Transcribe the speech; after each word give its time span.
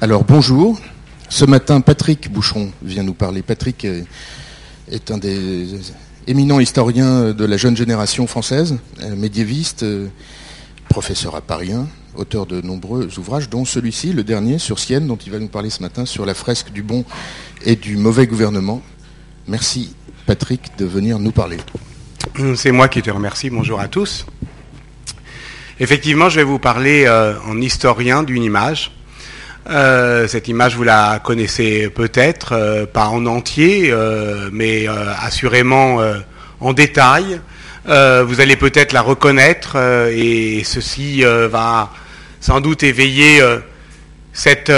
Alors 0.00 0.22
bonjour. 0.22 0.78
Ce 1.28 1.44
matin, 1.44 1.80
Patrick 1.80 2.30
Boucheron 2.30 2.70
vient 2.82 3.02
nous 3.02 3.14
parler. 3.14 3.42
Patrick 3.42 3.84
est 3.84 5.10
un 5.10 5.18
des 5.18 5.66
éminents 6.28 6.60
historiens 6.60 7.32
de 7.32 7.44
la 7.44 7.56
jeune 7.56 7.76
génération 7.76 8.28
française, 8.28 8.78
médiéviste, 9.16 9.84
professeur 10.88 11.34
à 11.34 11.40
Paris 11.40 11.72
1, 11.72 11.88
auteur 12.14 12.46
de 12.46 12.60
nombreux 12.60 13.08
ouvrages, 13.18 13.48
dont 13.48 13.64
celui-ci, 13.64 14.12
le 14.12 14.22
dernier, 14.22 14.58
sur 14.58 14.78
Sienne, 14.78 15.08
dont 15.08 15.16
il 15.16 15.32
va 15.32 15.40
nous 15.40 15.48
parler 15.48 15.68
ce 15.68 15.82
matin, 15.82 16.06
sur 16.06 16.24
la 16.24 16.34
fresque 16.34 16.70
du 16.70 16.84
bon 16.84 17.04
et 17.64 17.74
du 17.74 17.96
mauvais 17.96 18.28
gouvernement. 18.28 18.80
Merci 19.48 19.96
Patrick 20.26 20.78
de 20.78 20.84
venir 20.84 21.18
nous 21.18 21.32
parler. 21.32 21.56
C'est 22.54 22.70
moi 22.70 22.86
qui 22.86 23.02
te 23.02 23.10
remercie. 23.10 23.50
Bonjour 23.50 23.80
à 23.80 23.88
tous. 23.88 24.26
Effectivement, 25.80 26.28
je 26.28 26.36
vais 26.36 26.44
vous 26.44 26.60
parler 26.60 27.04
euh, 27.06 27.34
en 27.48 27.60
historien 27.60 28.22
d'une 28.22 28.44
image. 28.44 28.92
Euh, 29.68 30.26
cette 30.28 30.48
image, 30.48 30.76
vous 30.76 30.84
la 30.84 31.20
connaissez 31.22 31.90
peut-être, 31.90 32.52
euh, 32.52 32.86
pas 32.86 33.06
en 33.06 33.26
entier, 33.26 33.94
mais 34.52 34.86
assurément 35.20 36.00
en 36.60 36.72
détail. 36.72 37.40
vous 37.84 38.40
allez 38.40 38.56
peut-être 38.56 38.92
la 38.92 39.02
reconnaître 39.02 39.76
et 40.10 40.62
ceci 40.64 41.22
va 41.22 41.92
sans 42.40 42.60
doute 42.60 42.82
éveiller 42.82 43.42
cette 44.32 44.72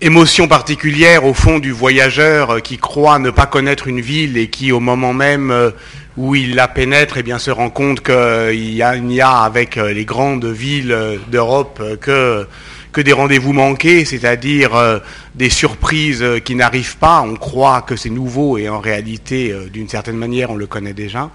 émotion 0.00 0.48
particulière 0.48 1.24
au 1.24 1.34
fond 1.34 1.58
du 1.58 1.72
voyageur 1.72 2.60
qui 2.62 2.78
croit 2.78 3.18
ne 3.18 3.30
pas 3.30 3.46
connaître 3.46 3.86
une 3.86 4.00
ville 4.00 4.36
et 4.36 4.48
qui 4.48 4.72
au 4.72 4.80
moment 4.80 5.12
même 5.12 5.72
où 6.16 6.34
il 6.34 6.54
la 6.54 6.68
pénètre, 6.68 7.16
eh 7.18 7.22
bien 7.22 7.38
se 7.38 7.50
rend 7.50 7.70
compte 7.70 8.02
qu'il 8.02 8.74
n'y 9.04 9.20
a, 9.20 9.30
avec 9.42 9.78
euh, 9.78 9.92
les 9.92 10.04
grandes 10.04 10.44
villes 10.44 10.92
euh, 10.92 11.16
d'Europe 11.28 11.80
euh, 11.82 11.96
que, 11.96 12.46
que 12.92 13.00
des 13.00 13.12
rendez-vous 13.12 13.52
manqués, 13.52 14.04
c'est-à-dire 14.04 15.00
des 15.34 15.50
surprises 15.50 16.24
qui 16.44 16.54
n'arrivent 16.54 16.98
pas. 16.98 17.22
On 17.22 17.36
croit 17.36 17.82
que 17.82 17.96
c'est 17.96 18.10
nouveau 18.10 18.58
et 18.58 18.68
en 18.68 18.80
réalité, 18.80 19.54
d'une 19.72 19.88
certaine 19.88 20.16
manière, 20.16 20.50
on 20.50 20.56
le 20.56 20.66
connaît 20.66 20.92
déjà. 20.92 21.30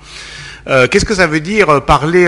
Qu'est-ce 0.65 1.05
que 1.05 1.15
ça 1.15 1.27
veut 1.27 1.39
dire 1.39 1.83
parler 1.85 2.27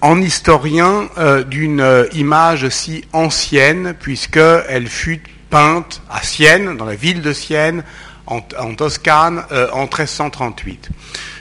en 0.00 0.20
historien 0.20 1.08
d'une 1.48 2.06
image 2.14 2.68
si 2.68 3.04
ancienne, 3.12 3.94
puisqu'elle 3.98 4.86
fut 4.86 5.22
peinte 5.50 6.02
à 6.08 6.22
Sienne, 6.22 6.76
dans 6.76 6.84
la 6.84 6.94
ville 6.94 7.20
de 7.20 7.32
Sienne, 7.32 7.82
en, 8.26 8.40
en 8.58 8.74
Toscane, 8.74 9.42
en 9.72 9.82
1338 9.82 10.90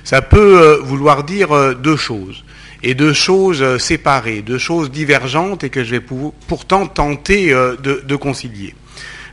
ça 0.08 0.22
peut 0.22 0.62
euh, 0.62 0.78
vouloir 0.82 1.26
dire 1.26 1.54
euh, 1.54 1.74
deux 1.74 1.98
choses, 1.98 2.46
et 2.84 2.94
deux 2.94 3.14
choses 3.14 3.62
euh, 3.62 3.78
séparées, 3.78 4.42
deux 4.42 4.58
choses 4.58 4.92
divergentes 4.92 5.64
et 5.64 5.70
que 5.70 5.84
je 5.84 5.92
vais 5.92 6.04
pourtant 6.48 6.88
tenter 6.88 7.52
de, 7.52 8.16
concilier. 8.16 8.76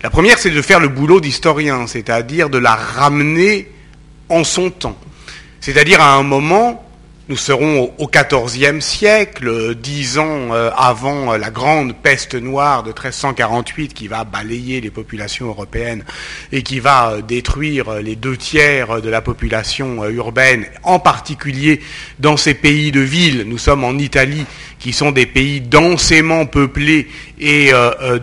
La 0.03 0.11
première, 0.11 0.39
c'est 0.39 0.50
de 0.50 0.62
faire 0.62 0.81
le 0.81 0.89
boulot 0.89 1.20
d'historien, 1.20 1.87
c'est-à-dire 1.87 2.50
de 2.50 2.59
la 2.59 2.75
ramener 2.75 3.69
en 4.28 4.45
son 4.45 4.70
temps. 4.70 4.98
C'est-à-dire 5.61 6.00
à 6.00 6.15
un 6.15 6.22
moment 6.22 6.84
nous 7.30 7.36
serons 7.39 7.94
au 7.97 8.06
XIVe 8.06 8.80
siècle, 8.80 9.75
dix 9.77 10.19
ans 10.19 10.53
euh, 10.53 10.70
avant 10.77 11.33
euh, 11.33 11.39
la 11.39 11.50
grande 11.50 11.97
peste 11.97 12.34
noire 12.34 12.83
de 12.83 12.89
1348 12.91 13.94
qui 13.94 14.08
va 14.08 14.25
balayer 14.25 14.83
les 14.83 14.91
populations 14.91 15.47
européennes 15.47 16.05
et 16.53 16.62
qui 16.62 16.81
va 16.81 17.12
euh, 17.12 17.22
détruire 17.22 17.94
les 18.03 18.14
deux 18.14 18.36
tiers 18.36 19.00
de 19.00 19.08
la 19.08 19.22
population 19.22 20.06
urbaine, 20.06 20.66
en 20.83 20.98
particulier 20.98 21.81
dans 22.19 22.36
ces 22.36 22.53
pays 22.53 22.92
de 22.92 23.00
ville. 23.00 23.44
Nous 23.47 23.59
sommes 23.59 23.84
en 23.84 23.97
Italie, 23.97 24.44
qui 24.78 24.92
sont 24.92 25.11
des 25.11 25.27
pays 25.27 25.62
densément 25.62 26.44
peuplés 26.44 27.09
et 27.41 27.70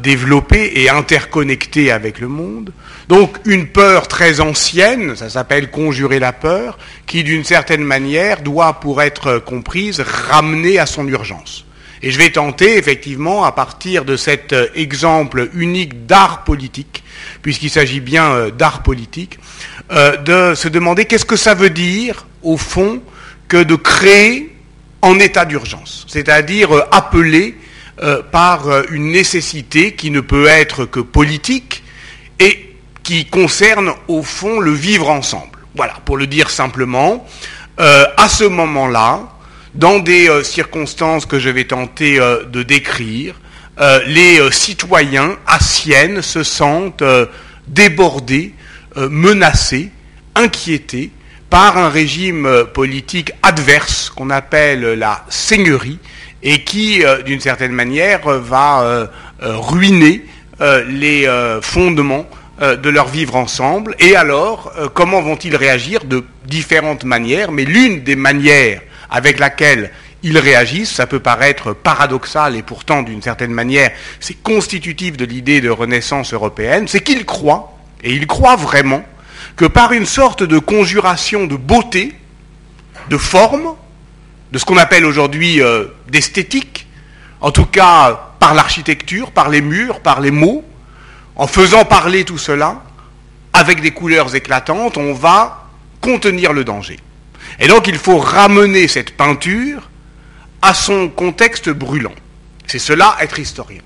développés 0.02 0.74
et 0.76 0.90
interconnectés 0.90 1.92
avec 1.92 2.20
le 2.20 2.28
monde. 2.28 2.72
Donc 3.08 3.38
une 3.46 3.68
peur 3.68 4.08
très 4.08 4.40
ancienne, 4.40 5.16
ça 5.16 5.30
s'appelle 5.30 5.70
conjurer 5.70 6.20
la 6.20 6.34
peur, 6.34 6.78
qui 7.08 7.24
d'une 7.24 7.44
certaine 7.44 7.84
manière 7.84 8.42
doit, 8.42 8.80
pour 8.80 9.02
être 9.02 9.40
comprise, 9.40 10.02
ramener 10.02 10.80
à 10.80 10.86
son 10.86 11.08
urgence. 11.08 11.66
Et 12.04 12.12
je 12.12 12.18
vais 12.18 12.32
tenter, 12.32 12.78
effectivement, 12.78 13.44
à 13.46 13.52
partir 13.52 14.06
de 14.06 14.16
cet 14.16 14.56
exemple 14.74 15.50
unique 15.54 16.08
d'art 16.08 16.44
politique, 16.44 17.04
puisqu'il 17.44 17.70
s'agit 17.70 18.00
bien 18.00 18.32
euh, 18.32 18.52
d'art 18.52 18.82
politique, 18.82 19.38
euh, 19.92 20.18
de 20.18 20.56
se 20.56 20.68
demander 20.68 21.06
qu'est-ce 21.06 21.26
que 21.26 21.36
ça 21.36 21.54
veut 21.54 21.70
dire, 21.70 22.26
au 22.42 22.58
fond, 22.58 23.02
que 23.48 23.62
de 23.62 23.76
créer 23.76 24.56
en 25.04 25.20
état 25.20 25.46
d'urgence, 25.46 26.06
c'est-à-dire 26.08 26.76
euh, 26.76 26.82
appelé 26.92 27.56
par 28.32 28.66
une 28.90 29.12
nécessité 29.12 29.94
qui 29.94 30.10
ne 30.10 30.22
peut 30.22 30.48
être 30.48 30.86
que 30.86 31.00
politique 31.00 31.84
et 32.40 32.71
qui 33.04 33.26
concerne 33.26 33.92
au 34.08 34.24
fond 34.24 34.60
le 34.60 34.72
vivre 34.72 35.10
ensemble. 35.10 35.60
Voilà, 35.76 35.94
pour 36.06 36.18
le 36.18 36.28
dire 36.28 36.50
simplement, 36.50 37.26
euh, 37.80 38.06
à 38.18 38.28
ce 38.28 38.44
moment-là, 38.44 39.22
dans 39.74 40.00
des 40.00 40.30
euh, 40.30 40.44
circonstances 40.44 41.26
que 41.26 41.40
je 41.40 41.50
vais 41.50 41.64
tenter 41.64 42.20
euh, 42.20 42.44
de 42.46 42.64
décrire, 42.64 43.36
les 44.06 44.40
citoyens 44.52 45.38
à 45.48 45.60
Sienne 45.60 46.22
se 46.22 46.44
sentent 46.44 47.04
débordés, 47.68 48.54
menacés, 48.96 49.90
inquiétés 50.36 51.10
par 51.50 51.80
un 51.80 51.90
régime 51.90 52.66
politique 52.76 53.32
adverse 53.42 54.12
qu'on 54.12 54.30
appelle 54.30 54.82
la 54.82 55.26
seigneurie 55.30 55.98
et 56.44 56.64
qui, 56.64 57.02
d'une 57.26 57.40
certaine 57.40 57.72
manière, 57.72 58.28
va 58.28 59.10
ruiner 59.40 60.28
les 60.60 61.28
fondements 61.64 62.30
euh, 62.62 62.76
de 62.76 62.90
leur 62.90 63.08
vivre 63.08 63.36
ensemble. 63.36 63.96
Et 64.00 64.16
alors, 64.16 64.72
euh, 64.78 64.88
comment 64.88 65.20
vont-ils 65.22 65.56
réagir 65.56 66.04
de 66.04 66.24
différentes 66.46 67.04
manières 67.04 67.52
Mais 67.52 67.66
l'une 67.66 68.04
des 68.04 68.16
manières 68.16 68.82
avec 69.10 69.40
laquelle 69.40 69.90
ils 70.22 70.38
réagissent, 70.38 70.92
ça 70.92 71.08
peut 71.08 71.20
paraître 71.20 71.74
paradoxal 71.74 72.56
et 72.56 72.62
pourtant 72.62 73.02
d'une 73.02 73.24
certaine 73.24 73.52
manière 73.52 73.90
c'est 74.20 74.36
constitutif 74.44 75.18
de 75.18 75.26
l'idée 75.26 75.60
de 75.60 75.72
renaissance 75.72 76.34
européenne, 76.34 76.88
c'est 76.88 77.02
qu'ils 77.02 77.26
croient, 77.26 77.76
et 78.04 78.14
ils 78.14 78.28
croient 78.28 78.58
vraiment, 78.58 79.04
que 79.56 79.66
par 79.66 79.92
une 79.92 80.06
sorte 80.06 80.44
de 80.44 80.60
conjuration 80.60 81.48
de 81.48 81.56
beauté, 81.56 82.14
de 83.10 83.18
forme, 83.18 83.74
de 84.52 84.60
ce 84.60 84.66
qu'on 84.66 84.78
appelle 84.78 85.06
aujourd'hui 85.06 85.64
euh, 85.64 85.86
d'esthétique, 86.10 86.86
en 87.42 87.50
tout 87.50 87.66
cas 87.66 88.34
par 88.40 88.54
l'architecture, 88.54 89.32
par 89.32 89.50
les 89.50 89.62
murs, 89.62 90.02
par 90.02 90.22
les 90.22 90.32
mots, 90.32 90.64
en 91.36 91.48
faisant 91.48 91.86
parler 91.86 92.26
tout 92.26 92.38
cela, 92.38 92.84
avec 93.54 93.82
des 93.82 93.92
couleurs 93.92 94.36
éclatantes, 94.36 94.98
on 94.98 95.14
va 95.14 95.68
contenir 96.00 96.54
le 96.54 96.64
danger. 96.64 97.00
Et 97.60 97.68
donc 97.68 97.88
il 97.88 97.98
faut 97.98 98.18
ramener 98.18 98.88
cette 98.88 99.16
peinture 99.16 99.90
à 100.62 100.74
son 100.74 101.10
contexte 101.10 101.70
brûlant. 101.70 102.14
C'est 102.68 102.80
cela 102.80 103.18
être 103.20 103.40
historien. 103.40 103.82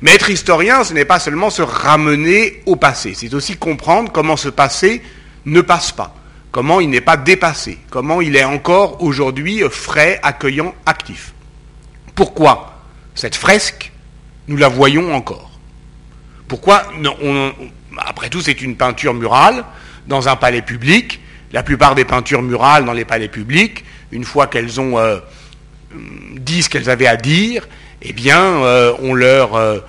Mais 0.00 0.12
être 0.12 0.30
historien, 0.30 0.84
ce 0.84 0.94
n'est 0.94 1.04
pas 1.04 1.20
seulement 1.20 1.50
se 1.50 1.62
ramener 1.62 2.62
au 2.66 2.76
passé, 2.76 3.14
c'est 3.14 3.34
aussi 3.34 3.56
comprendre 3.56 4.10
comment 4.10 4.36
ce 4.36 4.48
passé 4.48 5.02
ne 5.44 5.60
passe 5.60 5.92
pas, 5.92 6.14
comment 6.50 6.80
il 6.80 6.90
n'est 6.90 7.00
pas 7.00 7.16
dépassé, 7.16 7.78
comment 7.90 8.20
il 8.20 8.36
est 8.36 8.44
encore 8.44 9.02
aujourd'hui 9.02 9.62
frais, 9.70 10.18
accueillant, 10.22 10.74
actif. 10.86 11.34
Pourquoi 12.14 12.80
cette 13.14 13.36
fresque, 13.36 13.92
nous 14.48 14.56
la 14.56 14.68
voyons 14.68 15.14
encore 15.14 15.51
pourquoi 16.52 16.82
Après 17.96 18.28
tout, 18.28 18.42
c'est 18.42 18.60
une 18.60 18.76
peinture 18.76 19.14
murale 19.14 19.64
dans 20.06 20.28
un 20.28 20.36
palais 20.36 20.60
public. 20.60 21.18
La 21.50 21.62
plupart 21.62 21.94
des 21.94 22.04
peintures 22.04 22.42
murales 22.42 22.84
dans 22.84 22.92
les 22.92 23.06
palais 23.06 23.28
publics, 23.28 23.86
une 24.10 24.24
fois 24.24 24.48
qu'elles 24.48 24.78
ont 24.78 24.98
euh, 24.98 25.16
dit 26.36 26.62
ce 26.62 26.68
qu'elles 26.68 26.90
avaient 26.90 27.06
à 27.06 27.16
dire, 27.16 27.66
eh 28.02 28.12
bien, 28.12 28.42
euh, 28.42 28.92
on 29.00 29.14
leur 29.14 29.56
euh, 29.56 29.80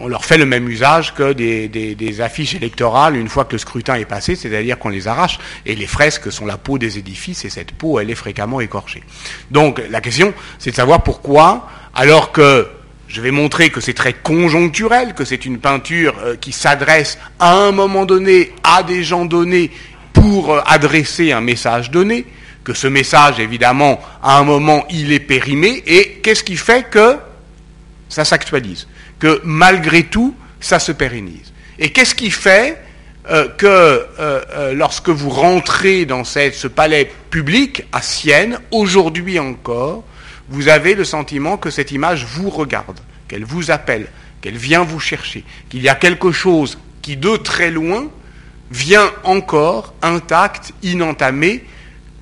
on 0.00 0.08
leur 0.08 0.24
fait 0.24 0.38
le 0.38 0.44
même 0.44 0.68
usage 0.68 1.14
que 1.14 1.32
des, 1.32 2.20
affiches 2.20 2.56
électorales 2.56 3.14
une 3.14 3.28
fois 3.28 3.44
que 3.44 3.52
le 3.52 3.58
scrutin 3.58 3.94
est 3.94 4.04
passé, 4.04 4.34
c'est-à-dire 4.34 4.76
qu'on 4.80 4.88
les 4.88 5.06
arrache. 5.06 5.38
Et 5.66 5.76
les 5.76 5.86
fresques 5.86 6.32
sont 6.32 6.46
la 6.46 6.58
peau 6.58 6.78
des 6.78 6.98
édifices, 6.98 7.44
et 7.44 7.50
cette 7.50 7.70
peau, 7.70 8.00
elle 8.00 8.10
est 8.10 8.16
fréquemment 8.16 8.60
écorchée. 8.60 9.04
Donc 9.52 9.80
la 9.88 10.00
question, 10.00 10.34
c'est 10.58 10.72
de 10.72 10.76
savoir 10.76 11.04
pourquoi, 11.04 11.68
alors 11.94 12.32
que 12.32 12.66
je 13.14 13.20
vais 13.20 13.30
montrer 13.30 13.70
que 13.70 13.80
c'est 13.80 13.94
très 13.94 14.12
conjoncturel, 14.12 15.14
que 15.14 15.24
c'est 15.24 15.46
une 15.46 15.58
peinture 15.58 16.16
euh, 16.24 16.34
qui 16.34 16.50
s'adresse 16.50 17.16
à 17.38 17.54
un 17.54 17.70
moment 17.70 18.06
donné 18.06 18.52
à 18.64 18.82
des 18.82 19.04
gens 19.04 19.24
donnés 19.24 19.70
pour 20.12 20.52
euh, 20.52 20.60
adresser 20.66 21.30
un 21.30 21.40
message 21.40 21.92
donné, 21.92 22.26
que 22.64 22.74
ce 22.74 22.88
message, 22.88 23.38
évidemment, 23.38 24.00
à 24.20 24.38
un 24.38 24.42
moment, 24.42 24.84
il 24.90 25.12
est 25.12 25.20
périmé, 25.20 25.84
et 25.86 26.18
qu'est-ce 26.24 26.42
qui 26.42 26.56
fait 26.56 26.90
que 26.90 27.16
ça 28.08 28.24
s'actualise, 28.24 28.88
que 29.20 29.40
malgré 29.44 30.02
tout, 30.02 30.34
ça 30.58 30.80
se 30.80 30.90
pérennise. 30.90 31.52
Et 31.78 31.90
qu'est-ce 31.90 32.16
qui 32.16 32.32
fait 32.32 32.82
euh, 33.30 33.46
que 33.56 34.72
lorsque 34.74 35.08
vous 35.08 35.30
rentrez 35.30 36.04
dans 36.04 36.24
ce 36.24 36.66
palais 36.66 37.12
public 37.30 37.84
à 37.92 38.02
Sienne, 38.02 38.58
aujourd'hui 38.72 39.38
encore, 39.38 40.02
vous 40.48 40.68
avez 40.68 40.94
le 40.94 41.04
sentiment 41.04 41.56
que 41.56 41.70
cette 41.70 41.92
image 41.92 42.24
vous 42.24 42.50
regarde, 42.50 43.00
qu'elle 43.28 43.44
vous 43.44 43.70
appelle, 43.70 44.08
qu'elle 44.40 44.56
vient 44.56 44.84
vous 44.84 45.00
chercher, 45.00 45.44
qu'il 45.68 45.82
y 45.82 45.88
a 45.88 45.94
quelque 45.94 46.32
chose 46.32 46.78
qui 47.02 47.16
de 47.16 47.36
très 47.36 47.70
loin 47.70 48.08
vient 48.70 49.10
encore 49.24 49.94
intact, 50.02 50.72
inentamé, 50.82 51.64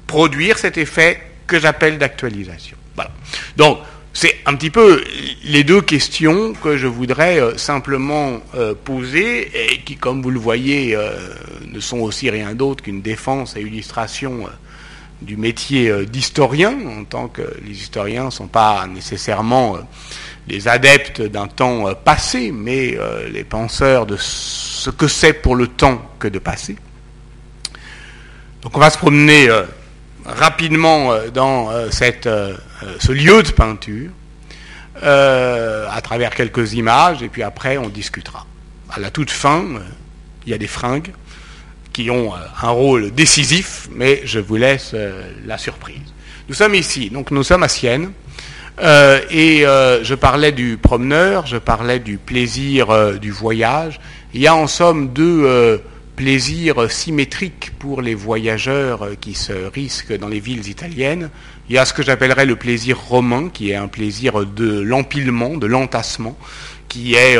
produire 0.06 0.58
cet 0.58 0.76
effet 0.76 1.20
que 1.46 1.58
j'appelle 1.58 1.98
d'actualisation. 1.98 2.76
Voilà. 2.94 3.10
Donc, 3.56 3.78
c'est 4.12 4.40
un 4.44 4.54
petit 4.56 4.70
peu 4.70 5.02
les 5.44 5.64
deux 5.64 5.80
questions 5.80 6.52
que 6.52 6.76
je 6.76 6.86
voudrais 6.86 7.40
euh, 7.40 7.56
simplement 7.56 8.40
euh, 8.54 8.74
poser 8.74 9.50
et 9.54 9.78
qui, 9.78 9.96
comme 9.96 10.20
vous 10.20 10.30
le 10.30 10.38
voyez, 10.38 10.94
euh, 10.94 11.16
ne 11.66 11.80
sont 11.80 12.00
aussi 12.00 12.28
rien 12.28 12.54
d'autre 12.54 12.82
qu'une 12.84 13.00
défense 13.00 13.56
et 13.56 13.62
illustration 13.62 14.46
du 15.22 15.36
métier 15.36 16.06
d'historien, 16.06 16.74
en 16.86 17.04
tant 17.04 17.28
que 17.28 17.42
les 17.64 17.72
historiens 17.72 18.26
ne 18.26 18.30
sont 18.30 18.48
pas 18.48 18.86
nécessairement 18.86 19.78
les 20.48 20.68
adeptes 20.68 21.22
d'un 21.22 21.46
temps 21.46 21.94
passé, 21.94 22.52
mais 22.52 22.98
les 23.30 23.44
penseurs 23.44 24.06
de 24.06 24.16
ce 24.18 24.90
que 24.90 25.08
c'est 25.08 25.32
pour 25.32 25.56
le 25.56 25.68
temps 25.68 26.02
que 26.18 26.28
de 26.28 26.38
passer. 26.38 26.76
Donc 28.62 28.76
on 28.76 28.80
va 28.80 28.90
se 28.90 28.98
promener 28.98 29.48
rapidement 30.24 31.12
dans 31.32 31.70
euh, 31.70 31.90
ce 32.98 33.12
lieu 33.12 33.42
de 33.42 33.50
peinture 33.50 34.10
euh, 35.02 35.86
à 35.90 36.00
travers 36.00 36.34
quelques 36.34 36.74
images, 36.74 37.22
et 37.22 37.28
puis 37.28 37.42
après 37.42 37.78
on 37.78 37.88
discutera. 37.88 38.46
À 38.90 39.00
la 39.00 39.10
toute 39.10 39.30
fin, 39.30 39.62
euh, 39.62 39.80
il 40.46 40.50
y 40.50 40.54
a 40.54 40.58
des 40.58 40.66
fringues 40.66 41.12
qui 41.92 42.10
ont 42.10 42.32
un 42.34 42.70
rôle 42.70 43.10
décisif, 43.12 43.88
mais 43.92 44.22
je 44.24 44.40
vous 44.40 44.56
laisse 44.56 44.94
la 45.46 45.58
surprise. 45.58 45.96
Nous 46.48 46.54
sommes 46.54 46.74
ici, 46.74 47.10
donc 47.10 47.30
nous 47.30 47.42
sommes 47.42 47.62
à 47.62 47.68
Sienne, 47.68 48.12
et 48.80 49.60
je 49.62 50.14
parlais 50.14 50.52
du 50.52 50.78
promeneur, 50.78 51.46
je 51.46 51.58
parlais 51.58 51.98
du 51.98 52.18
plaisir 52.18 53.18
du 53.20 53.30
voyage. 53.30 54.00
Il 54.34 54.40
y 54.40 54.46
a 54.46 54.54
en 54.54 54.66
somme 54.66 55.12
deux 55.12 55.80
plaisirs 56.16 56.90
symétriques 56.90 57.72
pour 57.78 58.02
les 58.02 58.14
voyageurs 58.14 59.08
qui 59.20 59.34
se 59.34 59.52
risquent 59.52 60.16
dans 60.18 60.28
les 60.28 60.40
villes 60.40 60.68
italiennes. 60.68 61.30
Il 61.68 61.74
y 61.74 61.78
a 61.78 61.84
ce 61.84 61.92
que 61.92 62.02
j'appellerais 62.02 62.46
le 62.46 62.56
plaisir 62.56 62.98
romain, 62.98 63.48
qui 63.52 63.70
est 63.70 63.76
un 63.76 63.88
plaisir 63.88 64.44
de 64.44 64.80
l'empilement, 64.80 65.56
de 65.56 65.66
l'entassement, 65.66 66.36
qui 66.88 67.14
est 67.14 67.38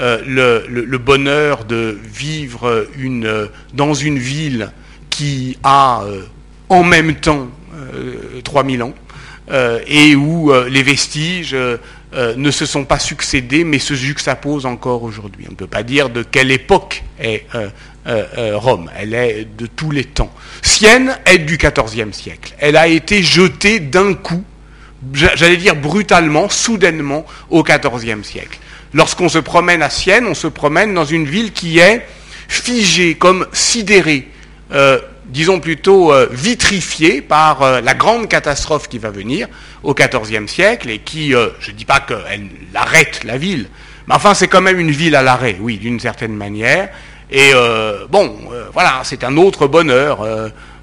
euh, 0.00 0.22
euh, 0.26 0.62
le, 0.68 0.98
bonheur 0.98 1.64
de 1.64 1.98
vivre 2.04 2.86
une, 2.98 3.48
dans 3.74 3.94
une 3.94 4.18
ville 4.18 4.70
qui 5.10 5.58
a 5.62 6.02
euh, 6.04 6.22
en 6.68 6.82
même 6.82 7.14
temps 7.14 7.48
3000 8.44 8.82
ans, 8.82 8.94
et 9.86 10.16
où 10.16 10.50
les 10.68 10.82
vestiges 10.82 11.54
ne 12.14 12.50
se 12.50 12.66
sont 12.66 12.84
pas 12.84 12.98
succédés, 12.98 13.62
mais 13.62 13.78
se 13.78 13.94
juxtaposent 13.94 14.66
encore 14.66 15.02
aujourd'hui. 15.02 15.44
On 15.46 15.52
ne 15.52 15.56
peut 15.56 15.66
pas 15.66 15.82
dire 15.82 16.08
de 16.08 16.22
quelle 16.22 16.50
époque 16.50 17.04
est 17.20 17.44
euh, 18.06 18.24
euh, 18.38 18.56
Rome, 18.56 18.88
elle 18.96 19.14
est 19.14 19.48
de 19.58 19.66
tous 19.66 19.90
les 19.90 20.04
temps. 20.04 20.32
Sienne 20.62 21.18
est 21.26 21.38
du 21.38 21.56
XIVe 21.56 22.12
siècle. 22.12 22.54
Elle 22.58 22.76
a 22.76 22.86
été 22.86 23.20
jetée 23.20 23.80
d'un 23.80 24.14
coup, 24.14 24.44
j'allais 25.12 25.56
dire 25.56 25.74
brutalement, 25.74 26.48
soudainement, 26.48 27.26
au 27.50 27.64
XIVe 27.64 28.22
siècle. 28.22 28.60
Lorsqu'on 28.96 29.28
se 29.28 29.38
promène 29.38 29.82
à 29.82 29.90
Sienne, 29.90 30.26
on 30.26 30.34
se 30.34 30.46
promène 30.46 30.94
dans 30.94 31.04
une 31.04 31.26
ville 31.26 31.52
qui 31.52 31.78
est 31.78 32.06
figée, 32.48 33.14
comme 33.14 33.46
sidérée, 33.52 34.26
euh, 34.72 34.98
disons 35.26 35.60
plutôt 35.60 36.14
vitrifiée 36.30 37.20
par 37.20 37.82
la 37.82 37.94
grande 37.94 38.26
catastrophe 38.28 38.88
qui 38.88 38.98
va 38.98 39.10
venir 39.10 39.48
au 39.82 39.92
XIVe 39.92 40.46
siècle 40.46 40.88
et 40.88 41.00
qui, 41.00 41.32
je 41.32 41.70
ne 41.70 41.76
dis 41.76 41.84
pas 41.84 42.00
qu'elle 42.00 42.48
arrête 42.74 43.22
la 43.24 43.36
ville, 43.36 43.68
mais 44.06 44.14
enfin 44.14 44.32
c'est 44.32 44.48
quand 44.48 44.62
même 44.62 44.80
une 44.80 44.92
ville 44.92 45.14
à 45.14 45.22
l'arrêt, 45.22 45.58
oui, 45.60 45.76
d'une 45.76 46.00
certaine 46.00 46.34
manière. 46.34 46.88
Et 47.30 47.50
euh, 47.54 48.06
bon, 48.08 48.36
euh, 48.52 48.66
voilà, 48.72 49.00
c'est 49.02 49.24
un 49.24 49.36
autre 49.36 49.66
bonheur. 49.66 50.24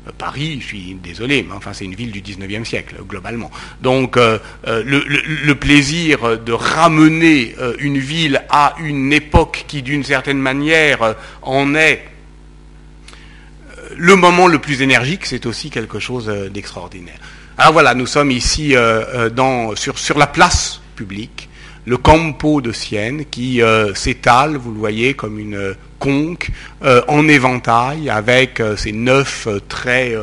Euh, 0.08 0.12
Paris, 0.18 0.60
je 0.62 0.66
suis 0.66 0.94
désolé, 0.96 1.46
mais 1.48 1.56
enfin 1.56 1.74
c'est 1.74 1.86
une 1.86 1.96
ville 1.96 2.12
du 2.12 2.22
19e 2.22 2.66
siècle, 2.66 2.96
globalement. 3.08 3.52
Donc 3.82 4.18
le, 4.18 5.54
plaisir 5.54 6.40
de 6.40 6.52
ramener 6.52 7.56
une 7.80 7.98
ville 7.98 8.44
à 8.50 8.76
une 8.80 9.14
époque 9.14 9.66
qui, 9.68 9.82
d'une 9.82 10.04
certaine 10.04 10.40
manière, 10.40 11.16
en 11.42 11.76
est 11.76 12.06
le 13.96 14.16
moment 14.16 14.48
le 14.48 14.60
plus 14.60 14.82
énergique, 14.82 15.26
c'est 15.26 15.46
aussi 15.46 15.70
quelque 15.70 16.00
chose 16.00 16.28
d'extraordinaire. 16.52 17.20
Alors 17.58 17.74
voilà, 17.74 17.94
nous 17.94 18.08
sommes 18.08 18.32
ici 18.32 18.76
sur 18.76 20.18
la 20.18 20.28
place 20.28 20.82
publique, 20.96 21.50
le 21.86 21.98
Campo 21.98 22.62
de 22.62 22.72
Sienne, 22.72 23.26
qui 23.26 23.62
s'étale, 23.94 24.58
vous 24.58 24.72
le 24.72 24.80
voyez, 24.80 25.14
comme 25.14 25.40
une 25.40 25.76
conque 26.04 26.50
euh, 26.84 27.02
en 27.08 27.30
éventail 27.30 28.10
avec 28.10 28.60
euh, 28.60 28.76
ces 28.76 28.92
neuf 28.92 29.48
euh, 29.48 29.62
traits 29.70 30.14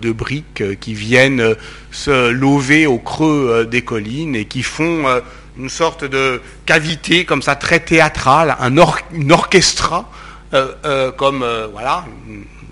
de 0.00 0.12
briques 0.12 0.62
qui 0.78 0.94
viennent 0.94 1.56
se 1.90 2.30
lever 2.30 2.86
au 2.86 2.98
creux 2.98 3.66
des 3.68 3.82
collines 3.82 4.36
et 4.36 4.44
qui 4.44 4.62
font 4.62 5.04
une 5.58 5.68
sorte 5.68 6.04
de 6.04 6.40
cavité 6.66 7.24
comme 7.24 7.42
ça 7.42 7.56
très 7.56 7.80
théâtrale, 7.80 8.56
un 8.60 8.76
une 9.12 9.32
orchestra 9.32 10.08
comme 11.16 11.44
voilà, 11.72 12.04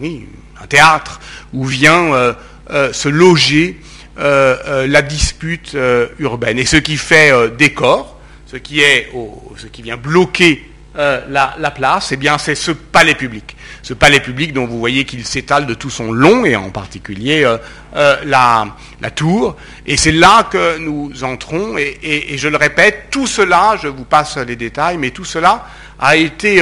oui, 0.01 0.29
un 0.63 0.67
théâtre 0.67 1.21
où 1.53 1.65
vient 1.65 2.35
se 2.71 3.09
loger 3.09 3.81
la 4.17 5.03
dispute 5.03 5.77
urbaine. 6.19 6.59
Et 6.59 6.65
ce 6.65 6.77
qui 6.77 6.97
fait 6.97 7.33
décor, 7.57 8.21
ce 8.53 8.59
qui 8.59 8.81
est 8.81 9.11
ce 9.57 9.67
qui 9.67 9.81
vient 9.81 9.97
bloquer 9.97 10.69
euh, 10.99 11.23
la, 11.31 11.71
place, 11.71 12.13
eh 12.13 12.19
bien, 12.19 12.37
c'est 12.37 12.55
ce 12.55 12.71
palais 12.71 13.15
public. 13.15 13.57
Ce 13.83 13.95
palais 13.95 14.21
public 14.21 14.53
dont 14.53 14.67
vous 14.67 14.79
voyez 14.79 15.07
qu'il 15.07 15.25
s'étale 15.25 15.65
de 15.65 15.73
tout 15.73 15.89
son 15.89 16.13
long, 16.13 16.45
et 16.45 16.55
en 16.55 16.69
particulier 16.69 17.45
euh, 17.45 17.57
euh, 17.97 18.17
la, 18.27 18.67
tour. 19.15 19.57
Et 19.87 19.97
c'est 19.97 20.13
là 20.13 20.43
que 20.51 20.77
nous 20.77 21.25
entrons, 21.25 21.79
et, 21.79 22.37
je 22.37 22.49
le 22.49 22.59
répète, 22.59 23.05
tout 23.11 23.27
cela, 23.27 23.77
je 23.83 23.89
vous 23.89 24.05
passe 24.05 24.37
les 24.37 24.57
détails, 24.57 24.99
mais 24.99 25.13
tout 25.13 25.25
cela 25.25 25.67
a 25.99 26.17
été 26.17 26.61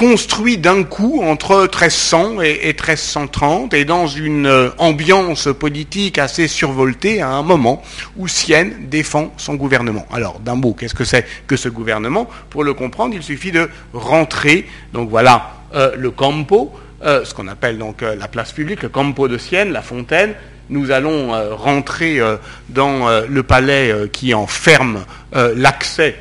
construit 0.00 0.56
d'un 0.56 0.82
coup 0.82 1.20
entre 1.22 1.60
1300 1.60 2.40
et, 2.40 2.72
1330 2.72 3.74
et 3.74 3.84
dans 3.84 4.06
une 4.06 4.46
euh, 4.46 4.70
ambiance 4.78 5.50
politique 5.52 6.16
assez 6.16 6.48
survoltée 6.48 7.20
à 7.20 7.28
un 7.28 7.42
moment 7.42 7.82
où 8.16 8.26
Sienne 8.26 8.88
défend 8.88 9.30
son 9.36 9.56
gouvernement. 9.56 10.06
Alors, 10.10 10.40
d'un 10.40 10.54
mot, 10.54 10.72
qu'est-ce 10.72 10.94
que 10.94 11.04
c'est 11.04 11.26
que 11.46 11.54
ce 11.54 11.68
gouvernement? 11.68 12.30
Pour 12.48 12.64
le 12.64 12.72
comprendre, 12.72 13.14
il 13.14 13.22
suffit 13.22 13.52
de 13.52 13.68
rentrer. 13.92 14.66
Donc 14.94 15.10
voilà 15.10 15.50
euh, 15.74 15.94
le 15.98 16.10
campo, 16.10 16.72
euh, 17.04 17.22
ce 17.26 17.34
qu'on 17.34 17.48
appelle 17.48 17.76
donc 17.76 18.00
la 18.00 18.26
place 18.26 18.52
publique, 18.52 18.82
le 18.82 18.88
campo 18.88 19.28
de 19.28 19.36
Sienne, 19.36 19.70
la 19.70 19.82
fontaine, 19.82 20.32
nous 20.70 20.92
allons 20.92 21.32
rentrer 21.56 22.20
dans 22.68 23.08
le 23.28 23.42
palais 23.42 24.08
qui 24.12 24.32
enferme 24.34 25.04
l'accès 25.34 26.14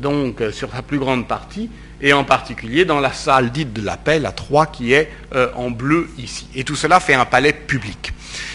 donc 0.00 0.42
sur 0.52 0.70
sa 0.70 0.82
plus 0.82 0.98
grande 0.98 1.26
partie, 1.28 1.70
et 2.00 2.12
en 2.12 2.24
particulier 2.24 2.84
dans 2.84 3.00
la 3.00 3.12
salle 3.12 3.50
dite 3.50 3.72
de 3.72 3.80
l'appel 3.80 4.26
à 4.26 4.32
Troyes 4.32 4.66
qui 4.66 4.92
est 4.92 5.10
en 5.54 5.70
bleu 5.70 6.08
ici. 6.18 6.46
Et 6.54 6.64
tout 6.64 6.76
cela 6.76 7.00
fait 7.00 7.14
un 7.14 7.24
palais 7.24 7.52
public. 7.52 8.12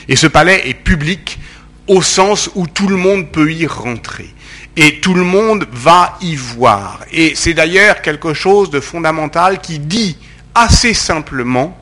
Et 0.08 0.16
ce 0.16 0.28
palais 0.28 0.68
est 0.68 0.74
public 0.74 1.40
au 1.88 2.02
sens 2.02 2.50
où 2.56 2.68
tout 2.68 2.88
le 2.88 2.98
monde 2.98 3.32
peut 3.32 3.52
y 3.52 3.66
rentrer. 3.66 4.30
Et 4.76 5.00
tout 5.00 5.14
le 5.14 5.24
monde 5.24 5.66
va 5.72 6.18
y 6.22 6.36
voir. 6.36 7.00
Et 7.12 7.34
c'est 7.36 7.54
d'ailleurs 7.54 8.02
quelque 8.02 8.34
chose 8.34 8.70
de 8.70 8.80
fondamental 8.80 9.60
qui 9.60 9.80
dit 9.80 10.18
assez 10.54 10.94
simplement 10.94 11.76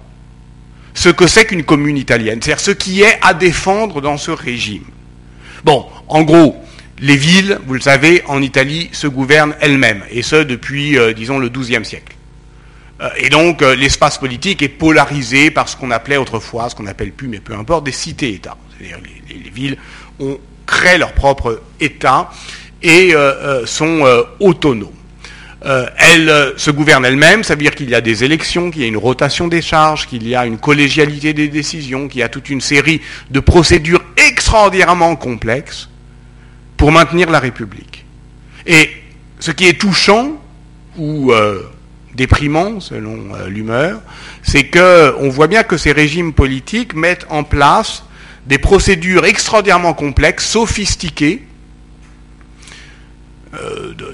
ce 0.93 1.09
que 1.09 1.27
c'est 1.27 1.45
qu'une 1.45 1.63
commune 1.63 1.97
italienne, 1.97 2.41
c'est-à-dire 2.41 2.63
ce 2.63 2.71
qui 2.71 3.01
est 3.01 3.19
à 3.21 3.33
défendre 3.33 4.01
dans 4.01 4.17
ce 4.17 4.31
régime. 4.31 4.85
Bon, 5.63 5.85
en 6.07 6.23
gros, 6.23 6.55
les 6.99 7.15
villes, 7.15 7.59
vous 7.65 7.73
le 7.73 7.79
savez, 7.79 8.23
en 8.27 8.41
Italie 8.41 8.89
se 8.91 9.07
gouvernent 9.07 9.55
elles-mêmes, 9.59 10.03
et 10.09 10.21
ce 10.21 10.37
depuis, 10.37 10.97
euh, 10.97 11.13
disons, 11.13 11.37
le 11.37 11.49
XIIe 11.49 11.85
siècle. 11.85 12.15
Euh, 13.01 13.09
et 13.17 13.29
donc, 13.29 13.61
euh, 13.61 13.75
l'espace 13.75 14.17
politique 14.17 14.63
est 14.63 14.69
polarisé 14.69 15.51
par 15.51 15.69
ce 15.69 15.77
qu'on 15.77 15.91
appelait 15.91 16.17
autrefois, 16.17 16.69
ce 16.69 16.75
qu'on 16.75 16.87
appelle 16.87 17.11
plus, 17.11 17.27
mais 17.27 17.39
peu 17.39 17.53
importe, 17.53 17.85
des 17.85 17.91
cités-États. 17.91 18.57
C'est-à-dire 18.77 18.97
les, 19.29 19.35
les, 19.35 19.49
villes 19.49 19.77
ont 20.19 20.39
créé 20.65 20.97
leur 20.97 21.13
propre 21.13 21.61
État 21.79 22.31
et 22.81 23.13
sont 23.65 24.05
autonomes. 24.39 24.91
elles 25.63 26.53
se 26.57 26.69
gouvernent 26.69 27.05
elles-mêmes, 27.05 27.43
ça 27.43 27.55
veut 27.55 27.61
dire 27.61 27.73
qu'il 27.73 27.89
y 27.89 27.95
a 27.95 28.01
des 28.01 28.23
élections, 28.23 28.69
qu'il 28.69 28.81
y 28.81 28.85
a 28.85 28.87
une 28.87 28.97
rotation 28.97 29.47
des 29.47 29.63
charges, 29.63 30.05
qu'il 30.05 30.27
y 30.27 30.35
a 30.35 30.45
une 30.45 30.59
collégialité 30.59 31.33
des 31.33 31.47
décisions, 31.47 32.07
qu'il 32.07 32.19
y 32.19 32.23
a 32.23 32.29
toute 32.29 32.49
une 32.49 32.61
série 32.61 33.01
de 33.31 33.39
procédures 33.39 34.03
extraordinairement 34.17 35.15
complexes 35.15 35.89
pour 36.77 36.91
maintenir 36.91 37.29
la 37.29 37.39
République. 37.39 38.05
Et 38.65 38.89
ce 39.39 39.51
qui 39.51 39.65
est 39.67 39.79
touchant 39.79 40.41
ou 40.97 41.31
euh, 41.31 41.61
déprimant, 42.15 42.79
selon 42.79 43.33
euh, 43.35 43.47
l'humeur, 43.47 44.01
c'est 44.43 44.65
qu'on 44.65 45.29
voit 45.29 45.47
bien 45.47 45.63
que 45.63 45.77
ces 45.77 45.91
régimes 45.91 46.33
politiques 46.33 46.93
mettent 46.93 47.25
en 47.29 47.43
place 47.43 48.03
des 48.45 48.57
procédures 48.57 49.25
extraordinairement 49.25 49.93
complexes, 49.93 50.47
sophistiquées, 50.47 51.43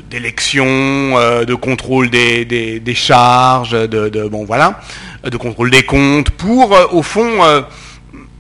d'élection, 0.10 0.64
de, 0.64 1.54
contrôle 1.56 2.10
des, 2.10 2.82
charges, 2.96 3.72
de, 3.72 4.28
bon 4.30 4.46
voilà, 4.46 4.80
de 5.24 5.36
contrôle 5.36 5.70
des 5.70 5.84
comptes, 5.84 6.30
pour 6.30 6.76
au 6.94 7.04
fond 7.04 7.66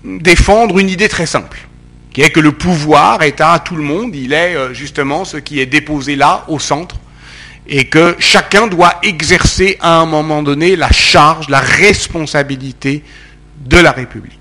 défendre 0.03 0.79
une 0.79 0.89
idée 0.89 1.09
très 1.09 1.25
simple, 1.25 1.67
qui 2.13 2.21
est 2.21 2.29
que 2.29 2.39
le 2.39 2.51
pouvoir 2.51 3.23
est 3.23 3.41
à 3.41 3.59
tout 3.59 3.75
le 3.75 3.83
monde, 3.83 4.15
il 4.15 4.33
est 4.33 4.73
justement 4.73 5.25
ce 5.25 5.37
qui 5.37 5.59
est 5.59 5.65
déposé 5.65 6.15
là, 6.15 6.45
au 6.47 6.59
centre, 6.59 6.95
et 7.67 7.85
que 7.85 8.15
chacun 8.19 8.67
doit 8.67 8.95
exercer 9.03 9.77
à 9.81 9.99
un 9.99 10.05
moment 10.05 10.43
donné 10.43 10.75
la 10.75 10.91
charge, 10.91 11.49
la 11.49 11.59
responsabilité 11.59 13.03
de 13.65 13.77
la 13.77 13.91
République. 13.91 14.39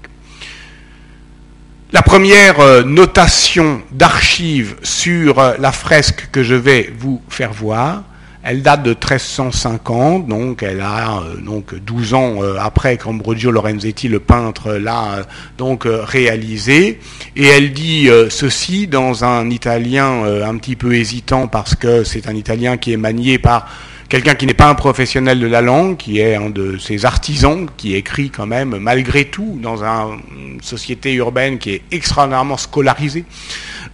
La 1.93 2.00
première 2.00 2.59
euh, 2.61 2.83
notation 2.85 3.83
d'archives 3.91 4.76
sur 4.83 5.38
euh, 5.38 5.55
la 5.59 5.73
fresque 5.73 6.29
que 6.33 6.43
je 6.43 6.55
vais 6.55 6.91
vous 6.99 7.21
faire 7.29 7.52
voir, 7.52 8.02
elle 8.42 8.62
date 8.62 8.82
de 8.82 8.90
1350, 8.90 10.26
donc 10.26 10.62
elle 10.62 10.80
a 10.80 11.18
euh, 11.18 11.37
donc 11.44 11.75
12 11.75 12.14
ans 12.14 12.38
après 12.61 12.96
qu'Ambrogio 12.96 13.50
Lorenzetti, 13.50 14.08
le 14.08 14.20
peintre, 14.20 14.72
l'a 14.75 15.26
donc 15.58 15.84
réalisé. 15.87 16.99
Et 17.37 17.46
elle 17.46 17.72
dit 17.72 18.08
ceci 18.30 18.87
dans 18.87 19.25
un 19.25 19.49
italien 19.50 20.25
un 20.44 20.56
petit 20.56 20.76
peu 20.76 20.94
hésitant 20.94 21.46
parce 21.46 21.75
que 21.75 22.04
c'est 22.04 22.28
un 22.28 22.34
italien 22.34 22.76
qui 22.76 22.92
est 22.92 22.96
manié 22.96 23.38
par 23.38 23.66
quelqu'un 24.12 24.35
qui 24.35 24.45
n'est 24.45 24.52
pas 24.52 24.69
un 24.69 24.75
professionnel 24.75 25.40
de 25.40 25.47
la 25.47 25.62
langue, 25.62 25.97
qui 25.97 26.19
est 26.19 26.35
un 26.35 26.50
de 26.50 26.76
ces 26.76 27.07
artisans, 27.07 27.66
qui 27.78 27.95
écrit 27.95 28.28
quand 28.28 28.45
même 28.45 28.76
malgré 28.76 29.25
tout 29.25 29.59
dans 29.62 29.83
une 29.83 30.61
société 30.61 31.14
urbaine 31.14 31.57
qui 31.57 31.71
est 31.71 31.83
extraordinairement 31.90 32.59
scolarisée. 32.59 33.25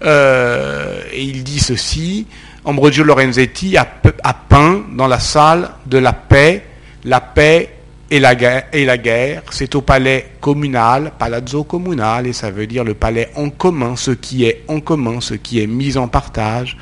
Euh, 0.02 1.02
et 1.12 1.22
il 1.22 1.44
dit 1.44 1.60
ceci, 1.60 2.26
Ambrogio 2.64 3.04
Lorenzetti 3.04 3.76
a, 3.76 3.84
peint 3.84 4.82
dans 4.90 5.06
la 5.06 5.20
salle 5.20 5.70
de 5.86 5.98
la 5.98 6.12
paix, 6.12 6.64
la 7.04 7.20
paix 7.20 7.72
et 8.10 8.18
la 8.18 8.34
guerre, 8.34 8.64
et 8.72 8.84
la 8.84 8.98
guerre, 8.98 9.42
c'est 9.50 9.76
au 9.76 9.82
palais 9.82 10.32
communal, 10.40 11.12
palazzo 11.16 11.62
comunale, 11.62 12.26
et 12.26 12.32
ça 12.32 12.50
veut 12.50 12.66
dire 12.66 12.82
le 12.82 12.94
palais 12.94 13.30
en 13.36 13.50
commun, 13.50 13.94
ce 13.94 14.10
qui 14.10 14.46
est 14.46 14.64
en 14.66 14.80
commun, 14.80 15.20
ce 15.20 15.34
qui 15.34 15.62
est 15.62 15.68
mis 15.68 15.96
en 15.96 16.08
partage. 16.08 16.76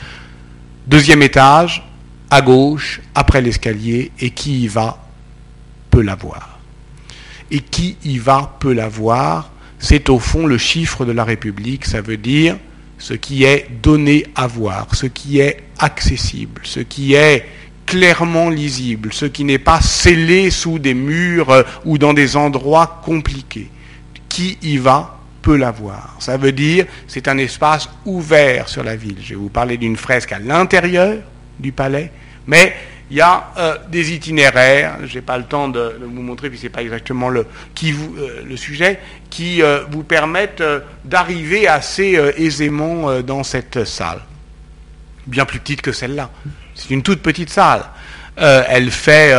Deuxième 0.87 1.23
étage, 1.23 1.83
à 2.31 2.43
gauche, 2.43 3.01
après 3.15 3.41
l'escalier, 3.41 4.11
et 4.21 4.31
qui 4.31 4.65
y 4.65 4.69
va 4.69 4.99
peut 5.91 6.03
l'avoir. 6.03 6.59
Et 7.51 7.61
qui 7.61 7.97
y 8.05 8.19
va 8.19 8.57
peut 8.59 8.73
l'avoir, 8.73 9.51
c'est 9.79 10.09
au 10.09 10.19
fond 10.19 10.47
le 10.47 10.59
chiffre 10.59 11.05
de 11.05 11.13
la 11.13 11.25
République, 11.25 11.85
ça 11.85 12.01
veut 12.01 12.17
dire 12.17 12.57
ce 12.99 13.15
qui 13.15 13.45
est 13.45 13.69
donné 13.83 14.27
à 14.35 14.47
voir, 14.47 14.95
ce 14.95 15.07
qui 15.07 15.39
est 15.39 15.65
accessible, 15.79 16.63
ce 16.65 16.81
qui 16.81 17.15
est 17.15 17.45
clairement 17.85 18.51
lisible, 18.51 19.13
ce 19.13 19.27
qui 19.27 19.45
n'est 19.45 19.59
pas 19.59 19.81
scellé 19.81 20.51
sous 20.51 20.79
des 20.79 20.95
murs 20.95 21.51
euh, 21.51 21.63
ou 21.85 21.99
dans 21.99 22.15
des 22.15 22.37
endroits 22.37 23.01
compliqués. 23.05 23.71
Qui 24.29 24.59
y 24.63 24.77
va 24.77 25.21
peut 25.41 25.57
l'avoir. 25.57 26.17
Ça 26.19 26.37
veut 26.37 26.53
dire 26.53 26.87
c'est 27.07 27.29
un 27.29 27.39
espace 27.39 27.89
ouvert 28.05 28.69
sur 28.69 28.83
la 28.83 28.97
ville. 28.97 29.17
Je 29.23 29.31
vais 29.31 29.35
vous 29.37 29.49
parler 29.49 29.77
d'une 29.77 29.97
fresque 29.97 30.33
à 30.33 30.39
l'intérieur, 30.39 31.23
du 31.59 31.73
palais, 31.73 32.11
mais 32.47 32.75
il 33.11 33.17
y 33.17 33.21
a 33.21 33.53
euh, 33.57 33.77
des 33.89 34.13
itinéraires, 34.13 34.99
je 35.07 35.15
n'ai 35.15 35.21
pas 35.23 35.39
le 35.39 35.45
temps 35.45 35.69
de, 35.69 35.97
vous 36.03 36.23
montrer, 36.23 36.51
puis 36.51 36.59
ce 36.59 36.65
n'est 36.65 36.71
pas 36.71 36.83
exactement 36.83 37.29
le, 37.29 37.47
qui 37.75 37.93
vous, 37.93 38.17
euh, 38.19 38.43
le 38.45 38.57
sujet, 38.57 38.99
qui 39.31 39.63
euh, 39.63 39.85
vous 39.91 40.03
permettent 40.03 40.63
d'arriver 41.05 41.69
assez 41.69 42.21
aisément 42.37 43.21
dans 43.23 43.45
cette 43.45 43.85
salle. 43.85 44.21
Bien 45.27 45.45
plus 45.45 45.61
petite 45.61 45.83
que 45.83 45.93
celle-là. 45.93 46.31
C'est 46.75 46.91
une 46.91 47.03
toute 47.03 47.23
petite 47.23 47.51
salle. 47.51 47.85
Elle 48.37 48.91
fait 48.91 49.35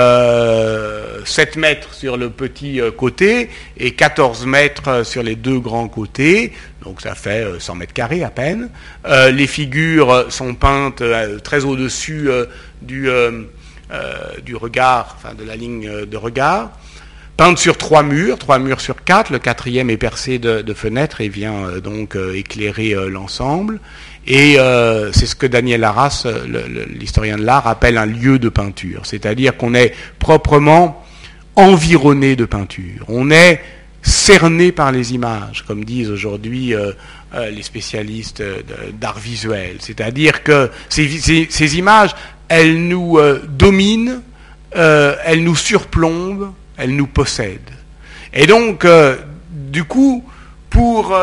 7 1.26 1.56
mètres 1.58 1.94
sur 1.94 2.18
le 2.18 2.30
petit 2.30 2.80
côté 2.98 3.50
et 3.78 3.92
14 3.92 4.46
mètres 4.46 5.06
sur 5.06 5.22
les 5.22 5.36
deux 5.36 5.60
grands 5.60 5.88
côtés 5.88 6.54
donc 6.84 7.02
ça 7.02 7.14
fait 7.16 7.46
100 7.60 7.76
mètres 7.76 7.94
carrés 7.94 8.24
à 8.24 8.30
peine. 8.30 8.70
les 9.06 9.48
figures 9.48 10.26
sont 10.30 10.56
peintes 10.56 11.04
très 11.44 11.66
au-dessus 11.66 12.30
du, 12.82 13.10
euh, 13.10 13.44
euh, 13.92 14.58
regard, 14.60 15.18
enfin 15.18 15.34
de 15.34 15.44
la 15.44 15.56
ligne 15.56 16.06
de 16.06 16.18
regard, 16.18 16.72
peinte 17.36 17.58
sur 17.58 17.78
trois 17.78 18.04
murs, 18.04 18.38
trois 18.38 18.60
murs 18.60 18.82
sur 18.82 19.04
quatre, 19.04 19.32
le 19.32 19.40
quatrième 19.40 19.90
est 19.90 19.98
percé 19.98 20.40
de, 20.40 20.74
fenêtres 20.74 21.22
et 21.22 21.30
vient 21.30 21.68
euh, 21.68 21.80
donc 21.80 22.18
éclairer 22.34 22.96
l'ensemble. 23.10 23.80
Et 24.28 24.58
c'est 25.14 25.26
ce 25.26 25.36
que 25.36 25.48
Daniel 25.48 25.84
Arras, 25.86 26.28
l'historien 27.00 27.38
de 27.38 27.44
l'art, 27.44 27.66
appelle 27.66 27.98
un 27.98 28.06
lieu 28.06 28.40
de 28.40 28.50
peinture, 28.50 29.06
c'est-à-dire 29.06 29.56
qu'on 29.56 29.74
est 29.74 29.94
proprement 30.20 31.02
environné 31.56 32.36
de 32.36 32.44
peinture. 32.44 33.06
On 33.08 33.32
est 33.32 33.62
cerné 34.02 34.74
par 34.74 34.92
les 34.92 35.14
images, 35.14 35.64
comme 35.66 35.86
disent 35.86 36.10
aujourd'hui 36.10 36.74
les 37.34 37.64
spécialistes 37.64 38.44
d'art 39.00 39.20
visuel. 39.20 39.78
C'est-à-dire 39.80 40.44
que 40.44 40.70
ces, 40.90 41.78
images, 41.78 42.14
elle 42.50 42.88
nous 42.88 43.18
euh, 43.18 43.42
domine, 43.48 44.22
euh, 44.76 45.16
elle 45.26 45.44
nous 45.44 45.56
surplombe, 45.56 46.54
elle 46.78 46.96
nous 46.96 47.08
possède. 47.08 47.70
Et 48.34 48.48
donc, 48.48 48.86
euh, 48.86 49.18
du 49.50 49.84
coup, 49.84 50.24
pour 50.70 51.18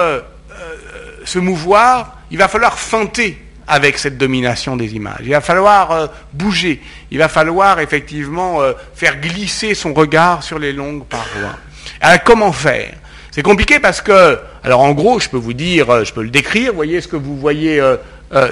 se 1.24 1.38
mouvoir, 1.38 2.18
il 2.34 2.38
va 2.38 2.48
falloir 2.48 2.76
feinter 2.76 3.38
avec 3.68 3.96
cette 3.96 4.18
domination 4.18 4.76
des 4.76 4.96
images. 4.96 5.20
Il 5.22 5.30
va 5.30 5.40
falloir 5.40 6.10
bouger. 6.32 6.82
Il 7.12 7.18
va 7.18 7.28
falloir 7.28 7.78
effectivement 7.78 8.60
faire 8.92 9.20
glisser 9.20 9.74
son 9.74 9.94
regard 9.94 10.42
sur 10.42 10.58
les 10.58 10.72
longues 10.72 11.04
parois. 11.04 11.56
Alors, 12.00 12.24
comment 12.24 12.50
faire? 12.50 12.94
C'est 13.30 13.42
compliqué 13.42 13.78
parce 13.78 14.00
que, 14.00 14.38
alors 14.64 14.80
en 14.80 14.92
gros, 14.92 15.20
je 15.20 15.28
peux 15.28 15.36
vous 15.36 15.54
dire, 15.54 16.04
je 16.04 16.12
peux 16.12 16.22
le 16.22 16.30
décrire. 16.30 16.72
Voyez 16.72 17.00
ce 17.00 17.08
que 17.08 17.16
vous 17.16 17.36
voyez 17.36 17.80
euh, 17.80 17.96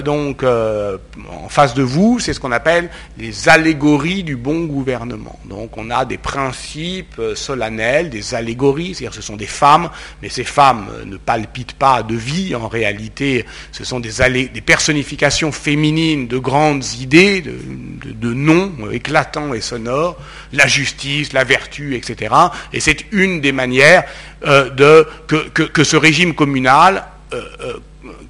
donc 0.04 0.44
euh, 0.44 0.96
en 1.28 1.48
face 1.48 1.74
de 1.74 1.82
vous, 1.82 2.20
c'est 2.20 2.32
ce 2.32 2.38
qu'on 2.38 2.52
appelle 2.52 2.88
les 3.18 3.48
allégories 3.48 4.22
du 4.22 4.36
bon 4.36 4.64
gouvernement. 4.66 5.40
Donc 5.44 5.76
on 5.76 5.90
a 5.90 6.04
des 6.04 6.18
principes 6.18 7.18
euh, 7.18 7.34
solennels, 7.34 8.08
des 8.08 8.34
allégories, 8.34 8.94
c'est-à-dire 8.94 9.14
ce 9.14 9.22
sont 9.22 9.36
des 9.36 9.46
femmes, 9.46 9.90
mais 10.22 10.28
ces 10.28 10.44
femmes 10.44 10.86
ne 11.04 11.16
palpitent 11.16 11.72
pas 11.72 12.04
de 12.04 12.14
vie, 12.14 12.54
en 12.54 12.68
réalité 12.68 13.44
ce 13.72 13.82
sont 13.82 13.98
des, 13.98 14.48
des 14.48 14.60
personnifications 14.60 15.50
féminines 15.50 16.28
de 16.28 16.38
grandes 16.38 16.84
idées, 17.00 17.42
de, 17.42 18.32
noms 18.32 18.72
éclatants 18.92 19.52
et 19.52 19.60
sonores, 19.60 20.16
la 20.52 20.68
justice, 20.68 21.32
la 21.32 21.44
vertu, 21.44 21.96
etc. 21.96 22.34
Et 22.72 22.78
c'est 22.78 23.06
une 23.10 23.40
des 23.40 23.52
manières 23.52 24.04
de, 24.44 25.06
que, 25.26 25.84
ce 25.84 25.96
régime 25.96 26.34
communal 26.34 27.04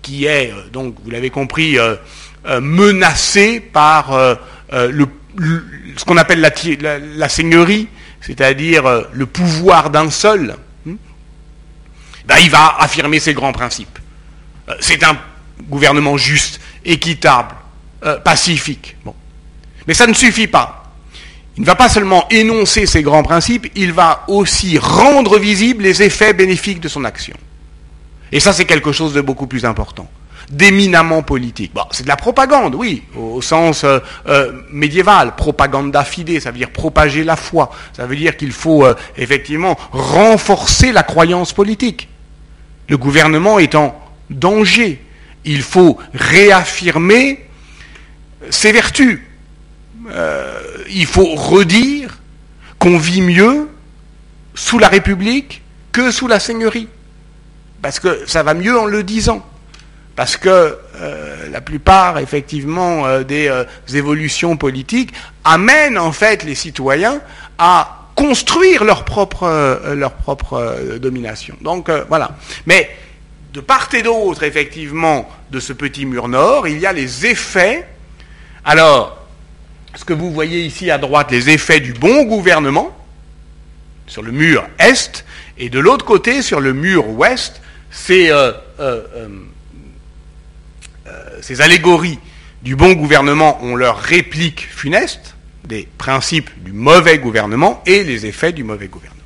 qui 0.03 0.27
est, 0.27 0.53
euh, 0.53 0.69
donc 0.73 0.97
vous 1.03 1.11
l'avez 1.11 1.31
compris, 1.31 1.79
euh, 1.79 1.95
euh, 2.47 2.61
menacé 2.61 3.61
par 3.61 4.13
ce 4.73 6.05
qu'on 6.05 6.17
appelle 6.17 6.41
la, 6.81 7.29
seigneurie, 7.29 7.89
c'est-à-dire 8.21 9.07
le 9.13 9.27
pouvoir 9.27 9.91
d'un 9.91 10.11
seul, 10.11 10.57
hmm, 10.85 10.95
ben, 12.27 12.37
il 12.43 12.51
va 12.51 12.77
affirmer 12.79 13.21
ses 13.21 13.33
grands 13.33 13.53
principes. 13.53 13.99
C'est 14.81 15.03
un 15.05 15.17
gouvernement 15.69 16.17
juste, 16.17 16.61
équitable, 16.85 17.55
pacifique. 18.25 18.97
Mais 19.87 19.95
ça 19.95 20.07
ne 20.07 20.15
suffit 20.15 20.47
pas. 20.47 20.93
Il 21.57 21.61
ne 21.61 21.67
va 21.67 21.75
pas 21.75 21.89
seulement 21.89 22.27
énoncer 22.31 22.87
ses 22.87 23.03
grands 23.03 23.23
principes, 23.23 23.71
il 23.75 23.93
va 23.93 24.25
aussi 24.29 24.79
rendre 24.79 25.39
visibles 25.39 25.83
les 25.83 26.03
effets 26.03 26.33
bénéfiques 26.33 26.81
de 26.81 26.89
son 26.89 27.05
action. 27.05 27.37
Et 28.33 28.41
ça, 28.41 28.53
c'est 28.53 28.65
quelque 28.65 28.93
chose 28.93 29.13
de 29.13 29.21
beaucoup 29.21 29.47
plus 29.47 29.65
important 29.65 30.09
d'éminemment 30.51 31.23
politique. 31.23 31.73
Bon, 31.75 31.85
c'est 31.91 32.03
de 32.03 32.09
la 32.09 32.17
propagande, 32.17 32.75
oui, 32.75 33.03
au, 33.17 33.41
sens 33.41 33.85
euh, 33.85 34.01
euh, 34.29 34.53
médiéval. 34.71 35.35
Propaganda 35.35 36.05
fide, 36.05 36.41
ça 36.41 36.51
veut 36.51 36.59
dire 36.59 36.71
propager 36.71 37.25
la 37.25 37.37
foi. 37.37 37.71
Ça 37.93 38.07
veut 38.07 38.17
dire 38.17 38.37
qu'il 38.37 38.53
faut 38.53 38.85
euh, 38.85 38.95
effectivement 39.17 39.79
renforcer 39.93 40.93
la 40.93 41.03
croyance 41.03 41.53
politique. 41.53 42.09
Le 42.89 42.99
gouvernement 42.99 43.59
est 43.59 43.75
en 43.75 43.99
danger. 44.31 45.03
Il 45.45 45.63
faut 45.63 45.99
réaffirmer 46.13 47.47
ses 48.51 48.73
vertus. 48.73 49.21
il 50.91 51.07
faut 51.07 51.35
redire 51.35 52.19
qu'on 52.79 52.99
vit 52.99 53.23
mieux 53.23 53.69
sous 54.55 54.79
la 54.79 54.89
République 54.89 55.63
que 55.93 56.11
sous 56.11 56.29
la 56.29 56.41
Seigneurie. 56.41 56.89
Parce 57.83 57.99
que 58.01 58.23
ça 58.27 58.43
va 58.43 58.55
mieux 58.55 58.79
en 58.79 58.87
le 58.87 59.03
disant. 59.03 59.45
Parce 60.15 60.37
que 60.37 60.79
euh, 60.97 61.49
la 61.51 61.61
plupart, 61.61 62.19
effectivement, 62.19 63.07
euh, 63.07 63.25
des 63.25 63.49
euh, 63.49 63.65
évolutions 63.93 64.57
politiques 64.57 65.13
amènent 65.45 65.99
en 65.99 66.13
fait 66.13 66.45
les 66.45 66.55
citoyens 66.55 67.21
à 67.59 67.99
construire 68.15 68.85
leur 68.85 69.05
propre, 69.05 69.95
leur 69.95 70.13
propre 70.13 70.99
domination. 71.01 71.57
Donc 71.63 71.91
voilà. 72.09 72.37
Mais 72.67 72.91
de 73.55 73.61
part 73.61 73.89
et 73.95 74.03
d'autre, 74.03 74.43
effectivement, 74.43 75.29
de 75.51 75.59
ce 75.59 75.73
petit 75.73 76.05
mur 76.05 76.29
nord, 76.29 76.69
il 76.69 76.79
y 76.79 76.85
a 76.85 76.93
les 76.93 77.25
effets 77.27 77.87
Alors, 78.65 79.19
ce 79.95 80.05
que 80.05 80.13
vous 80.13 80.31
voyez 80.31 80.61
ici 80.61 80.91
à 80.91 80.99
droite, 80.99 81.31
les 81.31 81.49
effets 81.49 81.81
du 81.81 81.95
bon 81.95 82.25
gouvernement, 82.25 82.95
sur 84.07 84.23
le 84.23 84.31
mur 84.31 84.67
est, 84.79 85.25
et 85.57 85.71
de 85.71 85.79
l'autre 85.79 86.05
côté, 86.05 86.43
sur 86.43 86.61
le 86.61 86.75
mur 86.75 87.09
ouest, 87.09 87.62
ces, 87.93 88.31
euh, 88.31 88.53
euh, 88.81 89.03
euh, 91.07 91.11
ces 91.43 91.61
allégories 91.61 92.19
du 92.63 92.75
bon 92.75 92.95
gouvernement 92.95 93.63
ont 93.63 93.77
leur 93.77 93.99
réplique 93.99 94.67
funeste, 94.69 95.37
des 95.65 95.87
principes 95.99 96.51
du 96.65 96.73
mauvais 96.73 97.19
gouvernement 97.19 97.83
et 97.87 98.03
les 98.03 98.27
effets 98.27 98.53
du 98.53 98.65
mauvais 98.65 98.89
gouvernement. 98.89 99.21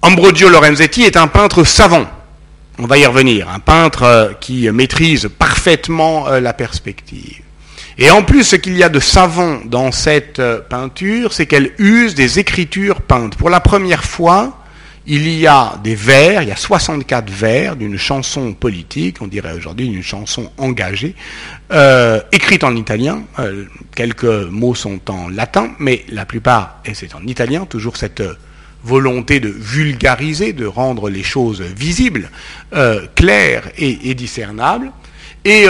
Ambrogio 0.00 0.48
Lorenzetti 0.48 1.02
est 1.02 1.16
un 1.16 1.28
peintre 1.28 1.62
savant. 1.62 2.06
On 2.78 2.86
va 2.86 2.98
y 2.98 3.06
revenir. 3.06 3.48
Un 3.50 3.60
peintre 3.60 4.36
qui 4.40 4.68
maîtrise 4.70 5.28
parfaitement 5.38 6.28
la 6.28 6.52
perspective. 6.52 7.42
Et 7.98 8.10
en 8.10 8.24
plus, 8.24 8.42
ce 8.42 8.56
qu'il 8.56 8.76
y 8.76 8.82
a 8.82 8.88
de 8.88 8.98
savant 8.98 9.60
dans 9.64 9.92
cette 9.92 10.42
peinture, 10.68 11.32
c'est 11.32 11.46
qu'elle 11.46 11.72
use 11.78 12.16
des 12.16 12.40
écritures 12.40 13.02
peintes. 13.02 13.36
Pour 13.36 13.50
la 13.50 13.60
première 13.60 14.02
fois, 14.02 14.61
il 15.06 15.28
y 15.28 15.46
a 15.46 15.78
des 15.82 15.94
vers, 15.94 16.42
il 16.42 16.48
y 16.48 16.52
a 16.52 16.56
64 16.56 17.30
vers 17.30 17.76
d'une 17.76 17.96
chanson 17.96 18.52
politique, 18.54 19.18
on 19.20 19.26
dirait 19.26 19.52
aujourd'hui 19.52 19.86
une 19.86 20.02
chanson 20.02 20.50
engagée, 20.58 21.14
euh, 21.72 22.20
écrite 22.32 22.64
en 22.64 22.76
italien. 22.76 23.24
Euh, 23.38 23.64
quelques 23.94 24.24
mots 24.24 24.74
sont 24.74 25.00
en 25.10 25.28
latin, 25.28 25.72
mais 25.78 26.04
la 26.08 26.26
plupart, 26.26 26.80
et 26.84 26.94
c'est 26.94 27.14
en 27.14 27.26
italien, 27.26 27.66
toujours 27.66 27.96
cette 27.96 28.22
volonté 28.84 29.40
de 29.40 29.48
vulgariser, 29.48 30.52
de 30.52 30.66
rendre 30.66 31.08
les 31.08 31.22
choses 31.22 31.62
visibles, 31.62 32.30
claires 33.14 33.70
et, 33.78 34.10
et 34.10 34.14
discernables. 34.14 34.90
Et 35.44 35.68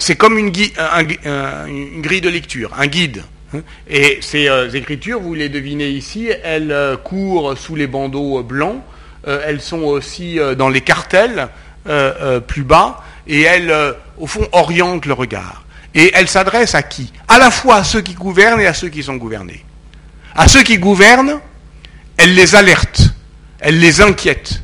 c'est 0.00 0.16
comme 0.16 0.38
une, 0.38 0.50
grille 0.50 2.20
de 2.20 2.28
lecture, 2.28 2.72
un 2.76 2.86
guide. 2.86 3.22
Hein. 3.54 3.60
Et 3.88 4.18
ces 4.20 4.48
euh, 4.48 4.70
écritures, 4.70 5.20
vous 5.20 5.34
les 5.34 5.48
devinez 5.48 5.88
ici, 5.88 6.28
elles 6.44 6.72
euh, 6.72 6.96
courent 6.96 7.56
sous 7.56 7.76
les 7.76 7.86
bandeaux 7.86 8.42
blancs, 8.42 8.82
euh, 9.26 9.42
elles 9.46 9.60
sont 9.60 9.82
aussi 9.82 10.38
dans 10.56 10.68
les 10.68 10.80
cartels 10.80 11.48
plus 12.46 12.62
bas, 12.62 13.02
et 13.26 13.40
elles, 13.40 13.74
au 14.18 14.26
fond, 14.26 14.46
orientent 14.52 15.06
le 15.06 15.14
regard. 15.14 15.64
Et 15.94 16.10
elles 16.14 16.28
s'adressent 16.28 16.74
à 16.74 16.82
qui? 16.82 17.10
À 17.26 17.38
la 17.38 17.50
fois 17.50 17.76
à 17.76 17.84
ceux 17.84 18.02
qui 18.02 18.12
gouvernent 18.12 18.60
et 18.60 18.66
à 18.66 18.74
ceux 18.74 18.90
qui 18.90 19.02
sont 19.02 19.16
gouvernés. 19.16 19.64
À 20.34 20.46
ceux 20.46 20.62
qui 20.62 20.78
gouvernent, 20.78 21.40
elles 22.18 22.34
les 22.34 22.54
alertent, 22.54 23.14
elles 23.60 23.80
les 23.80 24.02
inquiètent, 24.02 24.62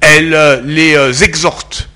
elles 0.00 0.62
les 0.64 1.24
exhortent, 1.24 1.88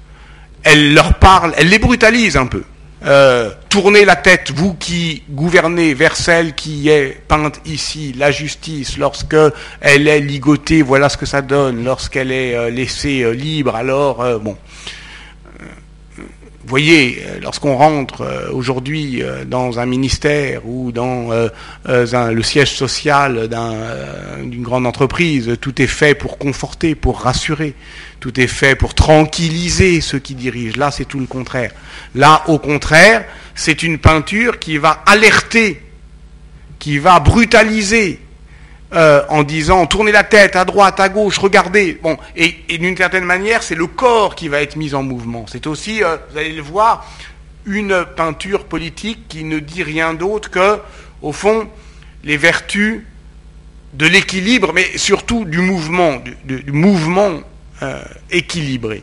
elle 0.65 0.95
leur 0.95 1.15
parle, 1.15 1.55
elle 1.57 1.69
les 1.69 1.79
brutalise 1.79 2.37
un 2.37 2.47
peu. 2.47 2.65
Euh, 3.09 3.51
tournez 3.71 4.05
la 4.05 4.17
tête, 4.17 4.53
vous 4.55 4.75
qui 4.75 5.23
gouvernez, 5.31 5.95
vers 5.95 6.15
celle 6.15 6.55
qui 6.55 6.91
est 6.91 7.19
peinte 7.27 7.59
ici, 7.65 8.15
la 8.19 8.31
justice, 8.31 8.99
lorsque 8.99 9.37
elle 9.81 10.09
est 10.09 10.21
ligotée, 10.21 10.83
voilà 10.83 11.09
ce 11.09 11.17
que 11.17 11.25
ça 11.25 11.41
donne, 11.41 11.85
lorsqu'elle 11.85 12.31
est 12.31 12.55
euh, 12.55 12.69
laissée 12.69 13.23
euh, 13.23 13.31
libre, 13.31 13.75
alors, 13.77 14.39
bon. 14.41 14.59
Vous 16.69 16.73
voyez, 16.73 17.25
lorsqu'on 17.41 17.79
rentre 17.79 18.51
aujourd'hui 18.53 19.23
dans 19.47 19.79
un 19.79 19.87
ministère 19.87 20.67
ou 20.67 20.93
dans 20.93 21.31
le 21.87 22.43
siège 22.43 22.75
social 22.75 23.49
d'une 24.45 24.63
grande 24.63 24.87
entreprise, 24.87 25.57
tout 25.63 25.81
est 25.81 25.87
fait 25.87 26.15
pour 26.15 26.37
conforter, 26.37 26.95
pour 26.95 27.23
rassurer. 27.23 27.73
Tout 28.21 28.39
est 28.39 28.47
fait 28.47 28.75
pour 28.75 28.93
tranquilliser 28.93 30.03
ceux 30.03 30.19
qui 30.19 30.35
dirigent. 30.35 30.79
Là, 30.79 30.91
c'est 30.91 31.07
tout 31.07 31.21
le 31.21 31.27
contraire. 31.27 31.73
Là, 32.15 32.43
au 32.49 32.59
contraire, 32.59 33.25
c'est 33.55 33.83
une 33.83 33.97
peinture 33.97 34.59
qui 34.59 34.77
va 34.77 35.03
alerter, 35.07 35.81
qui 36.79 36.99
va 36.99 37.19
brutaliser, 37.19 38.21
euh, 38.95 39.23
en 39.29 39.43
disant 39.43 39.85
tournez 39.87 40.13
la 40.13 40.25
tête 40.25 40.57
à 40.57 40.65
droite, 40.65 40.99
à 40.99 41.09
gauche, 41.09 41.39
regardez. 41.39 41.99
Bon, 42.03 42.17
et, 42.37 42.55
d'une 42.79 42.97
certaine 42.97 43.25
manière, 43.25 43.63
c'est 43.63 43.75
le 43.75 43.87
corps 43.87 44.35
qui 44.35 44.49
va 44.49 44.63
être 44.63 44.77
mis 44.77 44.95
en 44.95 45.03
mouvement. 45.03 45.45
C'est 45.47 45.67
aussi, 45.67 46.03
euh, 46.03 46.17
vous 46.31 46.39
allez 46.39 46.53
le 46.53 46.63
voir, 46.63 47.07
une 47.67 48.07
peinture 48.17 48.65
politique 48.65 49.29
qui 49.29 49.45
ne 49.45 49.59
dit 49.59 49.83
rien 49.83 50.15
d'autre 50.15 50.51
que, 50.51 50.79
au 51.21 51.33
fond, 51.33 51.69
les 52.25 52.39
vertus 52.39 53.05
de 53.93 54.07
l'équilibre, 54.07 54.73
mais 54.73 54.97
surtout 54.97 55.45
du 55.45 55.59
mouvement, 55.59 56.23
du 56.45 56.73
mouvement 56.73 57.41
euh, 57.83 58.03
équilibré. 58.31 59.03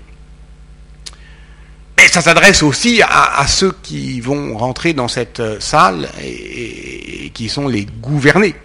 Et 2.03 2.07
ça 2.07 2.21
s'adresse 2.21 2.61
aussi 2.61 3.01
à, 3.03 3.45
ceux 3.47 3.73
qui 3.83 4.19
vont 4.19 4.57
rentrer 4.57 4.93
dans 4.93 5.07
cette 5.07 5.61
salle 5.61 6.09
et, 6.23 7.31
qui 7.33 7.49
sont 7.49 7.67
les 7.67 7.85
gouvernés. 7.85 8.55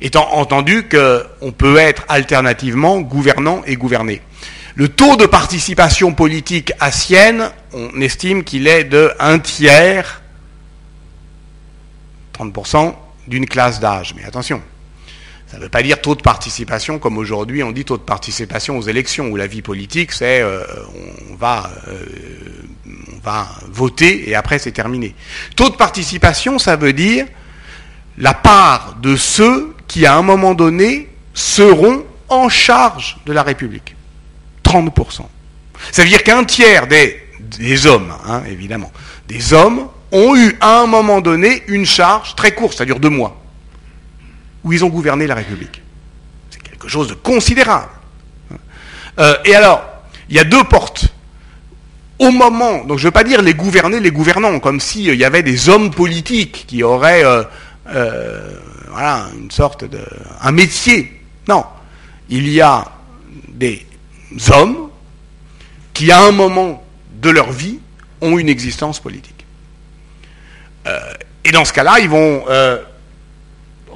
Étant 0.00 0.32
entendu 0.34 0.88
qu'on 0.88 1.52
peut 1.52 1.76
être 1.76 2.04
alternativement 2.08 3.00
gouvernant 3.00 3.62
et 3.66 3.76
gouverné. 3.76 4.22
Le 4.74 4.88
taux 4.88 5.16
de 5.16 5.26
participation 5.26 6.12
politique 6.12 6.72
à 6.78 6.92
Sienne, 6.92 7.50
on 7.72 8.00
estime 8.00 8.44
qu'il 8.44 8.68
est 8.68 8.84
de 8.84 9.10
un 9.18 9.40
tiers, 9.40 10.22
30% 12.38 12.94
d'une 13.26 13.46
classe 13.46 13.80
d'âge. 13.80 14.14
Mais 14.16 14.24
attention, 14.24 14.62
ça 15.48 15.56
ne 15.56 15.62
veut 15.62 15.68
pas 15.68 15.82
dire 15.82 16.00
taux 16.00 16.14
de 16.14 16.22
participation 16.22 16.98
comme 16.98 17.16
aujourd'hui 17.16 17.62
on 17.62 17.72
dit 17.72 17.84
taux 17.84 17.96
de 17.96 18.02
participation 18.02 18.76
aux 18.76 18.82
élections 18.82 19.28
où 19.28 19.36
la 19.36 19.46
vie 19.46 19.62
politique 19.62 20.12
c'est 20.12 20.42
euh, 20.42 20.62
on 21.30 21.34
va 21.36 21.70
euh, 21.88 22.04
on 22.86 23.18
va 23.24 23.48
voter 23.66 24.28
et 24.28 24.34
après 24.34 24.58
c'est 24.58 24.72
terminé. 24.72 25.14
Taux 25.56 25.70
de 25.70 25.76
participation 25.76 26.58
ça 26.58 26.76
veut 26.76 26.92
dire 26.92 27.26
la 28.18 28.34
part 28.34 28.96
de 29.00 29.16
ceux 29.16 29.74
qui 29.88 30.06
à 30.06 30.14
un 30.14 30.22
moment 30.22 30.54
donné 30.54 31.08
seront 31.34 32.04
en 32.28 32.48
charge 32.48 33.18
de 33.26 33.32
la 33.32 33.42
République. 33.42 33.96
30%. 34.64 35.22
Ça 35.92 36.02
veut 36.02 36.08
dire 36.08 36.22
qu'un 36.22 36.44
tiers 36.44 36.86
des, 36.86 37.20
des 37.58 37.86
hommes, 37.86 38.12
hein, 38.26 38.42
évidemment, 38.48 38.92
des 39.26 39.52
hommes 39.52 39.88
ont 40.12 40.36
eu 40.36 40.56
à 40.60 40.80
un 40.80 40.86
moment 40.86 41.20
donné 41.20 41.62
une 41.68 41.86
charge 41.86 42.34
très 42.34 42.52
courte, 42.52 42.76
c'est-à-dire 42.76 43.00
deux 43.00 43.10
mois 43.10 43.40
où 44.64 44.72
ils 44.72 44.84
ont 44.84 44.88
gouverné 44.88 45.26
la 45.26 45.34
République. 45.34 45.82
C'est 46.50 46.62
quelque 46.62 46.88
chose 46.88 47.08
de 47.08 47.14
considérable. 47.14 47.90
Euh, 49.18 49.34
et 49.44 49.54
alors, 49.54 49.84
il 50.28 50.36
y 50.36 50.38
a 50.38 50.44
deux 50.44 50.64
portes. 50.64 51.06
Au 52.18 52.30
moment, 52.32 52.84
donc 52.84 52.98
je 52.98 53.04
ne 53.04 53.08
veux 53.08 53.12
pas 53.12 53.24
dire 53.24 53.42
les 53.42 53.54
gouvernés, 53.54 54.00
les 54.00 54.10
gouvernants, 54.10 54.58
comme 54.58 54.80
s'il 54.80 55.14
y 55.14 55.24
avait 55.24 55.44
des 55.44 55.68
hommes 55.68 55.90
politiques 55.90 56.64
qui 56.66 56.82
auraient 56.82 57.24
euh, 57.24 57.44
euh, 57.88 58.58
voilà, 58.98 59.28
une 59.38 59.50
sorte 59.50 59.84
de. 59.84 60.00
un 60.40 60.50
métier. 60.50 61.22
Non. 61.46 61.64
Il 62.28 62.48
y 62.48 62.60
a 62.60 62.84
des 63.48 63.86
hommes 64.50 64.90
qui, 65.94 66.10
à 66.10 66.22
un 66.22 66.32
moment 66.32 66.82
de 67.12 67.30
leur 67.30 67.52
vie, 67.52 67.78
ont 68.20 68.38
une 68.38 68.48
existence 68.48 68.98
politique. 68.98 69.44
et 71.44 71.52
dans 71.52 71.64
ce 71.64 71.72
cas-là, 71.72 72.00
ils 72.00 72.08
vont 72.08 72.44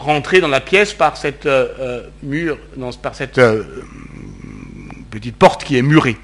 rentrer 0.02 0.40
dans 0.40 0.48
la 0.48 0.60
pièce 0.60 0.92
par 0.92 1.16
cette 1.16 1.46
euh, 1.46 1.68
euh, 1.80 2.08
mur, 2.22 2.58
par 3.02 3.14
cette 3.14 3.38
euh, 3.38 3.62
petite 5.10 5.36
porte 5.36 5.64
qui 5.64 5.76
est 5.76 5.82
murée. 5.82 6.16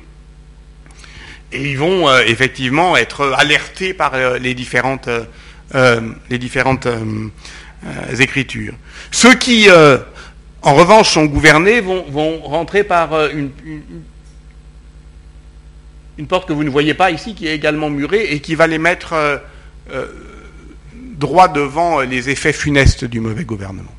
Et 1.50 1.70
ils 1.70 1.78
vont 1.78 2.14
effectivement 2.18 2.94
être 2.94 3.32
alertés 3.38 3.94
par 3.94 4.12
les 4.38 4.52
différentes, 4.52 5.08
les 5.72 6.38
différentes 6.38 6.86
écritures. 8.18 8.74
Ceux 9.10 9.34
qui, 9.34 9.68
en 10.62 10.74
revanche, 10.74 11.10
sont 11.10 11.26
gouvernés 11.26 11.80
vont, 11.80 12.40
rentrer 12.42 12.84
par 12.84 13.28
une, 13.28 13.50
une, 16.18 16.26
porte 16.26 16.48
que 16.48 16.52
vous 16.52 16.64
ne 16.64 16.70
voyez 16.70 16.94
pas 16.94 17.10
ici, 17.10 17.34
qui 17.34 17.46
est 17.46 17.54
également 17.54 17.90
murée 17.90 18.24
et 18.30 18.40
qui 18.40 18.54
va 18.54 18.66
les 18.66 18.78
mettre 18.78 19.40
droit 21.18 21.48
devant 21.48 22.00
les 22.00 22.30
effets 22.30 22.52
funestes 22.52 23.04
du 23.04 23.20
mauvais 23.20 23.44
gouvernement. 23.44 23.94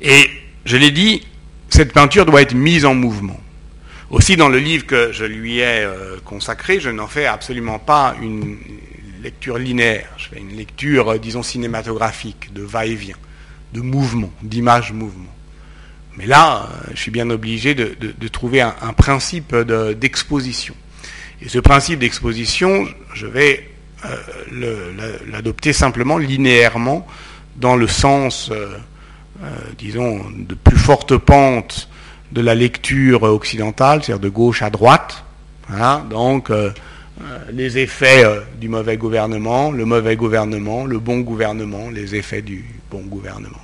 Et 0.00 0.30
je 0.64 0.76
l'ai 0.76 0.90
dit, 0.90 1.22
cette 1.68 1.92
peinture 1.92 2.26
doit 2.26 2.42
être 2.42 2.54
mise 2.54 2.84
en 2.84 2.94
mouvement. 2.94 3.40
Aussi, 4.10 4.36
dans 4.36 4.48
le 4.48 4.58
livre 4.58 4.86
que 4.86 5.12
je 5.12 5.24
lui 5.24 5.58
ai 5.58 5.84
euh, 5.84 6.16
consacré, 6.24 6.80
je 6.80 6.90
n'en 6.90 7.06
fais 7.06 7.26
absolument 7.26 7.78
pas 7.78 8.16
une 8.20 8.58
lecture 9.22 9.58
linéaire. 9.58 10.08
Je 10.16 10.28
fais 10.28 10.38
une 10.38 10.56
lecture, 10.56 11.10
euh, 11.10 11.18
disons, 11.18 11.42
cinématographique, 11.42 12.52
de 12.52 12.62
va-et-vient, 12.62 13.16
de 13.72 13.80
mouvement, 13.80 14.30
d'image-mouvement. 14.42 15.34
Mais 16.16 16.26
là, 16.26 16.68
euh, 16.70 16.90
je 16.94 17.00
suis 17.00 17.10
bien 17.10 17.30
obligé 17.30 17.74
de, 17.74 18.28
trouver 18.28 18.60
un, 18.60 18.92
principe 18.96 19.54
d'exposition. 19.54 20.74
Et 21.42 21.48
ce 21.48 21.58
principe 21.58 22.00
d'exposition, 22.00 22.86
je 23.14 23.26
vais 23.26 23.70
l'adopter 25.30 25.72
simplement 25.72 26.18
linéairement 26.18 27.06
dans 27.56 27.76
le 27.76 27.86
sens, 27.86 28.50
euh, 28.50 28.76
euh, 29.42 29.48
disons, 29.78 30.24
de 30.30 30.54
plus 30.54 30.78
forte 30.78 31.16
pente 31.16 31.88
de 32.32 32.40
la 32.40 32.54
lecture 32.54 33.22
occidentale, 33.24 34.02
c'est-à-dire 34.02 34.20
de 34.20 34.28
gauche 34.28 34.62
à 34.62 34.70
droite. 34.70 35.24
donc, 36.08 36.50
euh, 36.50 36.70
les 37.52 37.78
effets 37.78 38.24
du 38.58 38.68
mauvais 38.68 38.96
gouvernement, 38.96 39.70
le 39.70 39.84
mauvais 39.84 40.16
gouvernement, 40.16 40.84
le 40.84 40.98
bon 40.98 41.20
gouvernement, 41.20 41.90
les 41.90 42.14
effets 42.14 42.42
du 42.42 42.64
bon 42.90 43.00
gouvernement. 43.00 43.60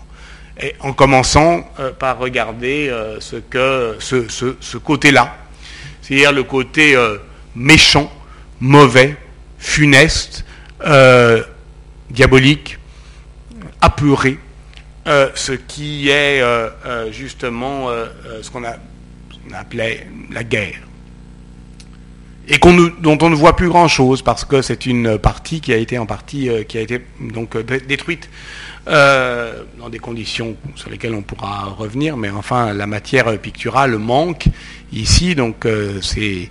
Et 0.60 0.74
en 0.80 0.92
commençant 0.92 1.68
par 1.98 2.18
regarder 2.18 2.90
ce, 3.20 3.36
que, 3.36 3.96
ce, 3.98 4.76
côté-là, 4.78 5.36
c'est-à-dire 6.00 6.32
le 6.32 6.44
côté 6.44 6.96
méchant, 7.54 8.10
mauvais, 8.60 9.16
funeste, 9.58 10.44
diabolique, 12.10 12.78
apeuré, 13.80 14.38
ce 15.06 15.52
qui 15.52 16.08
est 16.08 16.42
justement 17.10 17.88
ce 18.42 18.50
qu'on 18.50 18.64
appelait 19.54 20.06
la 20.30 20.44
guerre. 20.44 20.85
Et 22.48 22.58
dont 22.58 23.18
on 23.22 23.30
ne 23.30 23.34
voit 23.34 23.56
plus 23.56 23.68
grand-chose 23.68 24.22
parce 24.22 24.44
que 24.44 24.62
c'est 24.62 24.86
une 24.86 25.18
partie 25.18 25.60
qui 25.60 25.72
a 25.72 25.76
été 25.76 25.98
en 25.98 26.06
partie 26.06 26.48
euh, 26.48 26.62
qui 26.62 26.78
a 26.78 26.80
été 26.80 27.00
euh, 27.20 27.80
détruite 27.88 28.30
euh, 28.86 29.64
dans 29.80 29.88
des 29.88 29.98
conditions 29.98 30.56
sur 30.76 30.88
lesquelles 30.88 31.14
on 31.14 31.22
pourra 31.22 31.64
revenir, 31.76 32.16
mais 32.16 32.30
enfin 32.30 32.72
la 32.72 32.86
matière 32.86 33.36
picturale 33.40 33.98
manque 33.98 34.46
ici, 34.92 35.34
donc 35.34 35.66
c'est 36.02 36.48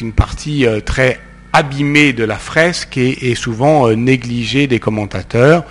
une 0.00 0.12
partie 0.12 0.66
très 0.86 1.18
abîmée 1.52 2.12
de 2.12 2.22
la 2.22 2.38
fresque 2.38 2.96
et 2.98 3.34
souvent 3.34 3.90
négligée 3.90 4.68
des 4.68 4.78
commentateurs. 4.78 5.64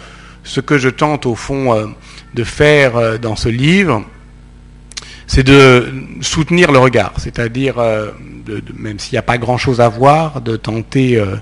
Ce 0.43 0.59
que 0.59 0.77
je 0.77 0.89
tente 0.89 1.25
au 1.25 1.35
fond 1.35 1.93
de 2.33 2.43
faire 2.43 3.17
dans 3.17 3.37
ce 3.37 3.47
livre, 3.47 4.03
c'est 5.33 5.43
de 5.43 5.85
soutenir 6.19 6.73
le 6.73 6.79
regard, 6.79 7.13
c'est-à-dire, 7.17 7.79
euh, 7.79 8.11
même 8.77 8.99
s'il 8.99 9.13
n'y 9.13 9.17
a 9.17 9.21
pas 9.21 9.37
grand-chose 9.37 9.79
à 9.79 9.87
voir, 9.87 10.41
de 10.41 10.57
tenter 10.57 11.15
euh, 11.15 11.37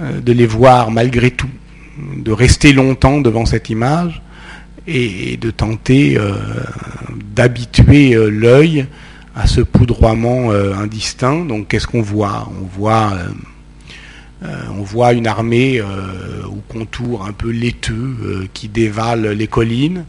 euh, 0.00 0.20
de 0.20 0.32
les 0.32 0.44
voir 0.44 0.90
malgré 0.90 1.30
tout, 1.30 1.48
de 2.16 2.32
rester 2.32 2.72
longtemps 2.72 3.20
devant 3.20 3.46
cette 3.46 3.70
image 3.70 4.22
et, 4.88 5.36
de 5.36 5.52
tenter 5.52 6.18
d'habituer 7.36 8.16
l'œil 8.28 8.86
à 9.36 9.46
ce 9.46 9.60
poudroiement 9.60 10.50
indistinct. 10.50 11.44
Donc 11.44 11.68
qu'est-ce 11.68 11.86
qu'on 11.86 12.02
voit? 12.02 12.50
On 12.60 12.64
voit 12.64 13.12
on 14.76 14.82
voit 14.82 15.12
une 15.12 15.28
armée 15.28 15.80
au 15.80 16.60
contour 16.68 17.24
un 17.24 17.32
peu 17.32 17.50
laiteux 17.50 18.48
qui 18.52 18.66
dévale 18.66 19.28
les 19.28 19.46
collines. 19.46 20.06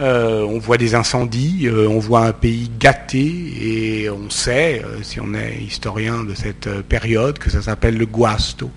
Euh, 0.00 0.42
on 0.42 0.58
voit 0.60 0.76
des 0.76 0.94
incendies, 0.94 1.62
euh, 1.64 1.88
on 1.88 1.98
voit 1.98 2.24
un 2.26 2.32
pays 2.32 2.70
gâté 2.78 3.18
et 3.60 4.10
on 4.10 4.30
sait, 4.30 4.80
euh, 4.84 5.02
si 5.02 5.18
on 5.20 5.34
est 5.34 5.56
historien 5.60 6.22
de 6.22 6.34
cette 6.34 6.68
période, 6.82 7.38
que 7.40 7.50
ça 7.50 7.62
s'appelle 7.62 7.98
le 7.98 8.06
guasto. 8.06 8.70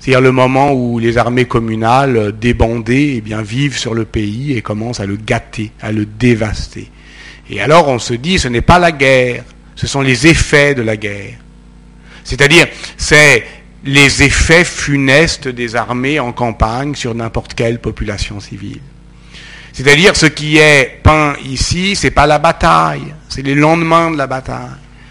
C'est-à-dire 0.00 0.20
le 0.20 0.32
moment 0.32 0.72
où 0.72 0.98
les 0.98 1.16
armées 1.16 1.44
communales 1.44 2.32
débandées 2.40 3.14
eh 3.18 3.20
bien, 3.20 3.40
vivent 3.40 3.78
sur 3.78 3.94
le 3.94 4.04
pays 4.04 4.56
et 4.56 4.62
commencent 4.62 4.98
à 4.98 5.06
le 5.06 5.14
gâter, 5.14 5.70
à 5.80 5.92
le 5.92 6.06
dévaster. 6.06 6.90
Et 7.48 7.60
alors 7.60 7.86
on 7.86 8.00
se 8.00 8.14
dit, 8.14 8.40
ce 8.40 8.48
n'est 8.48 8.60
pas 8.60 8.80
la 8.80 8.90
guerre, 8.90 9.44
ce 9.76 9.86
sont 9.86 10.00
les 10.00 10.26
effets 10.26 10.74
de 10.74 10.82
la 10.82 10.96
guerre. 10.96 11.38
C'est-à-dire, 12.24 12.66
c'est 12.96 13.44
les 13.84 14.24
effets 14.24 14.64
funestes 14.64 15.46
des 15.46 15.76
armées 15.76 16.18
en 16.18 16.32
campagne 16.32 16.96
sur 16.96 17.14
n'importe 17.14 17.54
quelle 17.54 17.80
population 17.80 18.40
civile. 18.40 18.80
C'est-à-dire 19.74 20.16
ce 20.16 20.26
qui 20.26 20.56
est 20.56 21.00
peint 21.02 21.34
ici, 21.44 21.96
c'est 21.96 22.12
pas 22.12 22.28
la 22.28 22.38
bataille, 22.38 23.12
c'est 23.28 23.42
les 23.42 23.56
lendemains 23.56 24.12
de 24.12 24.16
la 24.16 24.28
bataille. 24.28 24.70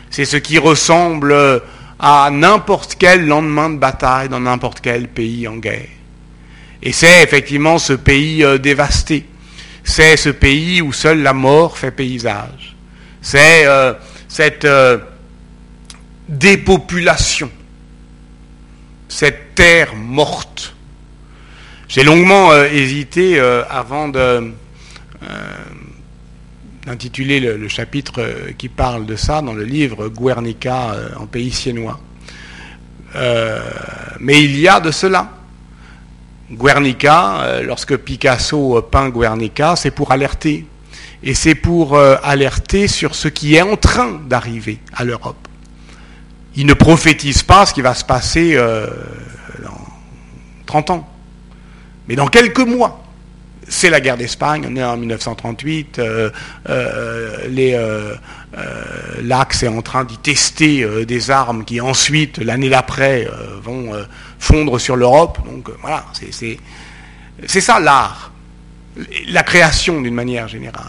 C'est 0.10 0.24
ce 0.24 0.38
qui 0.38 0.58
ressemble 0.58 1.62
à 2.00 2.30
n'importe 2.32 2.96
quel 2.98 3.28
lendemain 3.28 3.70
de 3.70 3.78
bataille 3.78 4.30
dans 4.30 4.40
n'importe 4.40 4.80
quel 4.80 5.10
pays 5.10 5.50
en 5.50 5.58
guerre. 5.58 5.90
Et 6.82 6.94
c'est 6.94 7.24
effectivement 7.24 7.78
ce 7.78 7.94
pays 7.94 8.44
euh, 8.44 8.58
dévasté. 8.58 9.26
C'est 9.84 10.16
ce 10.16 10.30
pays 10.30 10.82
où 10.82 10.94
seule 10.94 11.22
la 11.22 11.34
mort 11.34 11.78
fait 11.78 11.92
paysage. 11.92 12.76
C'est 13.22 13.66
euh, 13.66 13.94
cette 14.30 14.66
euh, 14.66 14.98
dépopulation, 16.30 17.52
cette 19.10 19.56
terre 19.56 19.96
morte 19.96 20.74
j'ai 21.94 22.04
longuement 22.04 22.52
euh, 22.52 22.66
hésité 22.72 23.40
euh, 23.40 23.64
avant 23.70 24.12
euh, 24.16 24.42
d'intituler 26.88 27.40
le, 27.40 27.68
chapitre 27.68 28.20
qui 28.58 28.68
parle 28.68 29.06
de 29.06 29.16
ça 29.16 29.44
dans 29.44 29.54
le 29.54 29.64
livre 29.64 30.10
Guernica 30.10 30.96
en 31.20 31.28
pays 31.28 31.52
siennois. 31.52 32.00
mais 34.20 34.44
il 34.44 34.60
y 34.60 34.68
a 34.68 34.80
de 34.80 34.90
cela. 34.90 35.34
Guernica, 36.50 37.62
lorsque 37.62 37.96
Picasso 37.98 38.82
peint 38.92 39.10
Guernica, 39.10 39.76
c'est 39.76 39.92
pour 39.92 40.12
alerter. 40.12 40.66
Et 41.22 41.36
c'est 41.36 41.56
pour 41.56 41.98
alerter 41.98 42.88
sur 42.88 43.14
ce 43.14 43.28
qui 43.28 43.54
est 43.54 43.62
en 43.62 43.78
train 43.78 44.20
d'arriver 44.28 44.80
à 44.96 45.04
l'Europe. 45.04 45.48
Il 46.56 46.66
ne 46.66 46.74
prophétise 46.74 47.44
pas 47.44 47.68
ce 47.68 47.74
qui 47.74 47.82
va 47.82 47.94
se 47.94 48.04
passer 48.04 48.56
dans 48.56 49.80
30 50.66 50.90
ans. 50.90 51.13
Mais 52.08 52.16
dans 52.16 52.28
quelques 52.28 52.60
mois, 52.60 53.04
c'est 53.68 53.90
la 53.90 54.02
guerre 54.02 54.18
d'Espagne, 54.18 54.66
on 54.70 54.76
est 54.76 54.84
en 54.84 54.98
1938, 54.98 56.00
euh, 56.00 56.30
euh, 56.70 57.48
euh, 57.48 58.16
l'Axe 59.22 59.64
est 59.64 59.68
en 59.68 59.82
train 59.82 60.04
d'y 60.04 60.18
tester 60.18 61.06
des 61.06 61.32
armes 61.32 61.64
qui 61.66 61.82
ensuite, 61.82 62.38
l'année 62.38 62.70
d'après, 62.70 63.28
vont 63.62 63.92
fondre 64.40 64.80
sur 64.80 64.96
l'Europe. 64.96 65.40
Donc 65.46 65.70
voilà, 65.82 66.06
c'est 66.14 67.62
ça 67.62 67.80
l'art, 67.80 68.32
la 69.28 69.44
création 69.44 70.02
d'une 70.02 70.14
manière 70.14 70.48
générale. 70.48 70.86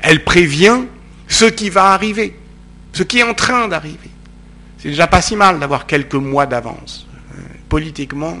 Elle 0.00 0.24
prévient 0.24 0.82
ce 1.28 1.44
qui 1.44 1.70
va 1.70 1.92
arriver, 1.92 2.36
ce 2.92 3.02
qui 3.02 3.20
est 3.20 3.24
en 3.24 3.34
train 3.34 3.68
d'arriver. 3.68 4.10
C'est 4.78 4.88
déjà 4.88 5.06
pas 5.06 5.22
si 5.22 5.36
mal 5.36 5.58
d'avoir 5.60 5.86
quelques 5.86 6.14
mois 6.14 6.46
d'avance. 6.46 7.06
Politiquement, 7.68 8.36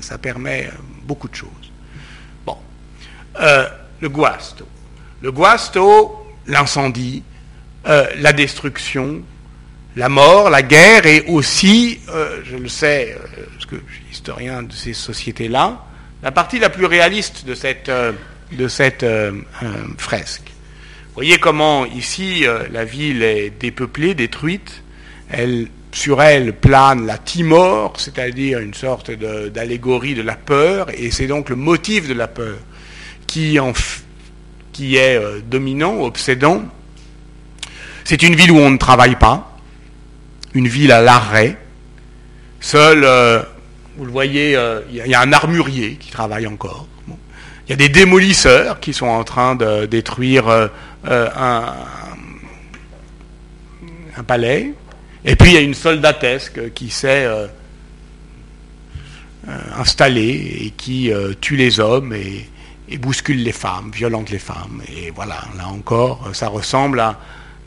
ça 0.00 0.16
permet 0.18 0.70
beaucoup 1.04 1.28
de 1.28 1.34
choses. 1.34 1.48
Euh, 3.40 3.68
le 4.00 4.08
guasto. 4.08 4.66
Le 5.22 5.32
guasto, 5.32 6.26
l'incendie, 6.46 7.22
euh, 7.86 8.06
la 8.18 8.32
destruction, 8.32 9.22
la 9.96 10.08
mort, 10.08 10.50
la 10.50 10.62
guerre 10.62 11.06
et 11.06 11.24
aussi, 11.28 12.00
euh, 12.08 12.40
je 12.44 12.56
le 12.56 12.68
sais, 12.68 13.16
parce 13.52 13.66
que 13.66 13.76
je 13.88 13.94
suis 13.94 14.04
historien 14.12 14.62
de 14.62 14.72
ces 14.72 14.92
sociétés-là, 14.92 15.84
la 16.22 16.32
partie 16.32 16.58
la 16.58 16.70
plus 16.70 16.86
réaliste 16.86 17.44
de 17.44 17.54
cette, 17.54 17.90
fresque. 19.98 20.42
Vous 21.08 21.14
voyez 21.14 21.38
comment 21.38 21.86
ici 21.86 22.44
la 22.72 22.84
ville 22.84 23.22
est 23.22 23.50
dépeuplée, 23.50 24.14
détruite, 24.14 24.82
elle, 25.30 25.68
sur 25.92 26.22
elle 26.22 26.52
plane 26.52 27.06
la 27.06 27.18
timor, 27.18 27.94
c'est-à-dire 27.98 28.60
une 28.60 28.74
sorte 28.74 29.10
d'allégorie 29.10 30.14
de 30.14 30.22
la 30.22 30.36
peur, 30.36 30.88
et 30.90 31.10
c'est 31.10 31.26
donc 31.26 31.50
le 31.50 31.56
motif 31.56 32.08
de 32.08 32.14
la 32.14 32.28
peur 32.28 32.58
qui, 33.28 33.60
en, 33.60 33.72
qui 34.72 34.96
est 34.96 35.16
euh, 35.16 35.40
dominant, 35.40 36.00
obsédant. 36.00 36.64
C'est 38.02 38.24
une 38.24 38.34
ville 38.34 38.50
où 38.50 38.58
on 38.58 38.70
ne 38.70 38.78
travaille 38.78 39.14
pas, 39.16 39.56
une 40.54 40.66
ville 40.66 40.90
à 40.90 41.00
l'arrêt. 41.00 41.56
Seul, 42.58 43.04
euh, 43.04 43.40
vous 43.96 44.06
le 44.06 44.10
voyez, 44.10 44.56
euh, 44.56 44.80
il 44.90 44.96
y, 44.96 45.14
a 45.14 45.20
un 45.20 45.32
armurier 45.32 45.96
qui 46.00 46.10
travaille 46.10 46.48
encore. 46.48 46.88
Il 47.66 47.70
y 47.70 47.72
a 47.74 47.76
des 47.76 47.90
démolisseurs 47.90 48.80
qui 48.80 48.94
sont 48.94 49.06
en 49.06 49.22
train 49.24 49.54
de 49.54 49.84
détruire 49.84 50.48
un, 50.48 50.70
un, 54.16 54.22
palais. 54.26 54.72
Et 55.24 55.36
puis 55.36 55.50
il 55.50 55.54
y 55.54 55.58
a 55.58 55.60
une 55.60 55.74
soldatesque 55.74 56.72
qui 56.72 56.88
s'est 56.88 57.28
installée 59.76 60.62
et 60.64 60.70
qui 60.70 61.12
tue 61.42 61.56
les 61.56 61.78
hommes 61.78 62.14
et, 62.14 62.48
et 62.90 62.98
bouscule 62.98 63.42
les 63.42 63.52
femmes, 63.52 63.90
violente 63.92 64.30
les 64.30 64.38
femmes. 64.38 64.82
Et 64.88 65.10
voilà, 65.10 65.40
là 65.56 65.68
encore, 65.68 66.30
ça 66.32 66.48
ressemble 66.48 67.00
à 67.00 67.18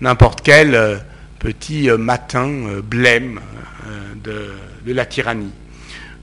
n'importe 0.01 0.41
quel 0.41 0.75
euh, 0.75 0.97
petit 1.39 1.89
euh, 1.89 1.97
matin 1.97 2.47
euh, 2.47 2.81
blême 2.81 3.39
de, 4.23 4.53
la 4.85 5.05
tyrannie. 5.05 5.51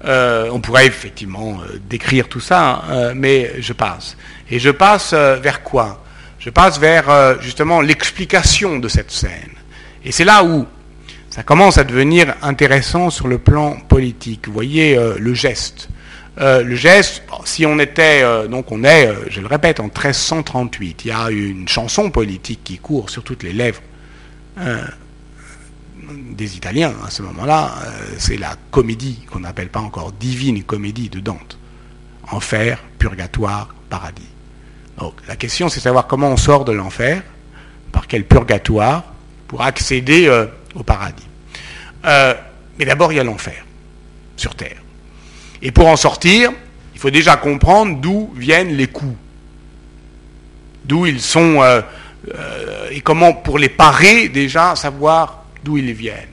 on 0.05 0.61
pourrait 0.61 0.87
effectivement 0.87 1.59
décrire 1.89 2.29
tout 2.29 2.41
ça, 2.41 2.85
hein, 2.89 3.15
mais 3.15 3.61
je 3.61 3.73
passe. 3.73 4.17
Et 4.51 4.59
je 4.61 4.71
passe 4.71 5.13
vers 5.13 5.63
quoi? 5.65 6.05
Je 6.39 6.51
passe 6.51 6.79
vers 6.79 7.41
justement 7.41 7.81
l'explication 7.81 8.79
de 8.79 8.87
cette 8.89 9.11
scène. 9.11 9.51
Et 10.05 10.13
c'est 10.13 10.25
là 10.25 10.45
où 10.45 10.67
ça 11.31 11.43
commence 11.43 11.79
à 11.79 11.85
devenir 11.85 12.35
intéressant 12.43 13.11
sur 13.11 13.27
le 13.27 13.39
plan 13.39 13.77
politique. 13.89 14.47
Vous 14.47 14.55
voyez 14.55 14.97
le 15.19 15.35
geste. 15.35 15.89
Euh, 16.41 16.63
le 16.63 16.77
geste, 16.77 17.23
si 17.45 17.67
on 17.67 17.79
était, 17.79 18.23
euh, 18.23 18.47
donc 18.47 18.71
on 18.71 18.85
est, 18.85 19.09
euh, 19.09 19.25
je 19.29 19.41
le 19.41 19.49
répète, 19.49 19.81
en 19.81 19.85
1338, 19.85 21.05
il 21.05 21.09
y 21.09 21.11
a 21.11 21.31
une 21.31 21.67
chanson 21.67 22.11
politique 22.11 22.61
qui 22.63 22.79
court 22.79 23.11
sur 23.11 23.25
toutes 23.25 23.43
les 23.43 23.53
lèvres 23.53 23.83
des 26.33 26.57
Italiens 26.57 26.93
à 27.07 27.11
ce 27.11 27.23
moment-là, 27.23 27.77
c'est 28.19 28.37
la 28.37 28.57
comédie 28.73 29.21
qu'on 29.31 29.39
n'appelle 29.39 29.69
pas 29.69 29.79
encore 29.79 30.11
divine 30.11 30.65
comédie 30.65 31.09
de 31.09 31.21
Dante. 31.21 31.59
Enfer, 32.33 32.83
purgatoire, 32.99 33.73
paradis. 33.89 34.27
Donc 34.99 35.15
la 35.29 35.37
question 35.37 35.69
c'est 35.69 35.79
de 35.79 35.83
savoir 35.83 36.09
comment 36.09 36.31
on 36.31 36.37
sort 36.37 36.65
de 36.65 36.73
l'enfer, 36.73 37.23
par 37.93 38.09
quel 38.09 38.25
purgatoire, 38.25 39.05
pour 39.47 39.63
accéder 39.63 40.29
au 40.75 40.83
paradis. 40.83 41.29
Mais 42.03 42.85
d'abord 42.85 43.13
il 43.13 43.17
y 43.17 43.21
a 43.21 43.25
l'enfer, 43.25 43.65
sur 44.37 44.57
Terre. 44.57 44.79
Et 45.63 45.71
pour 45.71 45.87
en 45.87 45.97
sortir, 45.97 46.51
il 46.95 47.01
faut 47.01 47.11
déjà 47.11 47.37
comprendre 47.37 47.99
d'où 48.01 48.31
viennent 48.35 48.77
les 48.77 48.87
coups. 48.87 49.17
D'où 50.85 51.07
ils 51.07 51.21
sont, 51.21 51.61
et 52.91 53.01
comment 53.03 53.35
pour 53.35 53.59
les 53.59 53.69
parer 53.69 54.29
déjà 54.29 54.75
savoir 54.75 55.45
d'où 55.65 55.77
ils 55.77 55.93
viennent. 55.93 56.29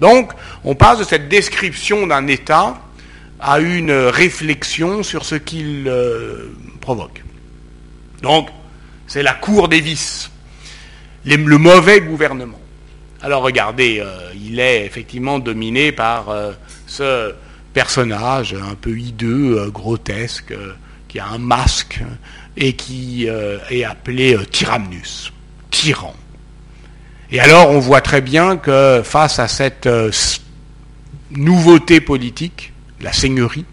Donc, 0.00 0.32
on 0.64 0.74
passe 0.74 0.98
de 0.98 1.04
cette 1.04 1.28
description 1.28 2.06
d'un 2.06 2.26
État 2.26 2.78
à 3.40 3.60
une 3.60 3.92
réflexion 3.92 5.02
sur 5.02 5.24
ce 5.24 5.34
qu'il 5.34 5.84
euh, 5.86 6.54
provoque. 6.80 7.22
Donc, 8.22 8.48
c'est 9.06 9.22
la 9.22 9.34
cour 9.34 9.68
des 9.68 9.80
vices, 9.80 10.30
le 11.24 11.58
mauvais 11.58 12.00
gouvernement. 12.00 12.60
Alors 13.22 13.42
regardez, 13.42 14.00
euh, 14.00 14.30
il 14.34 14.60
est 14.60 14.84
effectivement 14.84 15.38
dominé 15.38 15.92
par 15.92 16.30
euh, 16.30 16.52
ce 16.86 17.34
personnage 17.76 18.54
un 18.54 18.74
peu 18.74 18.98
hideux, 18.98 19.70
grotesque, 19.70 20.54
qui 21.08 21.18
a 21.18 21.26
un 21.26 21.36
masque 21.38 22.02
et 22.56 22.72
qui 22.72 23.26
est 23.26 23.84
appelé 23.84 24.34
Tyrannus, 24.50 25.30
tyran. 25.70 26.16
Et 27.30 27.40
alors 27.40 27.70
on 27.70 27.80
voit 27.80 28.00
très 28.00 28.20
bien 28.20 28.56
que 28.56 29.02
face 29.04 29.38
à 29.38 29.48
cette 29.48 29.86
euh, 29.86 30.12
nouveauté 31.32 32.00
politique, 32.00 32.72
la 33.00 33.12
seigneurie, 33.12 33.64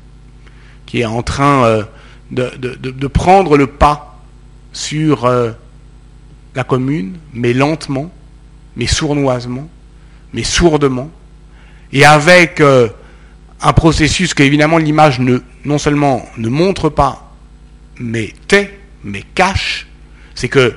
qui 0.85 1.01
est 1.01 1.05
en 1.05 1.21
train 1.21 1.63
euh, 1.65 1.83
de, 2.31 3.07
prendre 3.07 3.57
le 3.57 3.67
pas 3.67 4.19
sur 4.71 5.25
euh, 5.25 5.51
la 6.55 6.63
commune, 6.63 7.17
mais 7.33 7.53
lentement, 7.53 8.11
mais 8.75 8.87
sournoisement, 8.87 9.69
mais 10.33 10.43
sourdement, 10.43 11.11
et 11.91 12.05
avec 12.05 12.59
un 13.63 13.73
processus 13.73 14.33
que 14.33 14.43
évidemment 14.43 14.77
l'image 14.77 15.19
non 15.19 15.77
seulement 15.77 16.25
ne 16.37 16.49
montre 16.49 16.89
pas, 16.89 17.33
mais 17.97 18.33
tait, 18.47 18.77
mais 19.03 19.23
cache, 19.33 19.87
c'est 20.35 20.49
que 20.49 20.75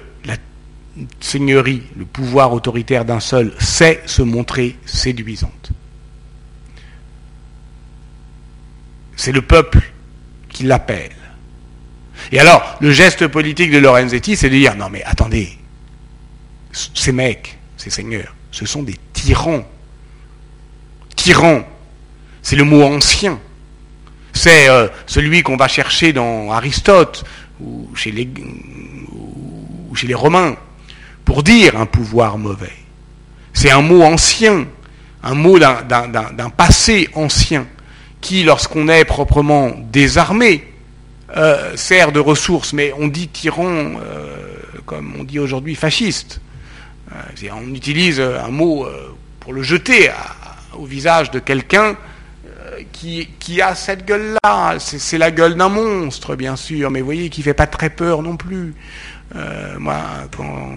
seigneurie, 1.20 1.82
le 1.96 2.04
pouvoir 2.04 2.52
autoritaire 2.52 3.04
d'un 3.04 3.20
seul, 3.20 3.52
sait 3.58 4.02
se 4.06 4.22
montrer 4.22 4.76
séduisante. 4.86 5.72
C'est 9.16 9.32
le 9.32 9.42
peuple 9.42 9.82
qui 10.48 10.64
l'appelle. 10.64 11.12
Et 12.32 12.38
alors, 12.38 12.76
le 12.80 12.92
geste 12.92 13.26
politique 13.26 13.70
de 13.70 13.78
Lorenzetti, 13.78 14.36
c'est 14.36 14.48
de 14.48 14.54
dire, 14.54 14.76
non 14.76 14.88
mais 14.88 15.02
attendez, 15.04 15.58
ces 16.72 17.12
mecs, 17.12 17.58
ces 17.76 17.90
seigneurs, 17.90 18.34
ce 18.50 18.66
sont 18.66 18.82
des 18.82 18.96
tyrans. 19.12 19.66
Tyrans, 21.14 21.66
c'est 22.46 22.54
le 22.54 22.62
mot 22.62 22.84
ancien. 22.84 23.40
C'est 24.32 24.68
euh, 24.68 24.86
celui 25.06 25.42
qu'on 25.42 25.56
va 25.56 25.66
chercher 25.66 26.12
dans 26.12 26.52
Aristote 26.52 27.24
ou 27.60 27.90
chez 27.96 28.12
les, 28.12 30.14
Romains 30.14 30.54
pour 31.24 31.42
dire 31.42 31.76
un 31.76 31.86
pouvoir 31.86 32.38
mauvais. 32.38 32.76
C'est 33.52 33.72
un 33.72 33.82
mot 33.82 34.04
ancien, 34.04 34.64
un 35.24 35.34
mot 35.34 35.58
d'un 35.58 36.50
passé 36.56 37.08
ancien, 37.14 37.66
qui, 38.20 38.44
lorsqu'on 38.44 38.86
est 38.86 39.04
proprement 39.04 39.72
désarmé, 39.90 40.72
euh, 41.36 41.74
sert 41.74 42.12
de 42.12 42.20
ressource. 42.20 42.72
Mais 42.72 42.92
on 42.96 43.08
dit 43.08 43.26
tyran, 43.26 43.66
euh, 43.66 44.36
comme 44.84 45.14
on 45.18 45.24
dit 45.24 45.40
aujourd'hui 45.40 45.74
fasciste. 45.74 46.40
On 47.52 47.74
utilise 47.74 48.20
un 48.20 48.50
mot 48.50 48.86
pour 49.40 49.52
le 49.52 49.64
jeter 49.64 50.12
au 50.74 50.84
visage 50.84 51.32
de 51.32 51.40
quelqu'un 51.40 51.96
qui, 52.92 53.62
a 53.62 53.74
cette 53.74 54.06
gueule-là. 54.06 54.76
C'est 54.78 55.18
la 55.18 55.30
gueule 55.30 55.56
d'un 55.56 55.68
monstre, 55.68 56.36
bien 56.36 56.56
sûr, 56.56 56.90
mais 56.90 57.00
vous 57.00 57.06
voyez, 57.06 57.28
qui 57.30 57.40
ne 57.40 57.44
fait 57.44 57.54
pas 57.54 57.66
très 57.66 57.90
peur 57.90 58.22
non 58.22 58.36
plus. 58.36 58.74
moi, 59.78 60.00
quand 60.36 60.74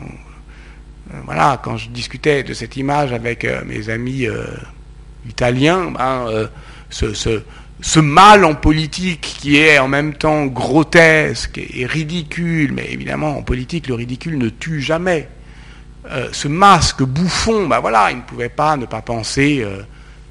euh, 1.14 1.18
voilà, 1.26 1.60
quand 1.64 1.78
je 1.78 1.90
discutais 1.90 2.44
de 2.44 2.54
cette 2.54 2.78
image 2.78 3.14
avec 3.14 3.46
euh, 3.46 3.62
mes 3.66 3.90
amis 3.90 4.28
euh, 4.28 4.46
italiens, 5.28 5.92
ben, 5.92 6.50
ce, 6.90 8.00
mal 8.00 8.46
en 8.46 8.56
politique 8.56 9.22
qui 9.22 9.58
est 9.58 9.80
en 9.80 9.88
même 9.88 10.14
temps 10.14 10.46
grotesque 10.46 11.58
et 11.58 11.86
ridicule, 11.86 12.74
mais 12.74 12.92
évidemment 12.92 13.38
en 13.38 13.42
politique 13.42 13.88
le 13.88 13.96
ridicule 13.96 14.38
ne 14.38 14.50
tue 14.50 14.82
jamais. 14.82 15.30
ce 16.32 16.48
masque 16.48 17.04
bouffon, 17.04 17.68
ben 17.68 17.80
voilà, 17.80 18.12
ils 18.12 18.18
ne 18.18 18.22
pouvaient 18.22 18.50
pas 18.50 18.76
ne 18.76 18.86
pas 18.86 19.02
penser 19.02 19.66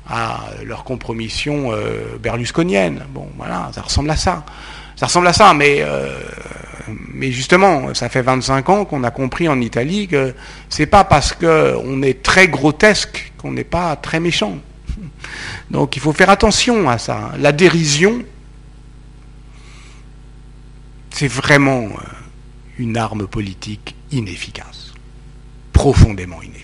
à 0.08 0.40
leur 0.64 0.84
compromission 0.84 1.72
berlusconienne. 2.20 3.04
Bon, 3.10 3.28
voilà, 3.36 3.70
ça 3.74 3.82
ressemble 3.82 4.10
à 4.10 4.16
ça. 4.16 4.44
Ça 4.96 5.06
ressemble 5.06 5.26
à 5.26 5.32
ça, 5.32 5.54
mais 5.54 5.84
mais 7.12 7.32
justement, 7.32 7.94
ça 7.94 8.08
fait 8.08 8.22
25 8.22 8.68
ans 8.68 8.84
qu'on 8.84 9.04
a 9.04 9.10
compris 9.10 9.48
en 9.48 9.60
Italie 9.60 10.08
que 10.08 10.34
c'est 10.68 10.86
pas 10.86 11.04
parce 11.04 11.32
qu'on 11.32 12.02
est 12.02 12.22
très 12.22 12.48
grotesque 12.48 13.32
qu'on 13.38 13.52
n'est 13.52 13.64
pas 13.64 13.96
très 13.96 14.20
méchant. 14.20 14.58
Donc 15.70 15.96
il 15.96 16.02
faut 16.02 16.12
faire 16.12 16.30
attention 16.30 16.88
à 16.88 16.98
ça. 16.98 17.32
La 17.38 17.52
dérision, 17.52 18.22
c'est 21.10 21.28
vraiment 21.28 21.82
euh, 21.82 21.88
une 22.78 22.96
arme 22.96 23.26
politique 23.26 23.94
inefficace, 24.10 24.92
profondément 25.72 26.42
inefficace. 26.42 26.57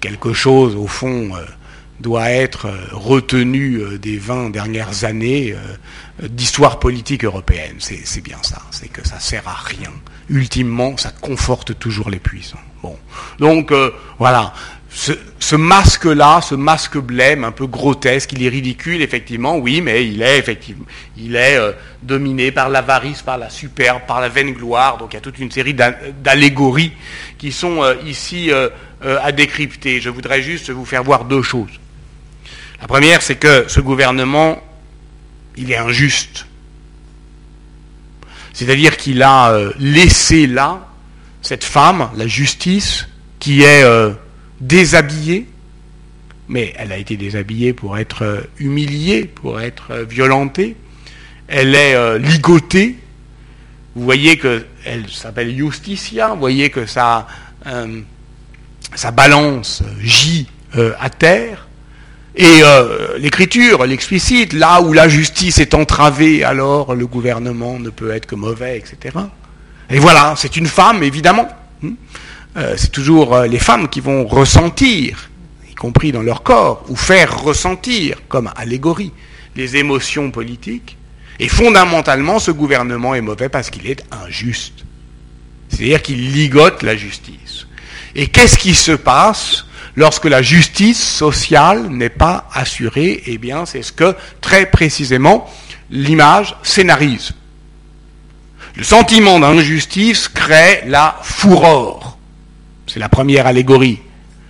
Quelque 0.00 0.32
chose, 0.32 0.74
au 0.76 0.86
fond, 0.86 1.34
euh, 1.34 1.44
doit 2.00 2.30
être 2.30 2.66
euh, 2.66 2.78
retenu 2.92 3.98
des 3.98 4.18
20 4.18 4.50
dernières 4.50 5.04
années, 5.04 5.54
d'histoire 6.22 6.78
politique 6.78 7.24
européenne. 7.24 7.76
C'est 7.78 8.22
bien 8.22 8.38
ça. 8.42 8.62
C'est 8.70 8.88
que 8.88 9.06
ça 9.06 9.20
sert 9.20 9.46
à 9.46 9.54
rien. 9.54 9.92
Ultimement, 10.28 10.96
ça 10.96 11.10
conforte 11.10 11.78
toujours 11.78 12.10
les 12.10 12.18
puissants. 12.18 12.60
Bon. 12.82 12.96
Donc, 13.38 13.72
euh, 13.72 13.90
voilà. 14.18 14.54
Ce, 14.92 15.54
masque-là, 15.54 16.40
ce 16.42 16.54
masque 16.56 16.98
blême, 16.98 17.44
un 17.44 17.52
peu 17.52 17.66
grotesque, 17.66 18.32
il 18.32 18.44
est 18.44 18.48
ridicule, 18.48 19.02
effectivement, 19.02 19.56
oui, 19.56 19.80
mais 19.80 20.06
il 20.06 20.20
est 20.20 20.38
effectivement, 20.38 20.84
il 21.16 21.36
est 21.36 21.56
euh, 21.56 21.72
dominé 22.02 22.50
par 22.50 22.68
l'avarice, 22.68 23.22
par 23.22 23.38
la 23.38 23.50
superbe, 23.50 24.02
par 24.06 24.20
la 24.20 24.28
vaine 24.28 24.52
gloire. 24.52 24.98
Donc 24.98 25.12
il 25.12 25.14
y 25.14 25.18
a 25.18 25.20
toute 25.20 25.38
une 25.38 25.50
série 25.50 25.74
d'allégories 25.74 26.92
qui 27.38 27.52
sont 27.52 27.82
euh, 27.82 27.94
ici 28.04 28.50
à 29.02 29.32
décrypter. 29.32 30.00
Je 30.00 30.10
voudrais 30.10 30.42
juste 30.42 30.70
vous 30.70 30.84
faire 30.84 31.02
voir 31.02 31.24
deux 31.24 31.42
choses. 31.42 31.70
La 32.80 32.86
première, 32.86 33.22
c'est 33.22 33.36
que 33.36 33.64
ce 33.68 33.80
gouvernement 33.80 34.60
il 35.56 35.70
est 35.70 35.76
injuste. 35.76 36.46
C'est-à-dire 38.52 38.96
qu'il 38.96 39.22
a 39.22 39.52
euh, 39.52 39.72
laissé 39.78 40.46
là 40.46 40.86
cette 41.42 41.64
femme, 41.64 42.10
la 42.16 42.26
justice, 42.26 43.06
qui 43.38 43.62
est 43.62 43.82
euh, 43.82 44.12
déshabillée, 44.60 45.46
mais 46.48 46.72
elle 46.76 46.92
a 46.92 46.96
été 46.96 47.16
déshabillée 47.16 47.72
pour 47.72 47.98
être 47.98 48.22
euh, 48.22 48.40
humiliée, 48.58 49.24
pour 49.24 49.60
être 49.60 50.06
violentée. 50.08 50.76
Elle 51.48 51.74
est 51.74 52.18
ligotée. 52.20 52.96
Vous 53.96 54.04
voyez 54.04 54.38
qu'elle 54.38 55.08
s'appelle 55.10 55.56
Justicia. 55.56 56.28
Vous 56.28 56.38
voyez 56.38 56.70
que 56.70 56.86
sa, 56.86 57.26
balance 59.12 59.82
gît 60.00 60.46
à 61.00 61.10
terre. 61.10 61.66
Et 62.36 62.62
euh, 62.62 63.18
l'écriture 63.18 63.84
l'explicite, 63.86 64.52
là 64.52 64.80
où 64.80 64.92
la 64.92 65.08
justice 65.08 65.58
est 65.58 65.74
entravée, 65.74 66.44
alors 66.44 66.94
le 66.94 67.06
gouvernement 67.06 67.78
ne 67.78 67.90
peut 67.90 68.12
être 68.12 68.26
que 68.26 68.36
mauvais, 68.36 68.78
etc. 68.78 69.16
Et 69.90 69.98
voilà, 69.98 70.34
c'est 70.36 70.56
une 70.56 70.68
femme, 70.68 71.02
évidemment. 71.02 71.48
Euh, 72.56 72.74
c'est 72.76 72.90
toujours 72.90 73.34
euh, 73.34 73.46
les 73.46 73.58
femmes 73.58 73.88
qui 73.88 74.00
vont 74.00 74.26
ressentir, 74.26 75.30
y 75.70 75.74
compris 75.74 76.12
dans 76.12 76.22
leur 76.22 76.42
corps, 76.42 76.84
ou 76.88 76.96
faire 76.96 77.42
ressentir, 77.42 78.18
comme 78.28 78.50
allégorie, 78.56 79.12
les 79.56 79.76
émotions 79.76 80.30
politiques. 80.30 80.96
Et 81.38 81.48
fondamentalement, 81.48 82.38
ce 82.38 82.50
gouvernement 82.50 83.14
est 83.14 83.20
mauvais 83.20 83.48
parce 83.48 83.70
qu'il 83.70 83.86
est 83.86 84.04
injuste. 84.10 84.84
C'est-à-dire 85.68 86.02
qu'il 86.02 86.32
ligote 86.32 86.82
la 86.82 86.96
justice. 86.96 87.66
Et 88.14 88.26
qu'est-ce 88.26 88.58
qui 88.58 88.74
se 88.74 88.92
passe 88.92 89.64
lorsque 89.94 90.24
la 90.24 90.42
justice 90.42 91.02
sociale 91.02 91.88
n'est 91.88 92.08
pas 92.08 92.48
assurée, 92.52 93.22
eh 93.26 93.38
bien, 93.38 93.64
c'est 93.64 93.82
ce 93.82 93.92
que, 93.92 94.16
très 94.40 94.66
précisément, 94.66 95.48
l'image 95.90 96.56
scénarise. 96.62 97.32
Le 98.76 98.84
sentiment 98.84 99.38
d'injustice 99.40 100.28
crée 100.28 100.82
la 100.86 101.18
fureur. 101.22 102.09
C'est 102.92 102.98
la 102.98 103.08
première 103.08 103.46
allégorie. 103.46 104.00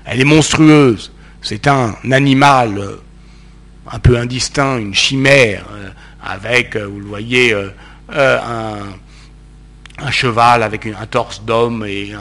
Elle 0.07 0.23
est 0.23 0.25
monstrueuse. 0.25 1.13
C'est 1.43 1.67
un 1.67 1.95
animal 2.11 2.79
euh, 2.79 2.97
un 3.91 3.99
peu 3.99 4.17
indistinct, 4.17 4.79
une 4.79 4.95
chimère, 4.95 5.67
euh, 5.73 5.91
avec, 6.25 6.75
euh, 6.75 6.87
vous 6.87 7.01
le 7.01 7.05
voyez, 7.05 7.55
un, 8.09 8.79
cheval 10.11 10.63
avec 10.63 10.87
un 10.87 11.07
torse 11.07 11.43
d'homme 11.43 11.85
et 11.87 12.15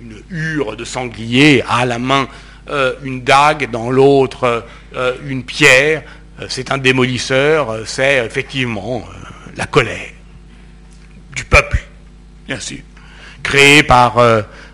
une, 0.00 0.22
hure 0.30 0.76
de 0.76 0.84
sanglier, 0.84 1.64
à 1.68 1.84
la 1.84 1.98
main 1.98 2.28
une 3.02 3.22
dague, 3.22 3.70
dans 3.70 3.90
l'autre 3.90 4.64
une 5.26 5.42
pierre. 5.42 6.04
c'est 6.48 6.70
un 6.70 6.78
démolisseur, 6.78 7.80
c'est 7.84 8.24
effectivement 8.24 9.04
la 9.56 9.66
colère 9.66 10.12
du 11.34 11.44
peuple, 11.44 11.82
bien 12.46 12.60
sûr, 12.60 12.78
créée 13.42 13.82
par 13.82 14.18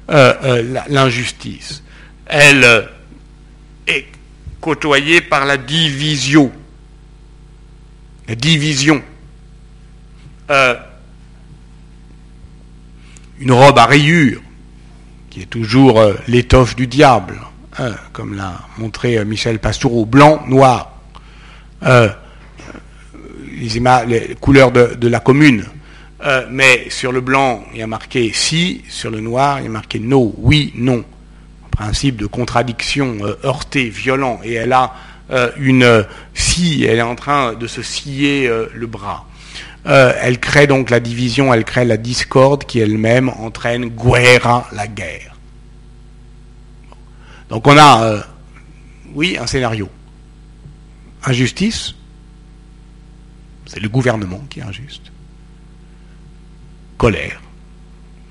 l'injustice. 0.09 1.83
Elle 2.27 2.88
est 3.87 4.07
côtoyée 4.61 5.21
par 5.21 5.45
la 5.45 5.57
division. 5.57 6.51
La 8.27 8.35
division. 8.35 9.03
Euh, 10.51 10.75
une 13.40 13.53
robe 13.53 13.79
à 13.79 13.87
rayures, 13.87 14.40
qui 15.29 15.43
est 15.43 15.47
toujours 15.47 16.01
euh, 16.01 16.14
l'étoffe 16.29 16.77
du 16.77 16.87
diable, 16.87 17.40
hein, 17.79 17.93
comme 18.12 18.35
l'a 18.35 18.61
montré 18.79 19.19
euh, 19.19 19.25
Michel 19.25 19.59
Pastoureau, 19.59 20.07
blanc, 20.07 20.45
noir. 20.47 20.93
les, 24.07 24.35
couleurs 24.40 24.71
de 24.73 25.09
la 25.09 25.21
commune. 25.21 25.64
Mais 26.51 26.89
sur 26.89 27.13
le 27.13 27.21
blanc, 27.21 27.65
il 27.73 27.81
y 27.81 27.83
a 27.83 27.87
marqué 27.87 28.33
si, 28.33 28.83
sur 28.89 29.11
le 29.11 29.21
noir, 29.21 29.61
il 29.61 29.65
y 29.65 29.67
a 29.67 29.71
marqué 29.71 29.99
no, 29.99 30.35
oui, 30.39 30.73
non 30.75 31.05
principe 31.75 32.17
de 32.17 32.27
contradiction 32.27 33.17
euh, 33.23 33.35
heurté, 33.45 33.89
violent, 33.89 34.41
et 34.45 34.55
elle 34.55 34.73
a 34.73 34.95
euh, 35.31 35.51
une 35.57 36.07
scie, 36.35 36.85
elle 36.85 36.99
est 36.99 37.03
en 37.03 37.17
train 37.17 37.55
de 37.55 37.67
se 37.67 37.83
scier 37.83 38.47
euh, 38.47 38.69
le 38.75 38.87
bras. 38.87 39.27
elle 39.85 40.39
crée 40.39 40.67
donc 40.67 40.91
la 40.91 41.01
division, 41.01 41.53
elle 41.53 41.65
crée 41.65 41.85
la 41.85 41.97
discorde 41.97 42.65
qui 42.65 42.79
elle-même 42.79 43.29
entraîne 43.29 43.89
guerra, 43.89 44.67
la 44.73 44.87
guerre. 44.87 45.35
Donc 47.51 47.67
on 47.67 47.77
a, 47.77 48.25
oui, 49.15 49.37
un 49.39 49.47
scénario. 49.47 49.89
Injustice, 51.25 51.95
c'est 53.67 53.81
le 53.81 53.89
gouvernement 53.89 54.43
qui 54.49 54.61
est 54.61 54.63
injuste. 54.63 55.13
Colère, 57.05 57.38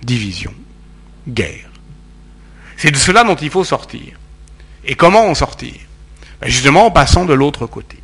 division, 0.01 0.51
guerre. 1.27 1.69
C'est 2.75 2.89
de 2.89 2.97
cela 2.97 3.23
dont 3.23 3.35
il 3.35 3.51
faut 3.51 3.63
sortir. 3.63 4.17
Et 4.83 4.95
comment 4.95 5.27
en 5.27 5.35
sortir? 5.35 5.75
Ben, 6.41 6.49
Justement 6.49 6.87
en 6.87 6.89
passant 6.89 7.25
de 7.25 7.35
l'autre 7.35 7.67
côté. 7.67 7.99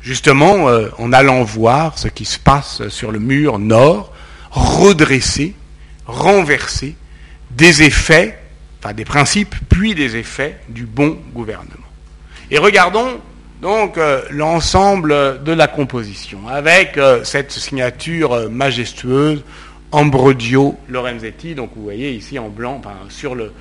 Justement 0.00 0.68
euh, 0.68 0.90
en 0.98 1.12
allant 1.12 1.42
voir 1.42 1.98
ce 1.98 2.06
qui 2.06 2.24
se 2.24 2.38
passe 2.38 2.86
sur 2.86 3.10
le 3.10 3.18
mur 3.18 3.58
nord, 3.58 4.12
redresser, 4.52 5.56
renverser 6.06 6.94
des 7.50 7.82
effets, 7.82 8.38
enfin 8.78 8.94
des 8.94 9.04
principes, 9.04 9.56
puis 9.68 9.96
des 9.96 10.14
effets 10.14 10.60
du 10.68 10.86
bon 10.86 11.18
gouvernement. 11.34 11.88
Et 12.52 12.58
regardons 12.58 13.20
donc 13.60 13.98
euh, 13.98 14.22
l'ensemble 14.30 15.42
de 15.42 15.52
la 15.52 15.66
composition, 15.66 16.46
avec 16.46 16.96
euh, 16.96 17.24
cette 17.24 17.50
signature 17.50 18.48
majestueuse, 18.48 19.42
Ambrogio 19.92 20.78
Lorenzetti, 20.88 21.54
donc 21.54 21.70
vous 21.76 21.82
voyez 21.82 22.12
ici 22.12 22.38
en 22.38 22.48
blanc, 22.48 22.80
sur 23.10 23.34
le, 23.34 23.52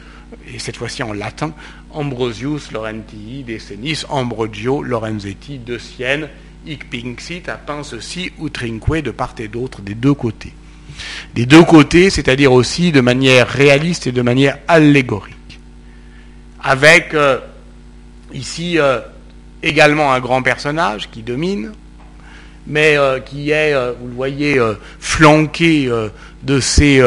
et 0.54 0.60
cette 0.60 0.78
fois-ci 0.78 1.04
en 1.04 1.14
latin, 1.14 1.54
Ambrosius 1.92 2.72
Laurentii 2.72 3.44
de 3.44 3.58
Senis, 3.58 4.04
Ambrogio 4.10 4.82
Lorenzetti 4.82 5.60
de 5.60 5.78
Sienne, 5.78 6.30
hic 6.66 6.90
pinxit, 6.90 7.50
a 7.50 7.58
peint 7.58 7.84
ceci 7.84 8.32
utrinque 8.42 9.02
de 9.02 9.12
part 9.12 9.36
et 9.40 9.50
d'autre, 9.50 9.82
des 9.82 9.96
deux 9.96 10.14
côtés. 10.14 10.54
Des 11.36 11.46
deux 11.46 11.64
côtés, 11.64 12.10
c'est-à-dire 12.10 12.52
aussi 12.54 12.92
de 12.92 13.02
manière 13.02 13.48
réaliste 13.48 14.08
et 14.08 14.12
de 14.12 14.22
manière 14.22 14.58
allégorique. 14.68 15.60
Avec 16.64 17.14
euh, 17.14 17.40
ici 18.34 18.80
euh, 18.80 19.00
également 19.64 20.14
un 20.14 20.20
grand 20.20 20.42
personnage 20.44 21.10
qui 21.10 21.24
domine, 21.24 21.74
mais 22.68 22.98
euh, 22.98 23.20
qui 23.20 23.52
est, 23.52 23.74
vous 24.00 24.08
le 24.08 24.14
voyez, 24.14 24.60
flanqué 25.00 25.90
de 26.44 26.60
ses 26.60 27.02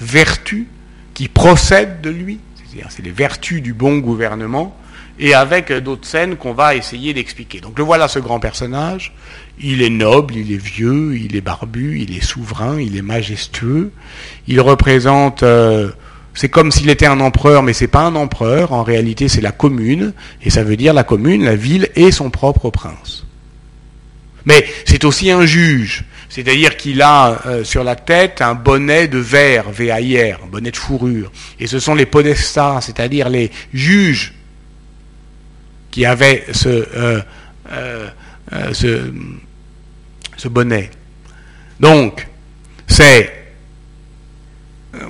vertus 0.00 0.66
qui 1.14 1.28
procèdent 1.28 2.00
de 2.00 2.10
lui, 2.10 2.40
c'est 2.90 3.04
les 3.04 3.10
vertus 3.10 3.62
du 3.62 3.72
bon 3.72 3.98
gouvernement, 3.98 4.76
et 5.18 5.34
avec 5.34 5.72
d'autres 5.72 6.06
scènes 6.06 6.36
qu'on 6.36 6.52
va 6.52 6.74
essayer 6.74 7.14
d'expliquer. 7.14 7.60
Donc 7.60 7.78
le 7.78 7.84
voilà 7.84 8.06
ce 8.08 8.18
grand 8.18 8.38
personnage, 8.38 9.14
il 9.58 9.82
est 9.82 9.90
noble, 9.90 10.36
il 10.36 10.52
est 10.52 10.62
vieux, 10.62 11.16
il 11.16 11.36
est 11.36 11.40
barbu, 11.40 12.00
il 12.00 12.16
est 12.16 12.24
souverain, 12.24 12.78
il 12.80 12.96
est 12.96 13.02
majestueux, 13.02 13.92
il 14.46 14.60
représente... 14.60 15.42
Euh, 15.42 15.90
c'est 16.34 16.50
comme 16.50 16.70
s'il 16.70 16.90
était 16.90 17.06
un 17.06 17.20
empereur, 17.20 17.62
mais 17.62 17.72
c'est 17.72 17.86
pas 17.86 18.02
un 18.02 18.14
empereur. 18.14 18.74
En 18.74 18.82
réalité, 18.82 19.26
c'est 19.26 19.40
la 19.40 19.52
commune, 19.52 20.12
et 20.42 20.50
ça 20.50 20.64
veut 20.64 20.76
dire 20.76 20.92
la 20.92 21.02
commune, 21.02 21.42
la 21.42 21.56
ville 21.56 21.88
et 21.96 22.10
son 22.10 22.28
propre 22.28 22.68
prince. 22.68 23.25
Mais 24.46 24.64
c'est 24.84 25.04
aussi 25.04 25.30
un 25.30 25.44
juge. 25.44 26.04
C'est-à-dire 26.28 26.76
qu'il 26.76 27.02
a 27.02 27.40
euh, 27.46 27.64
sur 27.64 27.84
la 27.84 27.96
tête 27.96 28.40
un 28.40 28.54
bonnet 28.54 29.08
de 29.08 29.18
verre, 29.18 29.70
VAIR, 29.70 30.38
un 30.44 30.46
bonnet 30.46 30.70
de 30.70 30.76
fourrure. 30.76 31.30
Et 31.60 31.66
ce 31.66 31.78
sont 31.78 31.94
les 31.94 32.06
podestats, 32.06 32.80
c'est-à-dire 32.80 33.28
les 33.28 33.50
juges 33.74 34.34
qui 35.90 36.04
avaient 36.04 36.44
ce, 36.52 36.68
euh, 36.68 37.20
euh, 37.72 38.72
ce, 38.72 40.48
bonnet. 40.48 40.90
Donc, 41.80 42.26
c'est 42.86 43.32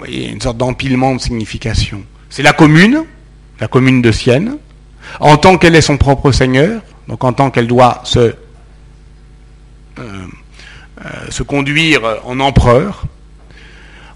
une 0.09 0.41
sorte 0.41 0.57
d'empilement 0.57 1.15
de 1.15 1.21
signification. 1.21 2.03
C'est 2.31 2.43
la 2.43 2.53
commune, 2.53 3.05
la 3.61 3.69
commune 3.69 4.01
de 4.01 4.13
Sienne, 4.13 4.57
en 5.21 5.37
tant 5.37 5.59
qu'elle 5.59 5.75
est 5.75 5.83
son 5.83 5.97
propre 5.97 6.33
seigneur, 6.33 6.83
donc 7.09 7.23
en 7.25 7.33
tant 7.33 7.51
qu'elle 7.51 7.67
doit 7.67 8.01
se 8.05 8.35
se 11.31 11.43
conduire 11.43 12.03
en 12.25 12.41
empereur, 12.41 13.07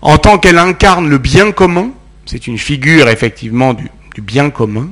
en 0.02 0.18
tant 0.18 0.38
qu'elle 0.38 0.58
incarne 0.58 1.08
le 1.08 1.18
bien 1.18 1.52
commun, 1.52 1.90
c'est 2.26 2.46
une 2.46 2.58
figure 2.58 3.08
effectivement 3.08 3.74
du, 3.74 3.90
bien 4.22 4.50
commun, 4.50 4.90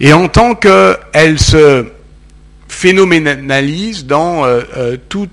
et 0.00 0.12
en 0.12 0.28
tant 0.28 0.54
qu'elle 0.54 1.38
se 1.38 1.86
phénoménalise 2.68 4.06
dans 4.06 4.44
euh, 4.44 4.62
euh, 4.76 4.96
tout 5.08 5.28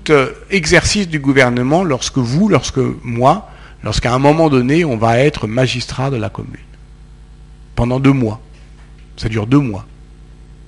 exercice 0.50 1.08
du 1.08 1.18
gouvernement 1.18 1.84
lorsque 1.84 2.18
vous, 2.18 2.48
lorsque 2.48 2.80
moi, 3.02 3.50
lorsqu'à 3.82 4.14
un 4.14 4.18
moment 4.18 4.48
donné, 4.48 4.84
on 4.84 4.96
va 4.96 5.18
être 5.18 5.46
magistrat 5.46 6.10
de 6.10 6.16
la 6.16 6.28
commune. 6.28 6.52
Pendant 7.74 8.00
deux 8.00 8.12
mois. 8.12 8.40
Ça 9.16 9.28
dure 9.28 9.46
deux 9.46 9.58
mois. 9.58 9.84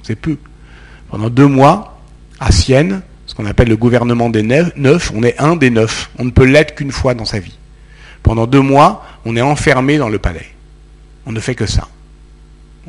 C'est 0.03 0.17
peu. 0.17 0.37
Pendant 1.09 1.31
deux 1.31 1.47
mois, 1.47 2.01
à 2.41 2.53
Sienne, 2.53 3.03
qu'on 3.37 3.47
appelle 3.47 3.69
le 3.69 3.77
gouvernement 3.77 4.31
des 4.31 4.43
neufs, 4.43 5.13
on 5.15 5.23
est 5.23 5.39
un 5.39 5.57
des 5.57 5.71
neuf. 5.71 6.11
On 6.19 6.25
ne 6.25 6.31
peut 6.31 6.45
l'être 6.45 6.75
qu'une 6.75 6.93
fois 6.93 7.15
dans 7.15 7.27
sa 7.27 7.39
vie. 7.39 7.57
Pendant 8.23 8.47
deux 8.47 8.61
mois, 8.61 9.05
on 9.25 9.37
est 9.37 9.43
enfermé 9.43 9.99
dans 9.99 10.09
le 10.09 10.19
palais. 10.19 10.51
On 11.27 11.33
ne 11.33 11.41
fait 11.41 11.55
que 11.55 11.67
ça. 11.67 11.89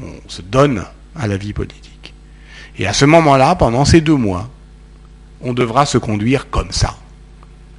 On 0.02 0.30
se 0.30 0.42
donne 0.42 0.86
à 1.16 1.28
la 1.28 1.38
vie 1.38 1.54
politique. 1.54 2.14
Et 2.80 2.88
à 2.88 2.94
ce 2.94 3.06
moment-là, 3.06 3.56
pendant 3.56 3.84
ces 3.84 4.00
deux 4.00 4.16
mois, 4.16 4.50
on 5.42 5.54
devra 5.54 5.86
se 5.86 5.98
conduire 5.98 6.50
comme 6.50 6.72
ça. 6.72 6.96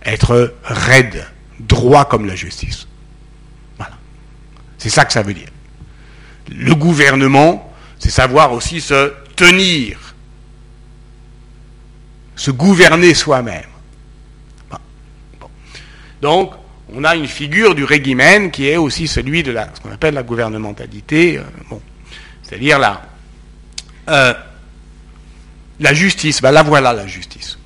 Être 0.05 0.55
raide, 0.63 1.27
droit 1.61 2.05
comme 2.05 2.27
la 2.27 2.35
justice. 2.35 2.87
Voilà. 3.79 3.95
C'est 4.77 4.91
ça 4.91 5.05
que 5.05 5.13
ça 5.13 5.23
veut 5.23 5.35
dire. 5.35 5.49
Le 6.51 6.75
gouvernement, 6.75 7.73
c'est 7.99 8.11
savoir 8.11 8.53
aussi 8.53 8.81
se 8.81 9.13
tenir 9.37 10.08
se 12.39 12.53
gouverner 12.53 13.15
soi-même. 13.15 13.65
Donc, 16.23 16.53
on 16.95 17.05
a 17.05 17.15
une 17.17 17.27
figure 17.27 17.75
du 17.75 17.85
régimen 17.85 18.51
qui 18.51 18.69
est 18.69 18.77
aussi 18.77 19.07
celui 19.07 19.43
de 19.43 19.55
ce 19.75 19.81
qu'on 19.81 19.93
appelle 19.93 20.15
la 20.15 20.23
gouvernementalité, 20.23 21.39
euh, 21.39 21.43
c'est-à-dire 22.43 22.79
la, 22.79 23.03
euh, 24.09 24.33
la 25.81 25.93
justice. 25.93 26.41
Ben 26.41 26.53
la 26.53 26.63
voilà 26.63 26.93
la 26.93 27.07
justice. 27.07 27.59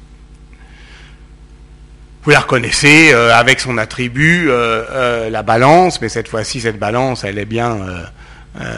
Vous 2.24 2.30
la 2.30 2.40
reconnaissez 2.40 3.12
euh, 3.12 3.34
avec 3.34 3.60
son 3.60 3.78
attribut, 3.78 4.48
la 4.48 5.42
balance, 5.42 6.00
mais 6.00 6.08
cette 6.08 6.28
fois-ci, 6.28 6.60
cette 6.60 6.78
balance, 6.78 7.24
elle 7.24 7.38
est 7.38 7.44
bien 7.44 7.78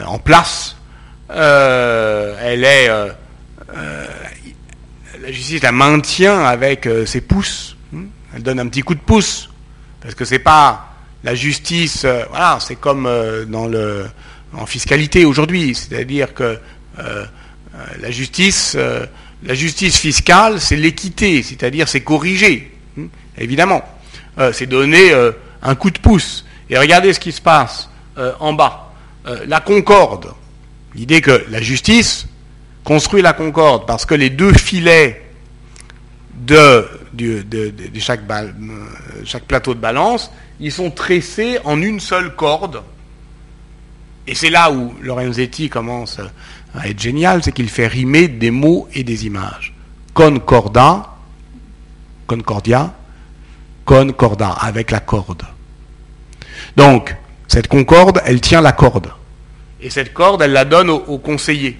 en 0.05 0.19
place. 0.19 0.75
elle 1.29 2.63
est 2.63 2.89
la 5.21 5.31
justice 5.31 5.61
la 5.61 5.71
maintient 5.71 6.43
avec 6.43 6.87
euh, 6.87 7.05
ses 7.05 7.21
pouces. 7.21 7.75
Hein. 7.95 8.05
Elle 8.35 8.43
donne 8.43 8.59
un 8.59 8.67
petit 8.67 8.81
coup 8.81 8.95
de 8.95 8.99
pouce. 8.99 9.49
Parce 10.01 10.15
que 10.15 10.25
c'est 10.25 10.39
pas 10.39 10.93
la 11.23 11.35
justice, 11.35 12.03
euh, 12.05 12.23
voilà, 12.29 12.59
c'est 12.59 12.75
comme 12.75 13.05
euh, 13.07 13.45
dans 13.45 13.67
le, 13.67 14.05
en 14.53 14.65
fiscalité 14.65 15.25
aujourd'hui. 15.25 15.75
C'est-à-dire 15.75 16.33
que 16.33 16.59
la 17.99 18.09
justice, 18.09 18.77
la 19.43 19.53
justice 19.53 19.97
fiscale, 19.97 20.61
c'est 20.61 20.77
l'équité, 20.77 21.43
c'est-à-dire 21.43 21.89
c'est 21.89 21.99
corriger, 21.99 22.71
hein, 22.97 23.07
évidemment. 23.37 23.83
c'est 24.53 24.65
donner 24.65 25.11
un 25.61 25.75
coup 25.75 25.91
de 25.91 25.99
pouce. 25.99 26.45
Et 26.69 26.77
regardez 26.77 27.11
ce 27.11 27.19
qui 27.19 27.33
se 27.33 27.41
passe 27.41 27.89
en 28.39 28.53
bas. 28.53 28.93
la 29.45 29.59
concorde. 29.59 30.33
L'idée 30.95 31.19
que 31.19 31.43
la 31.49 31.61
justice 31.61 32.27
construit 32.85 33.21
la 33.21 33.33
concorde 33.33 33.85
parce 33.85 34.05
que 34.05 34.15
les 34.15 34.29
deux 34.29 34.53
filets 34.53 35.23
de, 36.33 36.87
chaque, 37.99 38.21
chaque, 39.25 39.43
plateau 39.43 39.73
de 39.73 39.79
balance, 39.79 40.31
ils 40.61 40.71
sont 40.71 40.91
tressés 40.91 41.59
en 41.65 41.81
une 41.81 41.99
seule 41.99 42.35
corde. 42.35 42.83
Et 44.27 44.35
c'est 44.35 44.49
là 44.49 44.71
où 44.71 44.93
Lorenzetti 45.01 45.69
commence 45.69 46.19
à 46.73 46.87
être 46.87 46.99
génial, 46.99 47.43
c'est 47.43 47.51
qu'il 47.51 47.69
fait 47.69 47.87
rimer 47.87 48.27
des 48.27 48.51
mots 48.51 48.87
et 48.93 49.03
des 49.03 49.25
images. 49.25 49.73
Concorda, 50.13 51.15
concordia, 52.27 52.93
concorda, 53.83 54.49
avec 54.49 54.91
la 54.91 54.99
corde. 54.99 55.43
Donc, 56.75 57.15
cette 57.47 57.67
concorde, 57.67 58.21
elle 58.25 58.41
tient 58.41 58.61
la 58.61 58.71
corde. 58.71 59.11
Et 59.81 59.89
cette 59.89 60.13
corde, 60.13 60.41
elle 60.41 60.53
la 60.53 60.65
donne 60.65 60.89
aux 60.89 61.17
conseillers. 61.17 61.77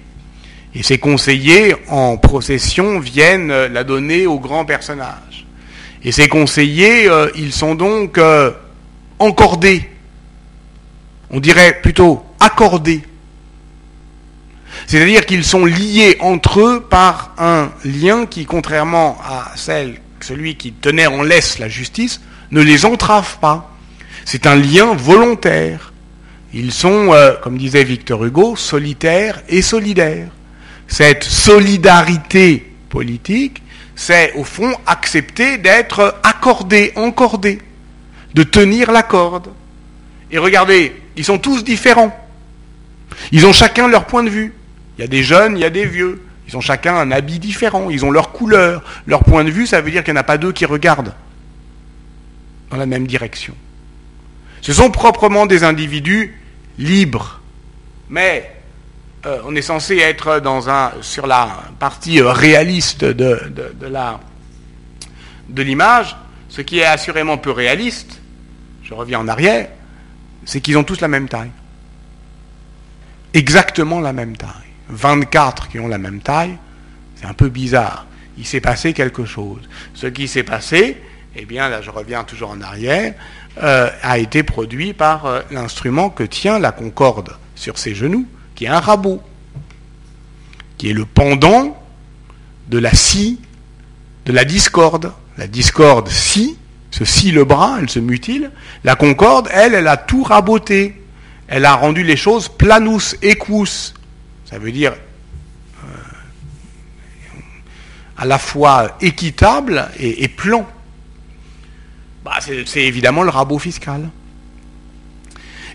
Et 0.76 0.82
ces 0.82 0.98
conseillers 0.98 1.74
en 1.88 2.18
procession 2.18 2.98
viennent 2.98 3.50
euh, 3.50 3.66
la 3.66 3.82
donner 3.82 4.26
aux 4.26 4.38
grands 4.38 4.66
personnages. 4.66 5.46
Et 6.04 6.12
ces 6.12 6.28
conseillers, 6.28 7.08
euh, 7.08 7.30
ils 7.34 7.54
sont 7.54 7.74
donc 7.74 8.18
euh, 8.18 8.50
encordés. 9.18 9.88
On 11.30 11.40
dirait 11.40 11.80
plutôt 11.80 12.22
accordés. 12.40 13.00
C'est-à-dire 14.86 15.24
qu'ils 15.24 15.44
sont 15.44 15.64
liés 15.64 16.18
entre 16.20 16.60
eux 16.60 16.80
par 16.82 17.34
un 17.38 17.70
lien 17.86 18.26
qui, 18.26 18.44
contrairement 18.44 19.16
à 19.24 19.54
celui 19.56 20.56
qui 20.56 20.72
tenait 20.72 21.06
en 21.06 21.22
laisse 21.22 21.58
la 21.58 21.70
justice, 21.70 22.20
ne 22.50 22.60
les 22.60 22.84
entrave 22.84 23.38
pas. 23.38 23.74
C'est 24.26 24.46
un 24.46 24.56
lien 24.56 24.94
volontaire. 24.94 25.94
Ils 26.52 26.70
sont, 26.70 27.12
comme 27.42 27.56
disait 27.56 27.82
Victor 27.82 28.22
Hugo, 28.26 28.56
solitaires 28.56 29.42
et 29.48 29.62
solidaires 29.62 30.28
cette 30.88 31.24
solidarité 31.24 32.72
politique, 32.88 33.62
c'est 33.94 34.32
au 34.34 34.44
fond 34.44 34.72
accepter 34.86 35.58
d'être 35.58 36.20
accordé, 36.22 36.92
encordé, 36.96 37.60
de 38.34 38.42
tenir 38.42 38.92
la 38.92 39.02
corde. 39.02 39.48
Et 40.30 40.38
regardez, 40.38 40.94
ils 41.16 41.24
sont 41.24 41.38
tous 41.38 41.64
différents. 41.64 42.14
Ils 43.32 43.46
ont 43.46 43.52
chacun 43.52 43.88
leur 43.88 44.06
point 44.06 44.22
de 44.22 44.30
vue. 44.30 44.52
Il 44.98 45.02
y 45.02 45.04
a 45.04 45.08
des 45.08 45.22
jeunes, 45.22 45.56
il 45.56 45.60
y 45.60 45.64
a 45.64 45.70
des 45.70 45.86
vieux. 45.86 46.22
Ils 46.48 46.56
ont 46.56 46.60
chacun 46.60 46.94
un 46.94 47.10
habit 47.10 47.38
différent, 47.38 47.90
ils 47.90 48.04
ont 48.04 48.10
leur 48.10 48.32
couleur. 48.32 48.82
Leur 49.06 49.24
point 49.24 49.44
de 49.44 49.50
vue, 49.50 49.66
ça 49.66 49.80
veut 49.80 49.90
dire 49.90 50.04
qu'il 50.04 50.14
n'y 50.14 50.18
en 50.18 50.20
a 50.20 50.24
pas 50.24 50.38
deux 50.38 50.52
qui 50.52 50.64
regardent 50.64 51.14
dans 52.70 52.76
la 52.76 52.86
même 52.86 53.06
direction. 53.06 53.54
Ce 54.60 54.72
sont 54.72 54.90
proprement 54.90 55.46
des 55.46 55.64
individus 55.64 56.34
libres. 56.78 57.40
Mais 58.10 58.55
euh, 59.26 59.40
on 59.44 59.56
est 59.56 59.62
censé 59.62 59.96
être 59.96 60.40
sur 61.00 61.26
la 61.26 61.64
partie 61.80 62.20
euh, 62.20 62.30
réaliste 62.30 63.04
de 63.04 63.82
l'image, 65.56 66.16
ce 66.48 66.60
qui 66.60 66.78
est 66.78 66.84
assurément 66.84 67.36
peu 67.36 67.50
réaliste, 67.50 68.20
je 68.84 68.94
reviens 68.94 69.18
en 69.18 69.26
arrière, 69.26 69.68
c'est 70.44 70.60
qu'ils 70.60 70.78
ont 70.78 70.84
tous 70.84 71.00
la 71.00 71.08
même 71.08 71.28
taille. 71.28 71.50
Exactement 73.34 74.00
la 74.00 74.12
même 74.12 74.36
taille. 74.36 74.50
24 74.90 75.70
qui 75.70 75.80
ont 75.80 75.88
la 75.88 75.98
même 75.98 76.20
taille, 76.20 76.56
c'est 77.16 77.26
un 77.26 77.34
peu 77.34 77.48
bizarre. 77.48 78.06
Il 78.38 78.46
s'est 78.46 78.60
passé 78.60 78.92
quelque 78.92 79.24
chose. 79.24 79.68
Ce 79.94 80.06
qui 80.06 80.28
s'est 80.28 80.44
passé, 80.44 81.02
eh 81.34 81.46
bien 81.46 81.68
là 81.68 81.82
je 81.82 81.90
reviens 81.90 82.22
toujours 82.22 82.50
en 82.50 82.60
arrière, 82.60 83.14
euh, 83.60 83.90
a 84.02 84.18
été 84.18 84.44
produit 84.44 84.92
par 84.92 85.42
l'instrument 85.50 86.10
que 86.10 86.22
tient 86.22 86.60
la 86.60 86.70
concorde 86.70 87.36
sur 87.56 87.76
ses 87.76 87.96
genoux 87.96 88.28
qui 88.56 88.64
est 88.64 88.68
un 88.68 88.80
rabot, 88.80 89.22
qui 90.78 90.90
est 90.90 90.92
le 90.92 91.04
pendant 91.04 91.80
de 92.68 92.78
la 92.78 92.92
scie, 92.92 93.38
de 94.24 94.32
la 94.32 94.44
discorde. 94.44 95.12
La 95.38 95.46
discorde 95.46 96.08
scie, 96.08 96.56
se 96.90 97.04
scie 97.04 97.30
le 97.30 97.44
bras, 97.44 97.76
elle 97.80 97.90
se 97.90 98.00
mutile. 98.00 98.50
La 98.82 98.96
concorde, 98.96 99.48
elle, 99.52 99.74
elle 99.74 99.86
a 99.86 99.98
tout 99.98 100.22
raboté. 100.22 101.00
Elle 101.46 101.64
a 101.66 101.74
rendu 101.74 102.02
les 102.02 102.16
choses 102.16 102.48
planus, 102.48 103.16
equus. 103.22 103.94
Ça 104.46 104.58
veut 104.58 104.72
dire 104.72 104.94
euh, 105.84 105.88
à 108.16 108.24
la 108.24 108.38
fois 108.38 108.96
équitable 109.00 109.90
et, 109.98 110.26
plan. 110.28 110.66
Bah, 112.24 112.38
c'est 112.40 112.82
évidemment 112.82 113.22
le 113.22 113.30
rabot 113.30 113.58
fiscal. 113.58 114.08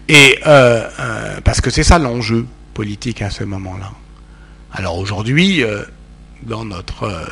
Et 0.10 0.40
euh, 0.48 0.90
euh, 1.00 1.40
parce 1.42 1.62
que 1.62 1.70
c'est 1.70 1.84
ça 1.84 2.00
l'enjeu 2.00 2.46
politique 2.74 3.22
à 3.22 3.30
ce 3.30 3.44
moment-là. 3.44 3.92
Alors 4.72 4.98
aujourd'hui, 4.98 5.64
euh, 5.64 5.84
dans 6.44 6.66
notre 6.66 7.04
euh, 7.04 7.26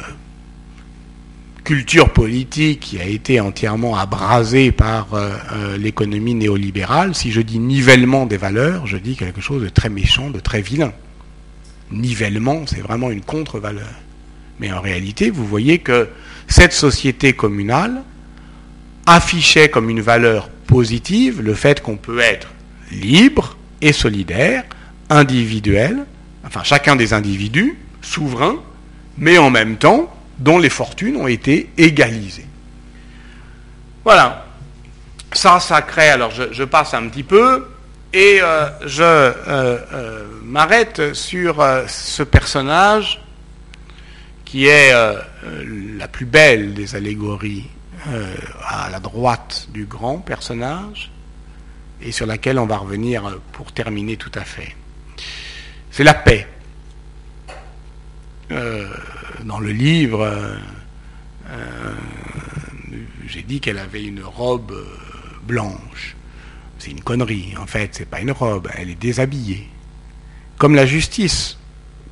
culture 1.64 2.12
politique 2.12 2.80
qui 2.82 3.00
a 3.00 3.06
été 3.06 3.40
entièrement 3.40 3.96
abrasée 3.96 4.72
par 4.72 5.14
euh, 5.14 5.78
l'économie 5.78 6.36
néolibérale, 6.36 7.16
si 7.16 7.32
je 7.32 7.42
dis 7.42 7.60
nivellement 7.60 8.26
des 8.26 8.38
valeurs, 8.38 8.88
je 8.88 8.98
dis 8.98 9.16
quelque 9.16 9.42
chose 9.42 9.64
de 9.64 9.70
très 9.70 9.90
méchant, 9.90 10.30
de 10.30 10.40
très 10.40 10.62
vilain. 10.62 10.92
Nivellement, 11.92 12.64
c'est 12.66 12.82
vraiment 12.82 13.10
une 13.10 13.22
contre-valeur. 13.22 13.94
Mais 14.60 14.72
en 14.72 14.82
réalité, 14.82 15.30
vous 15.30 15.46
voyez 15.46 15.80
que 15.80 16.10
cette 16.48 16.74
société 16.74 17.34
communale 17.34 18.04
affichait 19.06 19.70
comme 19.70 19.90
une 19.90 20.02
valeur 20.02 20.50
positive 20.68 21.42
le 21.42 21.54
fait 21.54 21.82
qu'on 21.82 21.98
peut 21.98 22.20
être 22.20 22.50
libre 22.92 23.58
et 23.82 23.94
solidaire, 23.94 24.66
individuels, 25.10 26.06
enfin 26.46 26.64
chacun 26.64 26.96
des 26.96 27.14
individus, 27.14 27.78
souverains, 28.02 28.58
mais 29.18 29.38
en 29.38 29.50
même 29.50 29.78
temps 29.78 30.14
dont 30.40 30.58
les 30.58 30.70
fortunes 30.70 31.18
ont 31.18 31.28
été 31.28 31.70
égalisées. 31.78 32.48
Voilà. 34.04 34.46
Ça, 35.34 35.60
ça 35.60 35.82
crée, 35.84 36.10
alors 36.10 36.32
je, 36.32 36.64
passe 36.64 36.94
un 36.96 37.08
petit 37.08 37.24
peu, 37.24 37.68
et 38.14 38.40
euh, 38.42 38.68
je 38.88 39.04
euh, 39.04 39.32
euh, 39.48 40.26
m'arrête 40.44 41.14
sur 41.14 41.64
ce 41.88 42.24
personnage 42.24 43.22
qui 44.44 44.66
est 44.66 44.92
la 44.92 46.08
plus 46.08 46.26
belle 46.26 46.74
des 46.74 46.96
allégories 46.96 47.70
à 48.68 48.90
la 48.90 49.00
droite 49.00 49.68
du 49.72 49.86
grand 49.86 50.18
personnage, 50.18 51.12
et 52.02 52.12
sur 52.12 52.26
laquelle 52.26 52.58
on 52.58 52.66
va 52.66 52.78
revenir 52.78 53.38
pour 53.52 53.72
terminer 53.72 54.18
tout 54.18 54.32
à 54.34 54.42
fait 54.42 54.76
c'est 55.92 56.04
la 56.04 56.14
paix. 56.14 56.48
Euh, 58.52 58.88
dans 59.44 59.60
le 59.60 59.72
livre, 59.72 60.22
euh, 60.22 60.56
euh, 61.50 61.94
j'ai 63.28 63.44
dit 63.44 63.60
qu'elle 63.60 63.78
avait 63.78 64.04
une 64.04 64.24
robe 64.24 64.74
blanche. 65.44 66.16
C'est 66.78 66.92
une 66.92 67.02
connerie, 67.02 67.54
en 67.60 67.68
fait, 67.68 67.90
c'est 67.94 68.10
pas 68.10 68.22
une 68.22 68.32
robe, 68.32 68.70
elle 68.76 68.90
est 68.90 69.00
déshabillée. 69.00 69.68
Comme 70.58 70.76
la 70.76 70.86
justice, 70.86 71.58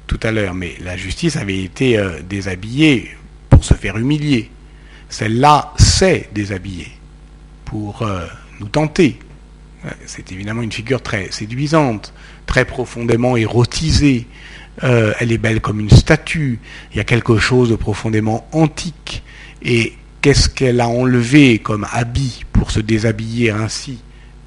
tout 0.05 0.19
à 0.23 0.31
l'heure, 0.31 0.53
mais 0.53 0.75
la 0.81 0.97
justice 0.97 1.35
avait 1.37 1.63
été 1.63 2.01
déshabillée 2.23 3.15
pour 3.49 3.63
se 3.63 3.73
faire 3.73 3.97
humilier. 3.97 4.49
Celle-là 5.09 5.73
s'est 5.77 6.29
déshabillée 6.33 6.91
pour 7.65 8.07
nous 8.59 8.67
tenter. 8.67 9.19
C'est 10.05 10.31
évidemment 10.31 10.61
une 10.61 10.71
figure 10.71 11.01
très 11.01 11.31
séduisante 11.31 12.13
très 12.47 12.65
profondément 12.65 13.37
érotisée. 13.37 14.25
Euh, 14.83 15.13
elle 15.19 15.31
est 15.31 15.37
belle 15.37 15.61
comme 15.61 15.79
une 15.79 15.91
statue. 15.91 16.59
Il 16.91 16.97
y 16.97 16.99
a 16.99 17.03
quelque 17.03 17.37
chose 17.37 17.69
de 17.69 17.75
profondément 17.75 18.47
antique. 18.51 19.23
Et 19.61 19.93
qu'est-ce 20.21 20.49
qu'elle 20.49 20.81
a 20.81 20.87
enlevé 20.87 21.59
comme 21.59 21.85
habit 21.91 22.45
pour 22.51 22.71
se 22.71 22.79
déshabiller 22.79 23.51
ainsi? 23.51 23.99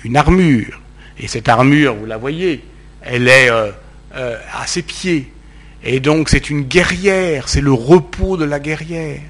Une 0.03 0.17
armure. 0.17 0.81
Et 1.19 1.29
cette 1.29 1.49
armure, 1.49 1.95
vous 1.95 2.07
la 2.07 2.17
voyez, 2.17 2.65
elle 3.03 3.29
est 3.29 3.51
euh, 3.51 3.71
euh, 4.17 4.39
à 4.53 4.67
ses 4.67 4.83
pieds. 4.83 5.31
Et 5.83 6.01
donc 6.01 6.29
c'est 6.29 6.51
une 6.51 6.63
guerrière, 6.63 7.49
c'est 7.49 7.61
le 7.61 7.73
repos 7.73 8.37
de 8.37 8.45
la 8.45 8.61
guerrière. 8.61 9.21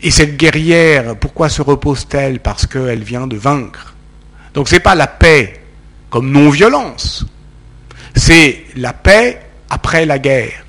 Et 0.00 0.10
cette 0.10 0.36
guerrière, 0.36 1.16
pourquoi 1.16 1.48
se 1.48 1.62
repose-t-elle? 1.62 2.40
Parce 2.40 2.66
qu'elle 2.66 3.04
vient 3.04 3.28
de 3.28 3.36
vaincre. 3.36 3.94
Donc 4.52 4.68
ce 4.68 4.74
n'est 4.74 4.80
pas 4.80 4.96
la 4.96 5.06
paix 5.06 5.61
comme 6.12 6.30
non-violence. 6.30 7.24
C'est 8.14 8.64
la 8.76 8.92
paix 8.92 9.40
après 9.70 10.04
la 10.04 10.18
guerre. 10.18 10.66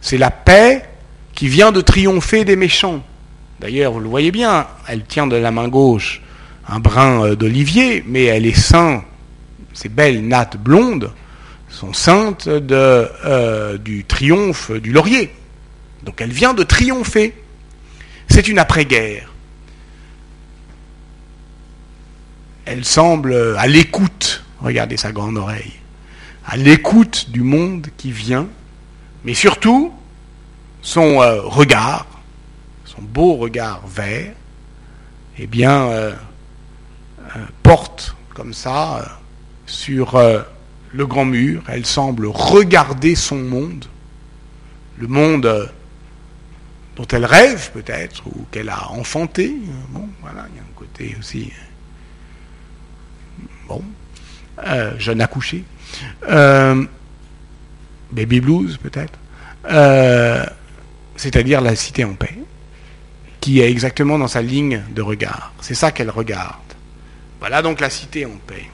C'est 0.00 0.18
la 0.18 0.30
paix 0.30 0.84
qui 1.34 1.48
vient 1.48 1.72
de 1.72 1.80
triompher 1.80 2.44
des 2.44 2.54
méchants. 2.54 3.02
D'ailleurs, 3.58 3.92
vous 3.92 4.00
le 4.00 4.08
voyez 4.08 4.30
bien, 4.30 4.68
elle 4.86 5.04
tient 5.04 5.26
de 5.26 5.34
la 5.34 5.50
main 5.50 5.68
gauche 5.68 6.22
un 6.70 6.80
brin 6.80 7.24
euh, 7.24 7.34
d'olivier, 7.34 8.04
mais 8.06 8.24
elle 8.24 8.46
est 8.46 8.58
sain 8.58 9.02
ces 9.78 9.88
belles 9.88 10.26
nattes 10.26 10.56
blondes 10.56 11.12
sont 11.68 11.92
ceintes 11.92 12.48
de, 12.48 13.76
du 13.78 14.04
triomphe 14.04 14.72
du 14.72 14.90
laurier. 14.90 15.32
Donc 16.02 16.20
elle 16.20 16.32
vient 16.32 16.52
de 16.52 16.64
triompher. 16.64 17.32
C'est 18.28 18.48
une 18.48 18.58
après-guerre. 18.58 19.32
Elle 22.64 22.84
semble 22.84 23.56
à 23.56 23.68
l'écoute, 23.68 24.42
regardez 24.60 24.96
sa 24.96 25.12
grande 25.12 25.36
oreille, 25.36 25.74
à 26.46 26.56
l'écoute 26.56 27.30
du 27.30 27.42
monde 27.42 27.88
qui 27.96 28.10
vient, 28.10 28.48
mais 29.24 29.34
surtout 29.34 29.92
son 30.82 31.20
euh, 31.20 31.42
regard, 31.42 32.06
son 32.84 33.02
beau 33.02 33.36
regard 33.36 33.86
vert, 33.86 34.32
eh 35.38 35.46
bien, 35.46 35.88
euh, 35.88 36.14
euh, 37.36 37.44
porte 37.62 38.16
comme 38.34 38.54
ça 38.54 39.20
sur 39.66 40.18
le 40.92 41.06
grand 41.06 41.24
mur. 41.24 41.62
Elle 41.68 41.84
semble 41.84 42.26
regarder 42.26 43.14
son 43.14 43.36
monde, 43.36 43.84
le 44.96 45.08
monde 45.08 45.70
dont 46.96 47.06
elle 47.12 47.24
rêve 47.24 47.70
peut-être, 47.72 48.26
ou 48.28 48.46
qu'elle 48.50 48.70
a 48.70 48.90
enfanté. 48.90 49.54
Bon, 49.90 50.08
voilà, 50.20 50.46
il 50.50 50.56
y 50.56 50.58
a 50.58 50.62
un 50.62 50.74
côté 50.74 51.16
aussi. 51.18 51.52
Bon, 53.68 53.82
jeune 54.98 55.20
accouché. 55.20 55.64
baby 58.12 58.40
blues 58.40 58.78
peut-être 58.78 59.18
c'est-à-dire 61.18 61.60
la 61.60 61.76
cité 61.76 62.04
en 62.04 62.14
paix, 62.14 62.38
qui 63.40 63.60
est 63.60 63.70
exactement 63.70 64.18
dans 64.18 64.28
sa 64.28 64.40
ligne 64.40 64.82
de 64.94 65.02
regard. 65.02 65.52
C'est 65.60 65.74
ça 65.74 65.90
qu'elle 65.90 66.10
regarde. 66.10 66.56
Voilà 67.40 67.60
donc 67.60 67.80
la 67.80 67.90
cité 67.90 68.24
en 68.24 68.36
paix, 68.46 68.64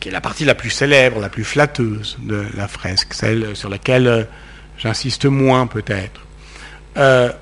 qui 0.00 0.08
est 0.08 0.12
la 0.12 0.20
partie 0.20 0.44
la 0.44 0.54
plus 0.54 0.70
célèbre, 0.70 1.20
la 1.20 1.28
plus 1.28 1.44
flatteuse 1.44 2.18
de 2.20 2.44
la 2.54 2.68
fresque, 2.68 3.14
celle 3.14 3.56
sur 3.56 3.68
laquelle 3.68 4.06
euh, 4.06 4.24
j'insiste 4.76 5.24
moins 5.26 5.66
peut-être. 5.66 6.20
Euh, 6.96 7.32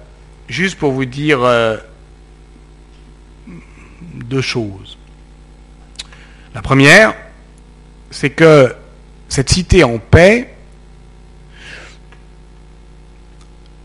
juste 0.49 0.79
pour 0.79 0.93
vous 0.93 1.05
dire 1.05 1.43
euh, 1.43 1.77
deux 4.15 4.43
choses. 4.43 4.96
La 6.57 6.63
première, 6.63 7.15
c'est 8.11 8.31
que 8.31 8.75
cette 9.29 9.51
cité 9.51 9.85
en 9.85 9.99
paix, 9.99 10.55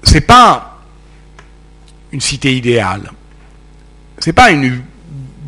c'est 0.03 0.21
pas 0.21 0.81
une 2.13 2.21
cité 2.21 2.55
idéale. 2.55 3.11
C'est 4.19 4.31
pas 4.31 4.51
une 4.51 4.81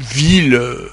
ville 0.02 0.56
euh, 0.56 0.90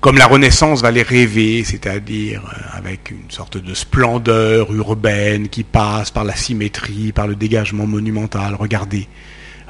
comme 0.00 0.16
la 0.16 0.26
Renaissance 0.26 0.80
va 0.80 0.90
les 0.90 1.02
rêver, 1.02 1.62
c'est-à-dire 1.64 2.42
euh, 2.46 2.78
avec 2.78 3.10
une 3.10 3.30
sorte 3.30 3.58
de 3.58 3.74
splendeur 3.74 4.72
urbaine 4.72 5.50
qui 5.50 5.64
passe 5.64 6.10
par 6.10 6.24
la 6.24 6.34
symétrie, 6.34 7.12
par 7.12 7.26
le 7.26 7.36
dégagement 7.36 7.86
monumental. 7.86 8.54
Regardez, 8.54 9.06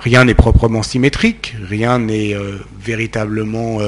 rien 0.00 0.24
n'est 0.24 0.34
proprement 0.34 0.82
symétrique, 0.82 1.56
rien 1.68 1.98
n'est 1.98 2.34
euh, 2.34 2.58
véritablement 2.78 3.78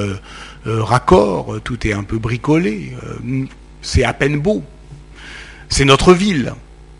raccord, 0.65 1.57
tout 1.63 1.85
est 1.87 1.93
un 1.93 2.03
peu 2.03 2.17
bricolé, 2.17 2.93
c'est 3.81 4.03
à 4.03 4.13
peine 4.13 4.39
beau. 4.39 4.63
C'est 5.69 5.85
notre 5.85 6.13
ville. 6.13 6.53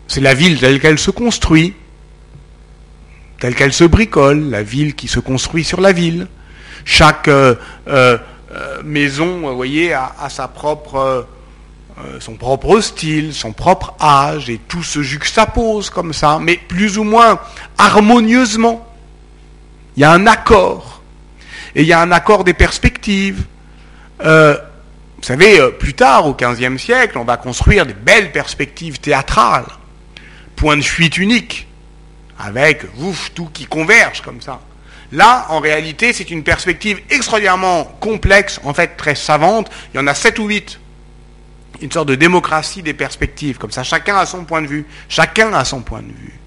C'est 0.06 0.20
la 0.20 0.34
ville 0.34 0.58
telle 0.58 0.80
qu'elle 0.80 0.98
se 0.98 1.10
construit, 1.10 1.74
telle 3.40 3.54
qu'elle 3.54 3.72
se 3.72 3.84
bricole, 3.84 4.50
la 4.50 4.62
ville 4.62 4.94
qui 4.94 5.08
se 5.08 5.20
construit 5.20 5.64
sur 5.64 5.80
la 5.80 5.92
ville. 5.92 6.26
Chaque 6.84 7.28
euh, 7.28 7.54
euh, 7.88 8.18
euh, 8.52 8.82
maison, 8.84 9.40
vous 9.40 9.56
voyez, 9.56 9.92
a, 9.94 10.12
son 12.20 12.34
propre 12.34 12.80
style, 12.80 13.32
son 13.32 13.52
propre 13.52 13.94
âge, 14.00 14.50
et 14.50 14.58
tout 14.68 14.82
se 14.82 15.02
juxtapose 15.02 15.88
comme 15.90 16.12
ça, 16.12 16.38
mais 16.40 16.56
plus 16.56 16.98
ou 16.98 17.04
moins 17.04 17.38
harmonieusement. 17.78 18.86
Il 19.96 20.00
y 20.00 20.04
a 20.04 20.12
un 20.12 20.26
accord. 20.26 21.02
Et 21.74 21.82
il 21.82 21.88
y 21.88 21.92
a 21.92 22.00
un 22.00 22.12
accord 22.12 22.44
des 22.44 22.54
perspectives. 22.54 23.44
Vous 25.24 25.28
savez, 25.28 25.58
euh, 25.58 25.70
plus 25.70 25.94
tard, 25.94 26.26
au 26.26 26.34
XVe 26.34 26.76
siècle, 26.76 27.16
on 27.16 27.24
va 27.24 27.38
construire 27.38 27.86
des 27.86 27.94
belles 27.94 28.30
perspectives 28.30 29.00
théâtrales, 29.00 29.64
point 30.54 30.76
de 30.76 30.82
fuite 30.82 31.16
unique, 31.16 31.66
avec 32.38 32.84
tout 33.34 33.48
qui 33.50 33.64
converge 33.64 34.20
comme 34.20 34.42
ça. 34.42 34.60
Là, 35.12 35.46
en 35.48 35.60
réalité, 35.60 36.12
c'est 36.12 36.30
une 36.30 36.42
perspective 36.42 37.00
extraordinairement 37.08 37.84
complexe, 38.00 38.60
en 38.64 38.74
fait 38.74 38.98
très 38.98 39.14
savante. 39.14 39.70
Il 39.94 39.96
y 39.96 40.00
en 40.00 40.06
a 40.08 40.12
sept 40.12 40.38
ou 40.38 40.48
huit. 40.48 40.78
Une 41.80 41.90
sorte 41.90 42.08
de 42.08 42.16
démocratie 42.16 42.82
des 42.82 42.92
perspectives, 42.92 43.56
comme 43.56 43.70
ça. 43.70 43.82
Chacun 43.82 44.18
a 44.18 44.26
son 44.26 44.44
point 44.44 44.60
de 44.60 44.66
vue. 44.66 44.84
Chacun 45.08 45.54
a 45.54 45.64
son 45.64 45.80
point 45.80 46.02
de 46.02 46.08
vue. 46.08 46.38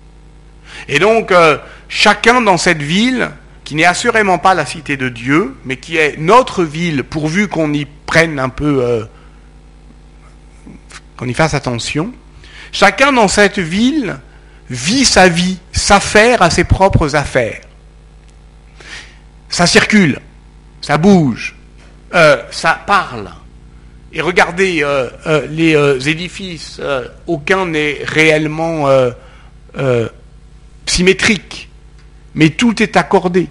Et 0.88 1.00
donc, 1.00 1.32
euh, 1.32 1.58
chacun 1.90 2.42
dans 2.42 2.58
cette 2.58 2.82
ville 2.82 3.30
qui 3.64 3.76
n'est 3.76 3.86
assurément 3.86 4.38
pas 4.38 4.54
la 4.54 4.66
cité 4.66 4.96
de 4.98 5.10
Dieu, 5.10 5.56
mais 5.66 5.78
qui 5.78 5.98
est 5.98 6.18
notre 6.18 6.64
ville, 6.64 7.04
pourvu 7.04 7.48
qu'on 7.48 7.74
y 7.74 7.86
prenne 8.06 8.40
un 8.40 8.50
peu, 8.50 8.84
euh, 8.84 9.06
qu'on 11.18 11.28
y 11.28 11.34
fasse 11.34 11.54
attention. 11.54 12.14
Chacun 12.72 13.12
dans 13.12 13.28
cette 13.28 13.60
ville 13.60 14.18
vit 14.70 15.06
sa 15.06 15.28
vie, 15.28 15.58
s'affaire 15.72 16.42
à 16.42 16.50
ses 16.50 16.64
propres 16.64 17.16
affaires. 17.16 17.62
Ça 19.50 19.66
circule, 19.66 20.20
ça 20.82 20.98
bouge, 20.98 21.56
euh, 22.14 22.42
ça 22.52 22.80
parle. 22.86 23.30
Et 24.14 24.22
regardez, 24.22 24.86
les 25.50 26.10
édifices, 26.10 26.82
aucun 27.28 27.66
n'est 27.66 28.00
réellement 28.04 28.88
symétrique, 30.90 31.70
mais 32.36 32.50
tout 32.50 32.82
est 32.82 32.98
accordé. 32.98 33.48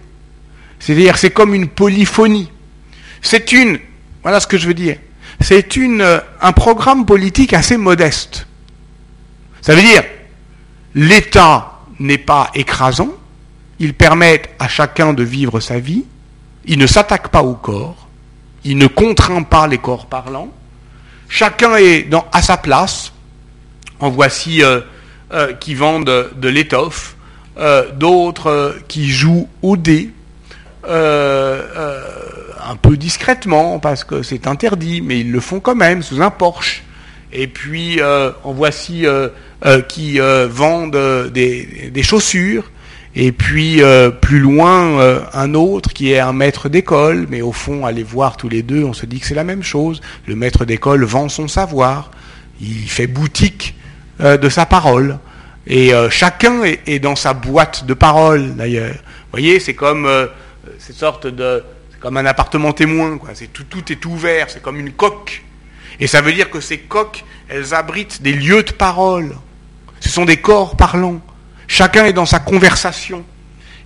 C'est-à-dire, 0.78 1.16
c'est 1.18 1.30
comme 1.30 1.55
une 1.55 1.68
polyphonie. 1.68 2.51
C'est 3.22 3.53
une, 3.53 3.78
voilà 4.22 4.41
ce 4.41 4.47
que 4.47 4.59
je 4.59 4.66
veux 4.66 4.74
dire, 4.74 4.97
c'est 5.41 5.76
une, 5.76 6.01
euh, 6.01 6.20
un 6.41 6.53
programme 6.53 7.07
politique 7.07 7.53
assez 7.53 7.76
modeste. 7.76 8.47
Ça 9.61 9.74
veut 9.74 9.82
dire, 9.82 10.03
l'État 10.95 11.80
n'est 11.99 12.18
pas 12.18 12.51
écrasant, 12.55 13.11
il 13.78 13.95
permet 13.95 14.43
à 14.59 14.68
chacun 14.68 15.12
de 15.12 15.22
vivre 15.22 15.61
sa 15.61 15.78
vie, 15.78 16.05
il 16.64 16.78
ne 16.78 16.87
s'attaque 16.87 17.28
pas 17.28 17.43
au 17.43 17.55
corps, 17.55 18.09
il 18.64 18.78
ne 18.78 18.87
contraint 18.87 19.43
pas 19.43 19.66
les 19.66 19.78
corps 19.78 20.07
parlants, 20.07 20.53
chacun 21.28 21.76
est 21.76 22.09
à 22.32 22.43
sa 22.43 22.57
place. 22.57 23.12
En 23.99 24.11
voici 24.11 24.62
euh, 24.62 24.82
euh, 25.32 25.55
qui 25.55 25.74
vendent 25.74 26.30
de 26.37 26.49
l'étoffe, 26.49 27.16
d'autres 27.97 28.77
qui 28.89 29.09
jouent 29.09 29.49
au 29.63 29.77
dé, 29.77 30.11
euh, 30.89 31.63
euh, 31.77 32.01
un 32.69 32.77
peu 32.77 32.97
discrètement, 32.97 33.79
parce 33.79 34.05
que 34.05 34.23
c'est 34.23 34.47
interdit, 34.47 35.01
mais 35.01 35.21
ils 35.21 35.31
le 35.31 35.41
font 35.41 35.61
quand 35.61 35.75
même 35.75 36.03
sous 36.03 36.21
un 36.21 36.31
Porsche. 36.31 36.83
Et 37.33 37.47
puis, 37.47 38.01
euh, 38.01 38.31
en 38.45 38.53
voici 38.53 39.05
qui 39.89 40.19
vendent 40.49 41.31
des, 41.33 42.03
chaussures. 42.03 42.71
Et 43.15 43.33
puis, 43.33 43.81
plus 44.21 44.41
loin, 44.41 45.23
un 45.33 45.55
autre 45.55 45.93
qui 45.93 46.13
est 46.13 46.19
un 46.19 46.33
maître 46.33 46.69
d'école, 46.69 47.27
mais 47.31 47.41
au 47.41 47.53
fond, 47.53 47.87
allez 47.87 48.03
voir 48.03 48.37
tous 48.37 48.49
les 48.49 48.63
deux, 48.63 48.85
on 48.85 48.93
se 48.93 49.07
dit 49.07 49.21
que 49.21 49.27
c'est 49.27 49.35
la 49.35 49.45
même 49.45 49.63
chose. 49.63 50.01
Le 50.27 50.35
maître 50.35 50.65
d'école 50.65 51.05
vend 51.05 51.29
son 51.29 51.49
savoir, 51.49 52.11
il 52.61 52.89
fait 52.89 53.07
boutique 53.07 53.75
de 54.21 54.49
sa 54.49 54.67
parole. 54.67 55.19
Et 55.67 55.93
chacun 56.11 56.62
est, 56.62 56.99
dans 57.01 57.17
sa 57.17 57.35
boîte 57.35 57.87
de 57.87 57.95
parole, 57.95 58.55
d'ailleurs. 58.55 58.95
Vous 58.95 59.33
voyez, 59.33 59.59
c'est 59.59 59.75
comme 59.75 60.09
c'est 60.79 60.93
sorte 60.93 61.27
de, 61.27 61.64
comme 62.01 62.17
un 62.17 62.27
appartement 62.27 62.73
témoin, 62.73 63.19
quoi. 63.19 63.31
Tout, 63.53 63.64
tout 63.64 63.93
est 63.93 64.05
ouvert, 64.05 64.51
c'est 64.51 64.62
comme 64.62 64.79
une 64.79 64.93
coque. 64.93 65.43
Et 65.99 66.07
ça 66.07 66.21
veut 66.21 66.33
dire 66.33 66.51
que 66.51 66.61
ces 66.61 66.79
coques, 66.79 67.25
elles 67.49 67.75
abritent 67.75 68.23
des 68.23 68.33
lieux 68.33 68.62
de 68.62 68.73
parole. 68.73 69.35
Ce 70.01 70.09
sont 70.09 70.25
des 70.25 70.37
corps 70.37 70.77
parlants. 70.77 71.21
Chacun 71.69 72.05
est 72.05 72.12
dans 72.12 72.27
sa 72.27 72.39
conversation. 72.39 73.25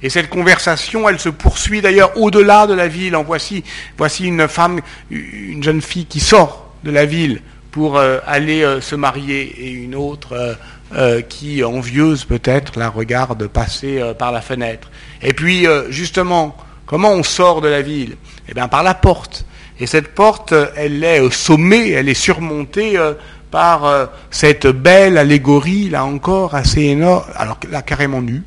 Et 0.02 0.10
cette 0.10 0.28
conversation, 0.28 1.08
elle 1.08 1.18
se 1.18 1.28
poursuit 1.28 1.82
d'ailleurs 1.82 2.16
au-delà 2.16 2.66
de 2.66 2.74
la 2.74 2.88
ville. 2.88 3.14
En 3.16 3.22
voici, 3.22 3.64
voici 3.96 4.26
une 4.26 4.48
femme, 4.48 4.80
une 5.10 5.62
jeune 5.62 5.82
fille 5.82 6.06
qui 6.06 6.20
sort 6.20 6.74
de 6.84 6.90
la 6.90 7.04
ville 7.04 7.42
pour 7.70 7.98
euh, 7.98 8.18
aller 8.26 8.62
euh, 8.62 8.80
se 8.80 8.96
marier 8.96 9.42
et 9.42 9.70
une 9.70 9.94
autre 9.94 10.56
euh, 10.92 11.20
qui, 11.20 11.62
envieuse 11.64 12.24
peut-être, 12.24 12.78
la 12.78 12.88
regarde 12.88 13.46
passer 13.46 14.00
par 14.18 14.32
la 14.32 14.40
fenêtre. 14.40 14.90
Et 15.22 15.32
puis, 15.32 15.66
justement, 15.88 16.56
Comment 16.90 17.12
on 17.12 17.22
sort 17.22 17.60
de 17.60 17.68
la 17.68 17.82
ville? 17.82 18.16
Eh 18.48 18.52
bien 18.52 18.66
par 18.66 18.82
la 18.82 18.94
porte. 18.94 19.46
Et 19.78 19.86
cette 19.86 20.12
porte, 20.12 20.52
elle 20.74 21.04
est 21.04 21.20
au 21.20 21.30
sommet, 21.30 21.90
elle 21.90 22.08
est 22.08 22.14
surmontée 22.14 22.98
euh, 22.98 23.14
par 23.52 23.84
euh, 23.84 24.06
cette 24.32 24.66
belle 24.66 25.16
allégorie, 25.16 25.88
là 25.88 26.04
encore, 26.04 26.56
assez 26.56 26.80
énorme, 26.80 27.22
alors 27.36 27.60
là 27.70 27.82
carrément 27.82 28.20
nue. 28.20 28.42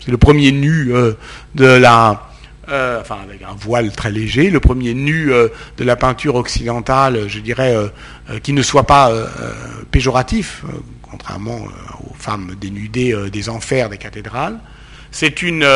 C'est 0.00 0.10
le 0.10 0.18
premier 0.18 0.52
nu 0.52 0.94
euh, 0.94 1.14
de 1.54 1.64
la 1.64 2.24
enfin 2.70 3.16
avec 3.24 3.40
un 3.40 3.56
voile 3.58 3.90
très 3.92 4.10
léger, 4.10 4.50
le 4.50 4.60
premier 4.60 4.92
nu 4.92 5.32
de 5.78 5.84
la 5.84 5.96
peinture 5.96 6.34
occidentale, 6.34 7.26
je 7.26 7.38
dirais, 7.38 7.74
qui 8.42 8.52
ne 8.52 8.60
soit 8.60 8.82
pas 8.82 9.10
péjoratif, 9.90 10.66
contrairement 11.10 11.58
aux 12.08 12.14
femmes 12.14 12.54
dénudées 12.60 13.14
des 13.30 13.48
enfers 13.48 13.88
des 13.88 13.98
cathédrales. 13.98 14.58
C'est 15.10 15.42
une 15.42 15.66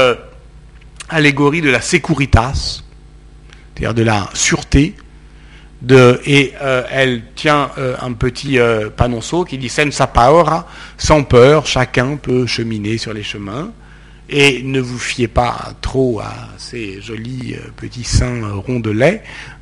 allégorie 1.08 1.60
de 1.60 1.70
la 1.70 1.80
securitas, 1.80 2.82
c'est-à-dire 3.74 3.94
de 3.94 4.02
la 4.02 4.28
sûreté, 4.34 4.94
de, 5.82 6.20
et 6.24 6.52
euh, 6.62 6.84
elle 6.90 7.22
tient 7.34 7.70
euh, 7.76 7.96
un 8.00 8.12
petit 8.12 8.58
euh, 8.58 8.88
panonceau 8.88 9.44
qui 9.44 9.58
dit 9.58 9.68
Senza 9.68 10.06
paura, 10.06 10.66
sans 10.96 11.24
peur, 11.24 11.66
chacun 11.66 12.16
peut 12.16 12.46
cheminer 12.46 12.98
sur 12.98 13.12
les 13.12 13.22
chemins. 13.22 13.72
Et 14.28 14.62
ne 14.62 14.80
vous 14.80 14.98
fiez 14.98 15.28
pas 15.28 15.72
trop 15.82 16.20
à 16.20 16.32
ces 16.56 17.02
jolis 17.02 17.54
petits 17.76 18.04
seins 18.04 18.62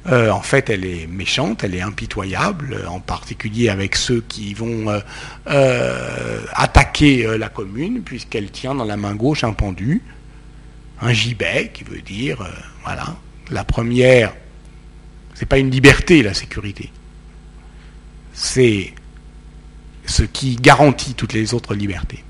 rondelets. 0.04 0.30
en 0.30 0.42
fait, 0.42 0.70
elle 0.70 0.84
est 0.84 1.06
méchante, 1.06 1.64
elle 1.64 1.74
est 1.74 1.80
impitoyable, 1.80 2.84
en 2.88 3.00
particulier 3.00 3.68
avec 3.68 3.96
ceux 3.96 4.22
qui 4.28 4.54
vont 4.54 4.86
attaquer 5.46 7.38
la 7.38 7.48
commune, 7.48 8.02
puisqu'elle 8.02 8.50
tient 8.50 8.74
dans 8.74 8.84
la 8.84 8.96
main 8.96 9.14
gauche 9.14 9.44
un 9.44 9.52
pendu, 9.52 10.02
un 11.00 11.12
gibet, 11.12 11.70
qui 11.72 11.84
veut 11.84 12.02
dire, 12.02 12.46
voilà, 12.84 13.16
la 13.50 13.64
première 13.64 14.34
n'est 15.40 15.46
pas 15.46 15.58
une 15.58 15.70
liberté, 15.70 16.22
la 16.22 16.34
sécurité. 16.34 16.90
C'est 18.32 18.92
ce 20.06 20.22
qui 20.22 20.56
garantit 20.56 21.14
toutes 21.14 21.32
les 21.32 21.54
autres 21.54 21.74
libertés. 21.74 22.22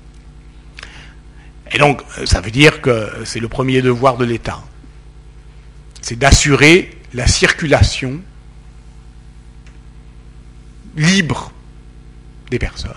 Et 1.73 1.77
donc, 1.77 2.01
ça 2.25 2.41
veut 2.41 2.51
dire 2.51 2.81
que 2.81 3.09
c'est 3.25 3.39
le 3.39 3.47
premier 3.47 3.81
devoir 3.81 4.17
de 4.17 4.25
l'État. 4.25 4.61
C'est 6.01 6.17
d'assurer 6.17 6.97
la 7.13 7.27
circulation 7.27 8.21
libre 10.95 11.51
des 12.49 12.59
personnes. 12.59 12.91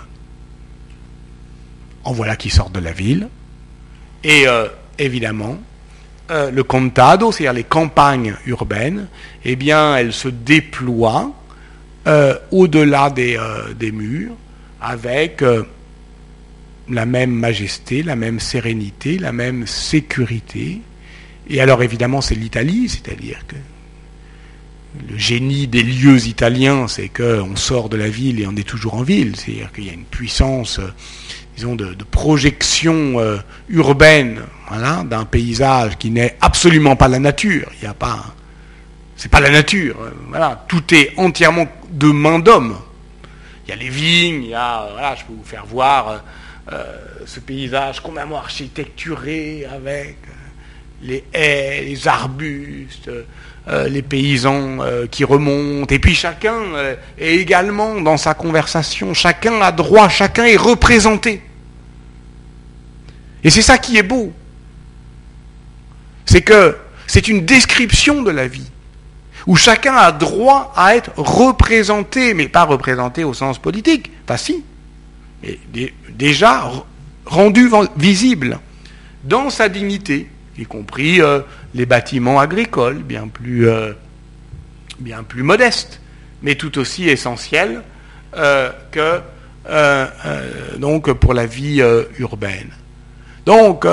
En 2.03 2.13
voilà 2.13 2.35
qui 2.35 2.49
sortent 2.49 2.73
de 2.73 2.79
la 2.79 2.91
ville. 2.91 3.29
Et 4.23 4.47
euh, 4.47 4.67
évidemment, 4.99 5.57
euh, 6.31 6.51
le 6.51 6.63
contado, 6.63 7.31
c'est-à-dire 7.31 7.53
les 7.53 7.63
campagnes 7.63 8.35
urbaines, 8.45 9.07
eh 9.43 9.55
bien, 9.55 9.95
elles 9.97 10.13
se 10.13 10.27
déploient 10.27 11.33
euh, 12.07 12.37
au-delà 12.51 13.09
des, 13.09 13.39
des, 13.77 13.91
murs 13.91 14.35
avec 14.81 15.43
la 16.89 17.05
même 17.05 17.31
majesté, 17.31 18.03
la 18.03 18.15
même 18.15 18.39
sérénité, 18.39 19.17
la 19.17 19.31
même 19.31 19.65
sécurité. 19.65 20.81
Et 21.49 21.61
alors, 21.61 21.81
évidemment, 21.81 22.21
c'est 22.21 22.35
l'Italie, 22.35 22.89
c'est-à-dire 22.89 23.39
que 23.47 23.55
le 25.09 25.17
génie 25.17 25.67
des 25.67 25.83
lieux 25.83 26.27
italiens, 26.27 26.87
c'est 26.87 27.09
qu'on 27.09 27.55
sort 27.55 27.89
de 27.89 27.97
la 27.97 28.09
ville 28.09 28.39
et 28.39 28.47
on 28.47 28.55
est 28.55 28.67
toujours 28.67 28.95
en 28.95 29.03
ville, 29.03 29.35
c'est-à-dire 29.35 29.71
qu'il 29.71 29.85
y 29.85 29.89
a 29.89 29.93
une 29.93 30.05
puissance 30.05 30.79
disons, 31.55 31.75
de, 31.75 31.95
projection 32.11 33.19
euh, 33.19 33.37
urbaine 33.69 34.41
voilà, 34.67 35.03
d'un 35.03 35.25
paysage 35.25 35.97
qui 35.97 36.11
n'est 36.11 36.37
absolument 36.41 36.95
pas 36.95 37.07
la 37.07 37.19
nature. 37.19 37.69
Il 37.75 37.83
n'y 37.83 37.87
a 37.87 37.93
pas. 37.93 38.35
C'est 39.15 39.31
pas 39.31 39.39
la 39.39 39.49
nature. 39.49 39.95
Euh, 40.01 40.11
voilà, 40.29 40.65
tout 40.67 40.93
est 40.93 41.13
entièrement 41.17 41.67
de 41.89 42.07
main 42.07 42.39
d'homme. 42.39 42.77
Il 43.65 43.69
y 43.69 43.73
a 43.73 43.77
les 43.77 43.89
vignes. 43.89 44.47
Voilà, 44.49 45.15
je 45.15 45.23
peux 45.23 45.33
vous 45.33 45.45
faire 45.45 45.65
voir 45.65 46.23
euh, 46.71 46.83
ce 47.25 47.39
paysage 47.39 48.01
complètement 48.01 48.37
architecturé 48.37 49.65
avec 49.71 50.17
les 51.01 51.23
haies, 51.33 51.83
les 51.83 52.07
arbustes, 52.07 53.11
les 53.67 54.01
paysans 54.01 54.79
qui 55.09 55.23
remontent. 55.23 55.93
Et 55.93 55.99
puis 55.99 56.15
chacun 56.15 56.57
est 57.17 57.35
également 57.35 58.01
dans 58.01 58.17
sa 58.17 58.33
conversation. 58.33 59.13
Chacun 59.13 59.61
a 59.61 59.71
droit, 59.71 60.09
chacun 60.09 60.45
est 60.45 60.57
représenté. 60.57 61.41
Et 63.43 63.49
c'est 63.49 63.61
ça 63.61 63.77
qui 63.77 63.97
est 63.97 64.03
beau. 64.03 64.33
C'est 66.25 66.41
que 66.41 66.77
c'est 67.07 67.27
une 67.27 67.45
description 67.45 68.23
de 68.23 68.31
la 68.31 68.47
vie, 68.47 68.69
où 69.45 69.55
chacun 69.55 69.95
a 69.95 70.11
droit 70.11 70.73
à 70.75 70.95
être 70.95 71.11
représenté, 71.15 72.33
mais 72.33 72.47
pas 72.47 72.63
représenté 72.63 73.23
au 73.23 73.35
sens 73.35 73.59
politique, 73.59 74.11
pas 74.25 74.37
si, 74.37 74.63
mais 75.43 75.59
déjà 76.09 76.71
rendu 77.25 77.69
visible 77.95 78.59
dans 79.23 79.51
sa 79.51 79.69
dignité, 79.69 80.27
y 80.57 80.65
compris 80.65 81.21
euh, 81.21 81.41
les 81.73 81.85
bâtiments 81.85 82.39
agricoles, 82.39 82.99
bien 82.99 83.27
plus, 83.27 83.67
euh, 83.67 83.93
bien 84.99 85.23
plus 85.23 85.43
modestes, 85.43 85.99
mais 86.41 86.55
tout 86.55 86.77
aussi 86.77 87.09
essentiels 87.09 87.81
euh, 88.35 88.71
que 88.91 89.21
donc 90.77 91.11
pour 91.13 91.33
la 91.33 91.47
vie 91.47 91.81
urbaine. 92.19 92.69
Donc, 93.47 93.87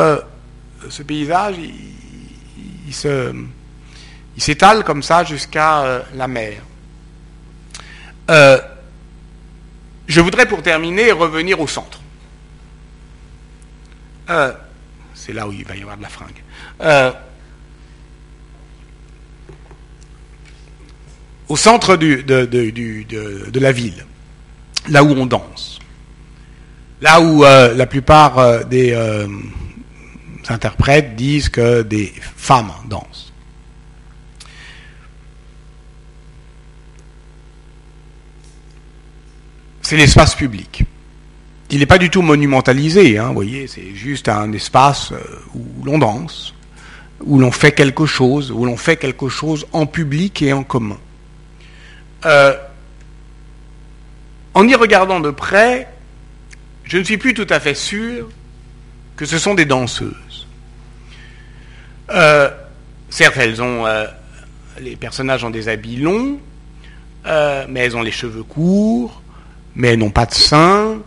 ce 0.90 1.02
paysage, 1.02 1.54
il, 2.86 2.92
s'étale 4.36 4.84
comme 4.84 5.02
ça 5.02 5.24
jusqu'à 5.24 6.02
la 6.14 6.28
mer. 6.28 6.60
Je 8.28 10.20
voudrais 10.20 10.44
pour 10.44 10.60
terminer 10.60 11.10
revenir 11.10 11.58
au 11.58 11.66
centre. 11.66 12.00
C'est 15.24 15.32
là 15.32 15.46
où 15.46 15.52
il 15.52 15.64
va 15.64 15.76
y 15.76 15.82
avoir 15.82 15.96
de 15.96 16.02
la 16.02 16.08
fringue. 16.08 16.42
au 21.48 21.56
centre 21.56 21.96
de, 21.96 23.58
la 23.60 23.72
ville, 23.72 24.06
là 24.88 25.04
où 25.04 25.10
on 25.10 25.26
danse. 25.26 25.78
Là 27.02 27.20
où 27.20 27.44
euh, 27.44 27.74
la 27.74 27.86
plupart 27.86 28.38
euh, 28.38 28.62
des 28.64 28.92
euh, 28.92 29.26
interprètes 30.48 31.14
disent 31.14 31.48
que 31.48 31.82
des 31.82 32.12
femmes 32.36 32.72
dansent. 32.88 33.32
C'est 39.82 39.96
l'espace 39.96 40.34
public. 40.36 40.84
Il 41.72 41.80
n'est 41.80 41.86
pas 41.86 41.98
du 41.98 42.10
tout 42.10 42.22
monumentalisé, 42.22 43.18
hein, 43.18 43.28
vous 43.28 43.34
voyez, 43.34 43.66
c'est 43.66 43.94
juste 43.94 44.28
un 44.28 44.52
espace 44.52 45.12
où 45.54 45.84
l'on 45.84 45.98
danse, 45.98 46.54
où 47.24 47.38
l'on 47.38 47.50
fait 47.50 47.72
quelque 47.72 48.06
chose, 48.06 48.52
où 48.52 48.64
l'on 48.64 48.76
fait 48.76 48.96
quelque 48.96 49.28
chose 49.28 49.66
en 49.72 49.86
public 49.86 50.42
et 50.42 50.52
en 50.52 50.62
commun. 50.62 50.98
en 54.54 54.68
y 54.68 54.74
regardant 54.74 55.18
de 55.18 55.30
près, 55.30 55.88
je 56.84 56.98
ne 56.98 57.04
suis 57.04 57.16
plus 57.16 57.34
tout 57.34 57.46
à 57.48 57.58
fait 57.58 57.74
sûr 57.74 58.28
que 59.16 59.24
ce 59.24 59.38
sont 59.38 59.54
des 59.54 59.64
danseuses. 59.64 60.46
Euh, 62.10 62.50
certes, 63.08 63.36
elles 63.38 63.62
ont, 63.62 63.86
euh, 63.86 64.06
les 64.80 64.96
personnages 64.96 65.44
ont 65.44 65.50
des 65.50 65.68
habits 65.68 65.96
longs, 65.96 66.38
euh, 67.26 67.64
mais 67.68 67.80
elles 67.80 67.96
ont 67.96 68.02
les 68.02 68.10
cheveux 68.10 68.42
courts, 68.42 69.22
mais 69.74 69.88
elles 69.88 69.98
n'ont 69.98 70.10
pas 70.10 70.26
de 70.26 70.34
seins, 70.34 70.98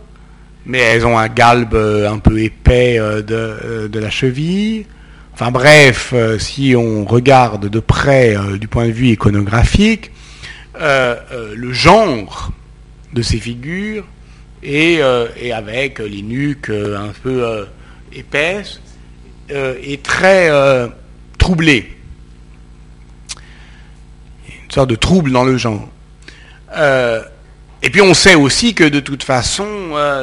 mais 0.66 0.78
elles 0.78 1.06
ont 1.06 1.18
un 1.18 1.28
galbe 1.28 1.74
un 1.74 2.18
peu 2.18 2.40
épais 2.40 2.98
de, 2.98 3.88
de, 3.88 3.98
la 3.98 4.10
cheville. 4.10 4.86
Enfin 5.32 5.50
bref, 5.50 6.12
si 6.38 6.74
on 6.76 7.04
regarde 7.04 7.68
de 7.68 7.80
près 7.80 8.36
du 8.58 8.68
point 8.68 8.86
de 8.86 8.92
vue 8.92 9.08
iconographique, 9.08 10.10
le 10.78 11.72
genre 11.72 12.52
de 13.12 13.22
ces 13.22 13.38
figures 13.38 14.04
euh, 14.64 15.28
et, 15.36 15.52
avec 15.52 15.98
les 16.00 16.22
nuques 16.22 16.70
euh, 16.70 16.98
un 16.98 17.12
peu 17.22 17.44
euh, 17.44 17.64
épaisses 18.12 18.80
et 19.48 19.98
très 19.98 20.50
troublées. 21.38 21.96
Une 24.48 24.70
sorte 24.72 24.90
de 24.90 24.96
trouble 24.96 25.30
dans 25.30 25.44
le 25.44 25.56
genre. 25.56 25.88
Et 27.82 27.90
puis 27.90 28.00
on 28.00 28.14
sait 28.14 28.34
aussi 28.34 28.74
que 28.74 28.84
de 28.84 29.00
toute 29.00 29.22
façon, 29.22 29.68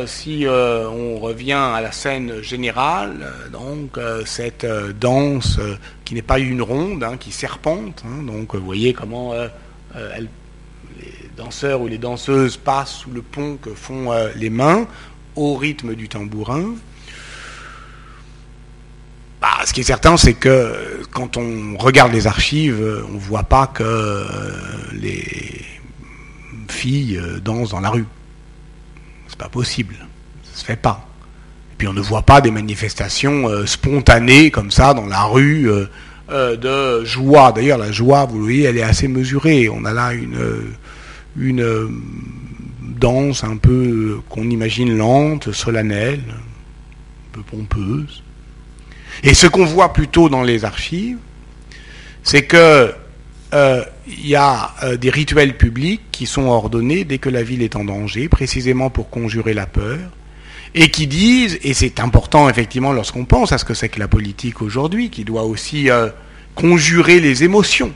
si 0.05 0.45
on 0.47 1.17
revient 1.19 1.53
à 1.53 1.79
la 1.81 1.91
scène 1.91 2.41
générale, 2.41 3.31
donc 3.51 3.97
cette 4.25 4.65
danse 4.99 5.59
qui 6.03 6.13
n'est 6.13 6.23
pas 6.23 6.39
une 6.39 6.61
ronde, 6.61 7.03
hein, 7.03 7.15
qui 7.17 7.31
serpente, 7.31 8.03
hein, 8.05 8.23
donc 8.23 8.55
vous 8.55 8.65
voyez 8.65 8.93
comment 8.93 9.33
elle 9.93 10.27
danseurs 11.35 11.81
ou 11.81 11.87
les 11.87 11.97
danseuses 11.97 12.57
passent 12.57 12.93
sous 12.93 13.11
le 13.11 13.21
pont 13.21 13.57
que 13.61 13.71
font 13.71 14.11
euh, 14.11 14.29
les 14.35 14.49
mains 14.49 14.87
au 15.35 15.55
rythme 15.55 15.95
du 15.95 16.07
tambourin. 16.07 16.75
Bah, 19.41 19.49
ce 19.65 19.73
qui 19.73 19.81
est 19.81 19.85
certain, 19.85 20.15
c'est 20.15 20.35
que 20.35 21.03
quand 21.11 21.37
on 21.37 21.75
regarde 21.77 22.13
les 22.13 22.27
archives, 22.27 23.03
on 23.09 23.13
ne 23.13 23.19
voit 23.19 23.43
pas 23.43 23.67
que 23.67 23.83
euh, 23.83 24.25
les 24.93 25.61
filles 26.73 27.17
euh, 27.17 27.39
dansent 27.39 27.69
dans 27.69 27.79
la 27.79 27.89
rue. 27.89 28.05
C'est 29.27 29.37
pas 29.37 29.49
possible. 29.49 29.95
Ça 30.43 30.59
se 30.59 30.65
fait 30.65 30.75
pas. 30.75 31.07
Et 31.71 31.75
puis 31.77 31.87
on 31.87 31.93
ne 31.93 32.01
voit 32.01 32.21
pas 32.21 32.41
des 32.41 32.51
manifestations 32.51 33.47
spontanées 33.65 34.51
comme 34.51 34.69
ça 34.69 34.93
dans 34.93 35.07
la 35.07 35.23
rue 35.23 35.69
euh, 36.29 36.55
de 36.55 37.03
joie. 37.03 37.51
D'ailleurs, 37.51 37.77
la 37.77 37.91
joie, 37.91 38.25
vous 38.25 38.41
voyez, 38.41 38.63
elle 38.63 38.77
est 38.77 38.83
assez 38.83 39.09
mesurée. 39.09 39.67
On 39.67 39.83
a 39.83 39.91
là 39.91 40.13
une, 40.13 40.39
une 41.37 41.61
euh, 41.61 41.89
danse 42.81 43.43
un 43.43 43.57
peu 43.57 44.19
qu'on 44.29 44.49
imagine 44.49 44.95
lente, 44.95 45.51
solennelle, 45.51 46.23
un 46.29 47.33
peu 47.33 47.41
pompeuse. 47.41 48.23
Et 49.21 49.33
ce 49.33 49.47
qu'on 49.47 49.65
voit 49.65 49.91
plutôt 49.91 50.29
dans 50.29 50.43
les 50.43 50.63
archives, 50.63 51.17
c'est 52.23 52.43
que 52.43 52.57
euh, 52.57 52.91
il 53.53 54.27
y 54.27 54.35
a 54.35 54.73
des 54.99 55.09
rituels 55.09 55.55
publics 55.57 56.01
qui 56.11 56.25
sont 56.25 56.47
ordonnés 56.47 57.03
dès 57.03 57.19
que 57.19 57.29
la 57.29 57.43
ville 57.43 57.61
est 57.61 57.75
en 57.75 57.83
danger, 57.83 58.27
précisément 58.27 58.89
pour 58.89 59.09
conjurer 59.09 59.53
la 59.53 59.65
peur, 59.65 59.99
et 60.75 60.89
qui 60.89 61.07
disent, 61.07 61.59
et 61.63 61.73
c'est 61.73 61.99
important 61.99 62.49
effectivement 62.49 62.93
lorsqu'on 62.93 63.25
pense 63.25 63.51
à 63.51 63.57
ce 63.57 63.65
que 63.65 63.73
c'est 63.73 63.89
que 63.89 63.99
la 63.99 64.07
politique 64.07 64.61
aujourd'hui, 64.61 65.09
qui 65.09 65.23
doit 65.23 65.43
aussi 65.43 65.89
euh, 65.89 66.09
conjurer 66.55 67.19
les 67.19 67.43
émotions, 67.43 67.93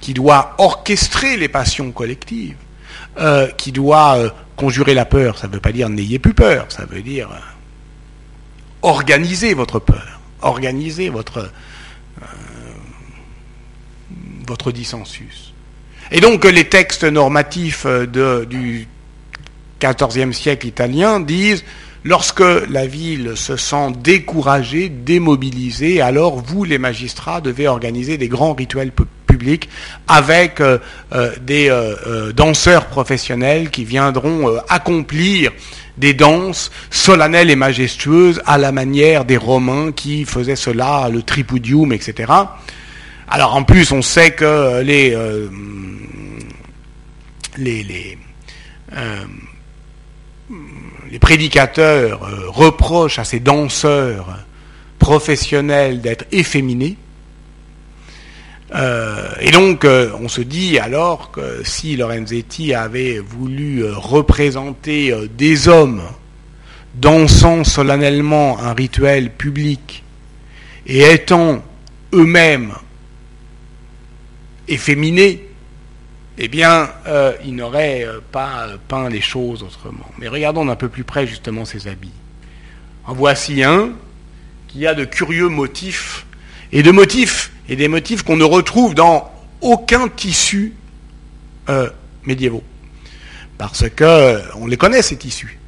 qui 0.00 0.14
doit 0.14 0.54
orchestrer 0.58 1.36
les 1.36 1.48
passions 1.48 1.90
collectives, 1.90 2.56
euh, 3.18 3.48
qui 3.48 3.72
doit 3.72 4.16
euh, 4.16 4.30
conjurer 4.56 4.94
la 4.94 5.04
peur, 5.04 5.38
ça 5.38 5.48
ne 5.48 5.52
veut 5.52 5.60
pas 5.60 5.72
dire 5.72 5.88
n'ayez 5.88 6.18
plus 6.18 6.34
peur, 6.34 6.66
ça 6.68 6.84
veut 6.84 7.02
dire 7.02 7.28
organiser 8.82 9.54
votre 9.54 9.78
peur, 9.78 10.20
organiser 10.40 11.08
votre, 11.08 11.50
votre 14.50 14.72
dissensus. 14.72 15.54
Et 16.12 16.20
donc 16.20 16.44
les 16.44 16.68
textes 16.68 17.04
normatifs 17.04 17.86
de, 17.86 18.44
du 18.44 18.86
XIVe 19.80 20.32
siècle 20.32 20.66
italien 20.66 21.20
disent 21.20 21.64
Lorsque 22.02 22.40
la 22.40 22.86
ville 22.86 23.32
se 23.34 23.56
sent 23.58 23.92
découragée, 24.02 24.88
démobilisée, 24.88 26.00
alors 26.00 26.38
vous, 26.38 26.64
les 26.64 26.78
magistrats, 26.78 27.42
devez 27.42 27.68
organiser 27.68 28.16
des 28.16 28.28
grands 28.28 28.54
rituels 28.54 28.90
publics 29.26 29.68
avec 30.08 30.62
euh, 30.62 30.78
euh, 31.12 31.32
des 31.42 31.68
euh, 31.68 32.32
danseurs 32.32 32.86
professionnels 32.86 33.68
qui 33.68 33.84
viendront 33.84 34.48
accomplir 34.70 35.52
des 35.98 36.14
danses 36.14 36.70
solennelles 36.88 37.50
et 37.50 37.56
majestueuses 37.56 38.40
à 38.46 38.56
la 38.56 38.72
manière 38.72 39.26
des 39.26 39.36
Romains 39.36 39.92
qui 39.92 40.24
faisaient 40.24 40.56
cela, 40.56 41.10
le 41.12 41.20
tripudium, 41.20 41.92
etc. 41.92 42.32
Alors 43.30 43.54
en 43.54 43.62
plus, 43.62 43.92
on 43.92 44.02
sait 44.02 44.32
que 44.32 44.82
les, 44.82 45.16
les, 47.56 47.82
les 47.84 48.18
les 51.10 51.18
prédicateurs 51.18 52.22
euh, 52.24 52.48
reprochent 52.48 53.18
à 53.18 53.24
ces 53.24 53.40
danseurs 53.40 54.38
professionnels 54.98 56.00
d'être 56.00 56.24
efféminés. 56.30 56.96
Euh, 58.74 59.28
et 59.40 59.50
donc, 59.50 59.84
euh, 59.84 60.12
on 60.20 60.28
se 60.28 60.40
dit 60.40 60.78
alors 60.78 61.32
que 61.32 61.62
si 61.64 61.96
Lorenzetti 61.96 62.74
avait 62.74 63.18
voulu 63.18 63.84
représenter 63.92 65.12
des 65.36 65.66
hommes 65.68 66.02
dansant 66.94 67.64
solennellement 67.64 68.60
un 68.60 68.72
rituel 68.72 69.30
public 69.30 70.04
et 70.86 71.00
étant 71.12 71.62
eux-mêmes 72.12 72.72
efféminés, 74.70 75.46
eh 76.38 76.48
bien, 76.48 76.88
euh, 77.06 77.34
il 77.44 77.54
n'aurait 77.54 78.04
euh, 78.04 78.20
pas 78.32 78.66
peint 78.88 79.10
les 79.10 79.20
choses 79.20 79.62
autrement. 79.62 80.06
Mais 80.18 80.28
regardons 80.28 80.64
d'un 80.64 80.76
peu 80.76 80.88
plus 80.88 81.04
près 81.04 81.26
justement 81.26 81.64
ces 81.64 81.88
habits. 81.88 82.12
En 83.04 83.12
voici 83.12 83.62
un 83.62 83.90
qui 84.68 84.86
a 84.86 84.94
de 84.94 85.04
curieux 85.04 85.48
motifs, 85.48 86.24
et 86.72 86.82
de 86.82 86.90
motifs, 86.92 87.52
et 87.68 87.76
des 87.76 87.88
motifs 87.88 88.22
qu'on 88.22 88.36
ne 88.36 88.44
retrouve 88.44 88.94
dans 88.94 89.30
aucun 89.60 90.08
tissu 90.08 90.74
euh, 91.68 91.90
médiévaux. 92.24 92.62
Parce 93.58 93.88
que 93.90 94.40
on 94.56 94.66
les 94.66 94.76
connaît, 94.76 95.02
ces 95.02 95.16
tissus. 95.16 95.58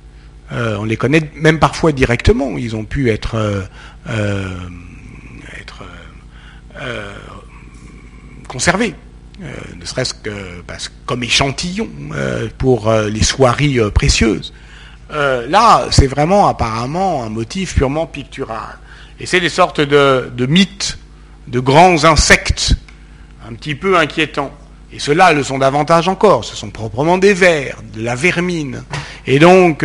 on 0.51 0.85
les 0.85 0.97
connaît 0.97 1.31
même 1.35 1.59
parfois 1.59 1.93
directement. 1.93 2.57
Ils 2.57 2.75
ont 2.75 2.85
pu 2.85 3.11
être 3.11 3.37
Euh, 9.43 9.47
ne 9.81 9.85
serait-ce 9.85 10.15
que 10.15 10.31
comme 11.07 11.23
échantillon 11.23 11.89
euh, 12.15 12.49
pour 12.59 12.89
euh, 12.89 13.09
les 13.09 13.23
soieries 13.23 13.81
précieuses. 13.93 14.53
là, 15.11 15.89
c'est 15.91 16.07
vraiment 16.07 16.49
apparemment 16.49 17.25
un 17.25 17.29
motif 17.29 17.75
purement 17.75 18.07
pictural. 18.07 18.79
Et 19.21 19.27
c'est 19.27 19.41
des 19.41 19.49
sortes 19.49 19.81
de, 19.81 20.31
de, 20.35 20.47
mythes, 20.47 20.99
de 21.49 21.61
grands 21.61 22.05
insectes, 22.05 22.75
un 23.49 23.55
petit 23.55 23.75
peu 23.75 23.99
inquiétants. 23.99 24.53
Et 24.93 24.99
ceux-là 24.99 25.33
le 25.33 25.43
sont 25.43 25.59
davantage 25.59 26.09
encore. 26.09 26.45
Ce 26.45 26.55
sont 26.55 26.71
proprement 26.71 27.19
des 27.19 27.35
vers, 27.35 27.79
de 27.95 28.03
la 28.03 28.15
vermine. 28.15 28.85
Et 29.27 29.39
donc, 29.39 29.85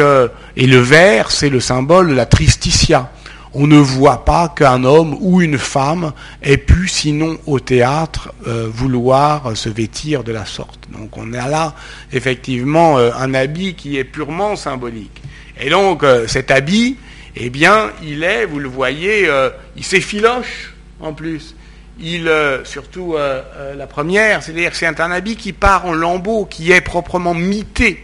et 0.56 0.68
le 0.68 0.80
ver, 0.80 1.32
c'est 1.32 1.50
le 1.50 1.60
symbole 1.60 2.10
de 2.10 2.14
la 2.14 2.26
tristitia 2.26 3.12
on 3.54 3.68
ne 3.68 3.78
voit 3.78 4.26
pas 4.26 4.50
qu'un 4.50 4.84
homme 4.84 5.18
ou 5.20 5.42
une 5.42 5.58
femme 5.58 6.14
ait 6.42 6.58
pu, 6.58 6.88
sinon 6.88 7.38
au 7.46 7.60
théâtre, 7.60 8.34
euh, 8.48 8.68
vouloir 8.70 9.56
se 9.56 9.70
vêtir 9.70 10.24
de 10.24 10.32
la 10.32 10.46
sorte. 10.46 10.88
Donc 10.92 11.18
on 11.18 11.34
a 11.34 11.48
là 11.48 11.76
effectivement 12.12 12.98
euh, 12.98 13.12
un 13.18 13.34
habit 13.34 13.76
qui 13.76 13.98
est 13.98 14.04
purement 14.04 14.56
symbolique. 14.56 15.22
Et 15.60 15.70
donc 15.70 16.04
euh, 16.04 16.28
cet 16.28 16.52
habit, 16.52 16.98
eh 17.36 17.50
bien, 17.50 17.92
il 18.04 18.24
est, 18.24 18.46
vous 18.46 18.60
le 18.60 18.68
voyez, 18.68 19.30
il 19.76 19.84
s'effiloche 19.84 20.74
en 21.00 21.14
plus. 21.14 21.56
Il, 22.00 22.32
surtout 22.64 23.16
la 23.16 23.86
première, 23.86 24.42
c'est-à-dire 24.42 24.72
c'est 24.74 25.00
un 25.00 25.12
habit 25.12 25.36
qui 25.36 25.54
part 25.54 25.86
en 25.86 25.94
lambeaux, 25.94 26.46
qui 26.46 26.72
est 26.72 26.82
proprement 26.82 27.36
mité, 27.36 28.04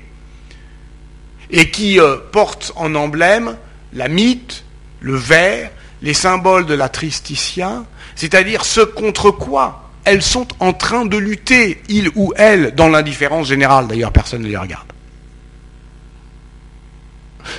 et 1.49 1.71
qui 1.71 1.99
porte 2.31 2.73
en 2.75 2.93
emblème 2.93 3.55
la 3.93 4.07
mythe, 4.07 4.63
le 5.03 5.15
vert, 5.15 5.69
les 6.01 6.15
symboles 6.15 6.65
de 6.65 6.73
la 6.73 6.89
tristitia, 6.89 7.83
c'est-à-dire 8.15 8.65
ce 8.65 8.81
contre 8.81 9.29
quoi 9.29 9.91
elles 10.05 10.21
sont 10.21 10.47
en 10.59 10.73
train 10.73 11.05
de 11.05 11.17
lutter, 11.17 11.81
ils 11.87 12.09
ou 12.15 12.33
elles, 12.35 12.75
dans 12.75 12.89
l'indifférence 12.89 13.47
générale. 13.47 13.87
D'ailleurs, 13.87 14.11
personne 14.11 14.41
ne 14.41 14.47
les 14.47 14.57
regarde. 14.57 14.91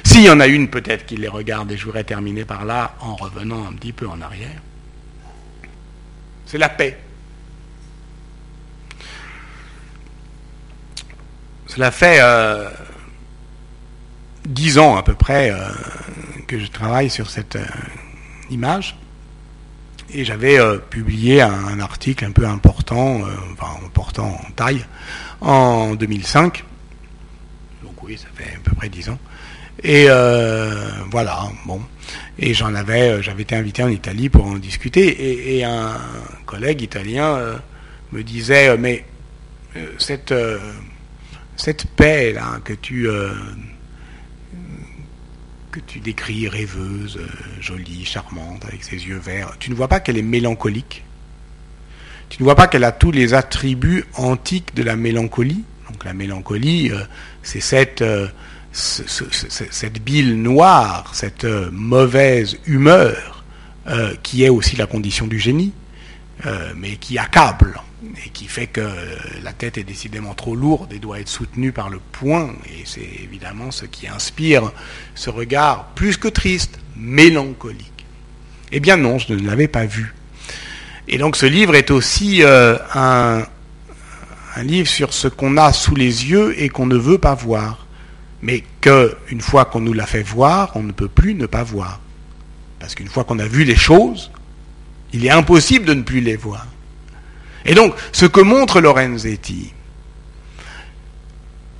S'il 0.02 0.22
y 0.22 0.30
en 0.30 0.40
a 0.40 0.46
une 0.46 0.68
peut-être 0.68 1.06
qui 1.06 1.16
les 1.16 1.28
regarde, 1.28 1.72
et 1.72 1.76
je 1.76 1.84
voudrais 1.84 2.04
terminer 2.04 2.44
par 2.44 2.64
là 2.64 2.96
en 3.00 3.16
revenant 3.16 3.66
un 3.66 3.72
petit 3.72 3.92
peu 3.92 4.06
en 4.08 4.20
arrière, 4.20 4.60
c'est 6.46 6.58
la 6.58 6.68
paix. 6.68 6.98
Cela 11.66 11.90
fait 11.90 12.20
dix 14.46 14.78
ans 14.78 14.96
à 14.96 15.02
peu 15.02 15.14
près 15.14 15.50
euh, 15.50 15.56
que 16.46 16.58
je 16.58 16.66
travaille 16.66 17.10
sur 17.10 17.30
cette 17.30 17.56
euh, 17.56 17.64
image. 18.50 18.96
Et 20.12 20.24
j'avais 20.24 20.58
euh, 20.58 20.78
publié 20.78 21.40
un, 21.40 21.80
article 21.80 22.24
un 22.24 22.30
peu 22.30 22.46
important, 22.46 23.22
enfin 23.52 23.84
important 23.84 24.38
en 24.46 24.50
taille, 24.52 24.84
en 25.40 25.94
2005. 25.94 26.62
Donc 27.82 28.02
oui, 28.02 28.16
ça 28.16 28.28
fait 28.34 28.54
à 28.54 28.60
peu 28.62 28.74
près 28.76 28.88
dix 28.88 29.08
ans. 29.08 29.18
Et 29.82 30.06
voilà, 31.10 31.50
bon. 31.66 31.80
Et 32.38 32.54
j'en 32.54 32.74
avais, 32.74 33.22
j'avais 33.22 33.42
été 33.42 33.56
invité 33.56 33.82
en 33.82 33.88
Italie 33.88 34.28
pour 34.28 34.46
en 34.46 34.56
discuter. 34.56 35.56
Et, 35.56 35.64
un 35.64 35.96
collègue 36.46 36.82
italien 36.82 37.38
me 38.12 38.22
disait, 38.22 38.76
mais 38.78 39.04
cette, 39.98 40.32
cette 41.56 41.86
paix 41.96 42.32
là 42.32 42.60
que 42.62 42.72
tu 42.72 43.08
que 45.74 45.80
tu 45.80 45.98
décris 45.98 46.46
rêveuse, 46.46 47.16
euh, 47.16 47.26
jolie, 47.60 48.04
charmante, 48.04 48.64
avec 48.64 48.84
ses 48.84 48.94
yeux 48.94 49.18
verts, 49.18 49.56
tu 49.58 49.70
ne 49.70 49.74
vois 49.74 49.88
pas 49.88 49.98
qu'elle 49.98 50.16
est 50.16 50.22
mélancolique? 50.22 51.02
Tu 52.28 52.40
ne 52.40 52.44
vois 52.44 52.54
pas 52.54 52.68
qu'elle 52.68 52.84
a 52.84 52.92
tous 52.92 53.10
les 53.10 53.34
attributs 53.34 54.04
antiques 54.14 54.76
de 54.76 54.84
la 54.84 54.94
mélancolie? 54.94 55.64
Donc 55.90 56.04
la 56.04 56.12
mélancolie, 56.12 56.92
euh, 56.92 57.00
c'est 57.42 57.58
cette, 57.58 58.02
euh, 58.02 58.28
cette 58.72 60.00
bile 60.00 60.40
noire, 60.40 61.12
cette 61.12 61.44
mauvaise 61.44 62.56
humeur, 62.66 63.44
qui 64.22 64.44
est 64.44 64.48
aussi 64.48 64.76
la 64.76 64.86
condition 64.86 65.26
du 65.26 65.38
génie, 65.38 65.72
mais 66.76 66.96
qui 66.96 67.18
accable 67.18 67.80
et 68.24 68.28
qui 68.30 68.46
fait 68.46 68.66
que 68.66 68.86
la 69.42 69.52
tête 69.52 69.78
est 69.78 69.84
décidément 69.84 70.34
trop 70.34 70.54
lourde 70.54 70.92
et 70.92 70.98
doit 70.98 71.20
être 71.20 71.28
soutenue 71.28 71.72
par 71.72 71.88
le 71.90 72.00
poing. 72.12 72.54
Et 72.66 72.82
c'est 72.84 73.08
évidemment 73.22 73.70
ce 73.70 73.86
qui 73.86 74.08
inspire 74.08 74.72
ce 75.14 75.30
regard 75.30 75.86
plus 75.94 76.16
que 76.16 76.28
triste, 76.28 76.78
mélancolique. 76.96 78.06
Eh 78.72 78.80
bien 78.80 78.96
non, 78.96 79.18
je 79.18 79.32
ne 79.32 79.46
l'avais 79.46 79.68
pas 79.68 79.86
vu. 79.86 80.14
Et 81.08 81.18
donc 81.18 81.36
ce 81.36 81.46
livre 81.46 81.74
est 81.74 81.90
aussi 81.90 82.42
euh, 82.42 82.76
un, 82.94 83.44
un 84.56 84.62
livre 84.62 84.88
sur 84.88 85.12
ce 85.12 85.28
qu'on 85.28 85.56
a 85.56 85.72
sous 85.72 85.94
les 85.94 86.30
yeux 86.30 86.60
et 86.60 86.68
qu'on 86.68 86.86
ne 86.86 86.96
veut 86.96 87.18
pas 87.18 87.34
voir, 87.34 87.86
mais 88.42 88.62
qu'une 88.80 89.40
fois 89.40 89.64
qu'on 89.64 89.80
nous 89.80 89.92
l'a 89.92 90.06
fait 90.06 90.22
voir, 90.22 90.72
on 90.74 90.82
ne 90.82 90.92
peut 90.92 91.08
plus 91.08 91.34
ne 91.34 91.46
pas 91.46 91.62
voir. 91.62 92.00
Parce 92.78 92.94
qu'une 92.94 93.08
fois 93.08 93.24
qu'on 93.24 93.38
a 93.38 93.46
vu 93.46 93.64
les 93.64 93.76
choses, 93.76 94.30
Il 95.14 95.24
est 95.24 95.30
impossible 95.30 95.86
de 95.86 95.94
ne 95.94 96.02
plus 96.02 96.20
les 96.20 96.36
voir. 96.36 96.66
Et 97.64 97.74
donc, 97.74 97.94
ce 98.12 98.26
que 98.26 98.40
montre 98.40 98.80
Lorenzetti, 98.80 99.72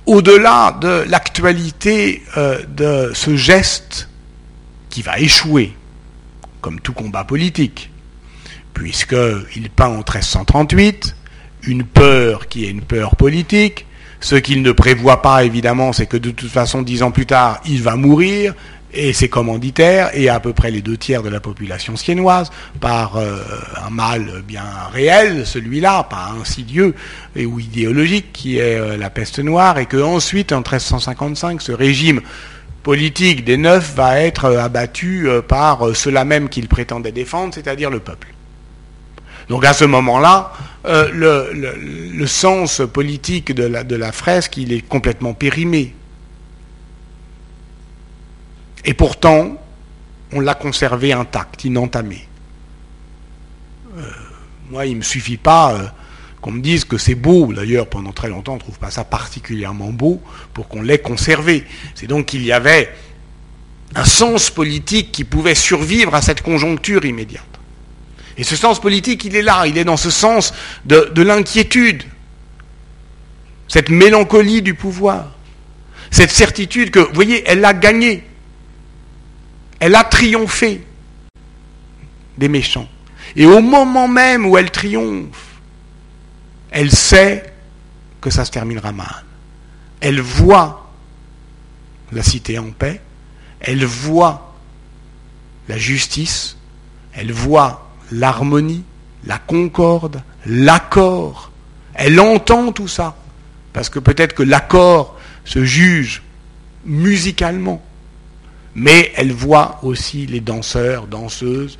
au-delà 0.05 0.71
de 0.79 1.03
l'actualité 1.07 2.23
euh, 2.37 2.63
de 2.69 3.11
ce 3.13 3.35
geste 3.35 4.07
qui 4.89 5.01
va 5.01 5.19
échouer, 5.19 5.73
comme 6.61 6.79
tout 6.79 6.93
combat 6.93 7.25
politique, 7.25 7.91
puisqu'il 8.73 9.69
peint 9.69 9.87
en 9.87 9.97
1338 9.97 11.15
une 11.63 11.83
peur 11.83 12.47
qui 12.47 12.65
est 12.65 12.69
une 12.69 12.81
peur 12.81 13.17
politique. 13.17 13.85
Ce 14.21 14.35
qu'il 14.35 14.61
ne 14.61 14.71
prévoit 14.71 15.21
pas, 15.21 15.43
évidemment, 15.43 15.91
c'est 15.91 16.05
que 16.05 16.17
de 16.17 16.31
toute 16.31 16.49
façon, 16.49 16.81
dix 16.81 17.03
ans 17.03 17.11
plus 17.11 17.25
tard, 17.25 17.59
il 17.65 17.83
va 17.83 17.95
mourir, 17.95 18.53
et 18.95 19.13
ses 19.13 19.29
commanditaires, 19.29 20.09
et 20.13 20.29
à 20.29 20.39
peu 20.39 20.53
près 20.53 20.71
les 20.71 20.81
deux 20.81 20.97
tiers 20.97 21.23
de 21.23 21.29
la 21.29 21.39
population 21.39 21.95
siennoise, 21.95 22.49
par 22.79 23.17
euh, 23.17 23.37
un 23.85 23.89
mal 23.89 24.43
bien 24.47 24.63
réel, 24.91 25.45
celui-là, 25.45 26.03
pas 26.03 26.33
insidieux 26.39 26.95
ou 27.35 27.59
idéologique, 27.59 28.31
qui 28.33 28.57
est 28.57 28.79
euh, 28.79 28.97
la 28.97 29.09
peste 29.09 29.39
noire, 29.39 29.77
et 29.77 29.85
que 29.85 30.01
ensuite, 30.01 30.51
en 30.51 30.57
1355, 30.57 31.61
ce 31.61 31.71
régime 31.71 32.21
politique 32.83 33.43
des 33.43 33.57
neufs 33.57 33.95
va 33.95 34.21
être 34.21 34.45
euh, 34.45 34.63
abattu 34.63 35.27
par 35.47 35.95
ceux-là 35.95 36.25
même 36.25 36.49
qu'il 36.49 36.67
prétendait 36.67 37.11
défendre, 37.11 37.53
c'est-à-dire 37.53 37.89
le 37.89 37.99
peuple. 37.99 38.29
Donc 39.49 39.63
à 39.65 39.73
ce 39.73 39.85
moment-là, 39.85 40.53
le, 40.83 42.25
sens 42.25 42.81
politique 42.91 43.53
de 43.53 43.63
la, 43.63 43.83
de 43.83 43.95
la 43.95 44.11
fresque, 44.11 44.57
il 44.57 44.73
est 44.73 44.81
complètement 44.81 45.33
périmé. 45.33 45.93
Et 48.85 48.93
pourtant, 48.93 49.57
on 50.31 50.39
l'a 50.39 50.53
conservé 50.53 51.11
intact, 51.11 51.65
inentamé. 51.65 52.27
Euh, 53.97 54.01
moi, 54.69 54.85
il 54.85 54.93
ne 54.93 54.97
me 54.97 55.03
suffit 55.03 55.37
pas 55.37 55.73
euh, 55.73 55.85
qu'on 56.39 56.51
me 56.51 56.61
dise 56.61 56.85
que 56.85 56.97
c'est 56.97 57.15
beau. 57.15 57.51
D'ailleurs, 57.51 57.87
pendant 57.87 58.11
très 58.11 58.29
longtemps, 58.29 58.53
on 58.53 58.55
ne 58.55 58.61
trouve 58.61 58.77
pas 58.77 58.91
ça 58.91 59.03
particulièrement 59.03 59.89
beau 59.89 60.21
pour 60.53 60.67
qu'on 60.67 60.83
l'ait 60.83 60.99
conservé. 60.99 61.65
C'est 61.95 62.07
donc 62.07 62.27
qu'il 62.27 62.45
y 62.45 62.51
avait 62.51 62.93
un 63.95 64.05
sens 64.05 64.51
politique 64.51 65.11
qui 65.11 65.23
pouvait 65.23 65.55
survivre 65.55 66.13
à 66.13 66.21
cette 66.21 66.41
conjoncture 66.41 67.05
immédiate. 67.05 67.43
Et 68.37 68.43
ce 68.43 68.55
sens 68.55 68.79
politique, 68.79 69.23
il 69.23 69.35
est 69.35 69.41
là, 69.41 69.65
il 69.65 69.77
est 69.77 69.85
dans 69.85 69.97
ce 69.97 70.11
sens 70.11 70.53
de, 70.85 71.11
de 71.15 71.21
l'inquiétude, 71.21 72.03
cette 73.67 73.89
mélancolie 73.89 74.61
du 74.61 74.73
pouvoir, 74.73 75.31
cette 76.11 76.31
certitude 76.31 76.91
que, 76.91 76.99
vous 76.99 77.13
voyez, 77.13 77.43
elle 77.47 77.63
a 77.65 77.73
gagné. 77.73 78.23
Elle 79.85 79.93
a 79.93 80.03
triomphé 80.03 80.83
des 82.39 82.47
méchants. 82.47 82.89
Et 83.35 83.45
au 83.45 83.61
moment 83.61 84.07
même 84.07 84.47
où 84.47 84.57
elle 84.57 84.71
triomphe, 84.71 85.59
elle 86.71 86.89
sait 86.89 87.53
que 88.19 88.31
ça 88.31 88.45
se 88.45 88.51
terminera 88.51 88.91
mal. 88.91 89.23
Elle 90.01 90.21
voit 90.21 90.89
la 92.11 92.23
cité 92.23 92.57
en 92.57 92.71
paix, 92.71 92.99
elle 93.59 93.85
voit 93.85 94.55
la 95.69 95.77
justice, 95.77 96.57
elle 97.13 97.31
voit 97.31 97.87
l'harmonie, 98.11 98.83
la 99.23 99.37
concorde, 99.37 100.23
l'accord. 100.47 101.51
Elle 101.93 102.19
entend 102.19 102.71
tout 102.71 102.87
ça. 102.87 103.15
Parce 103.71 103.91
que 103.91 103.99
peut-être 103.99 104.33
que 104.33 104.41
l'accord 104.41 105.15
se 105.43 105.63
juge 105.63 106.23
musicalement, 106.85 107.84
mais 108.75 109.11
elle 109.15 109.31
voit 109.31 109.79
aussi 109.83 110.25
les 110.25 110.41
danseurs, 110.41 111.07
danseuses, 111.07 111.77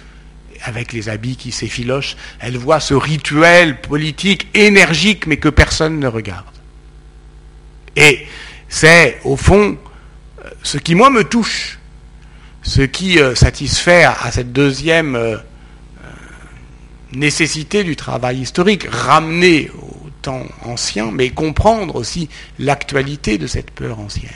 avec 0.63 0.93
les 0.93 1.09
habits 1.09 1.35
qui 1.35 1.51
s'effilochent, 1.51 2.15
elle 2.39 2.57
voit 2.57 2.79
ce 2.79 2.93
rituel 2.93 3.81
politique 3.81 4.47
énergique, 4.53 5.27
mais 5.27 5.37
que 5.37 5.49
personne 5.49 5.99
ne 5.99 6.07
regarde. 6.07 6.45
Et 7.95 8.25
c'est, 8.67 9.19
au 9.23 9.37
fond, 9.37 9.77
ce 10.63 10.77
qui, 10.77 10.95
moi, 10.95 11.09
me 11.09 11.23
touche, 11.23 11.77
ce 12.63 12.81
qui 12.81 13.19
euh, 13.19 13.35
satisfait 13.35 14.03
à, 14.03 14.31
cette 14.31 14.51
deuxième 14.51 15.15
euh, 15.15 15.37
euh, 15.37 16.11
nécessité 17.13 17.83
du 17.83 17.95
travail 17.95 18.39
historique, 18.39 18.87
ramener 18.89 19.69
au 19.81 20.09
temps 20.21 20.45
ancien, 20.63 21.11
mais 21.11 21.29
comprendre 21.29 21.95
aussi 21.95 22.27
l'actualité 22.57 23.37
de 23.37 23.47
cette 23.47 23.71
peur 23.71 23.99
ancienne. 23.99 24.31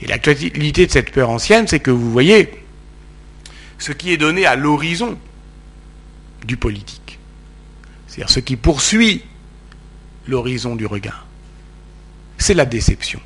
Et 0.00 0.06
l'actualité 0.06 0.86
de 0.86 0.90
cette 0.90 1.12
peur 1.12 1.30
ancienne, 1.30 1.66
c'est 1.68 1.80
que 1.80 1.90
vous 1.90 2.10
voyez 2.10 2.50
ce 3.78 3.92
qui 3.92 4.12
est 4.12 4.16
donné 4.16 4.46
à 4.46 4.56
l'horizon 4.56 5.18
du 6.44 6.56
politique. 6.56 7.18
C'est-à-dire 8.06 8.30
ce 8.30 8.40
qui 8.40 8.56
poursuit 8.56 9.22
l'horizon 10.26 10.76
du 10.76 10.86
regard. 10.86 11.26
C'est 12.38 12.54
la 12.54 12.64
déception. 12.64 13.20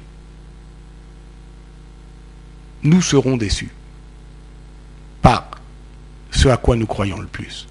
Nous 2.83 3.03
serons 3.03 3.37
déçus 3.37 3.71
par 5.23 5.51
ce 6.31 6.49
à 6.49 6.57
quoi 6.57 6.77
nous 6.77 6.87
croyons 6.87 7.19
le 7.19 7.27
plus, 7.27 7.67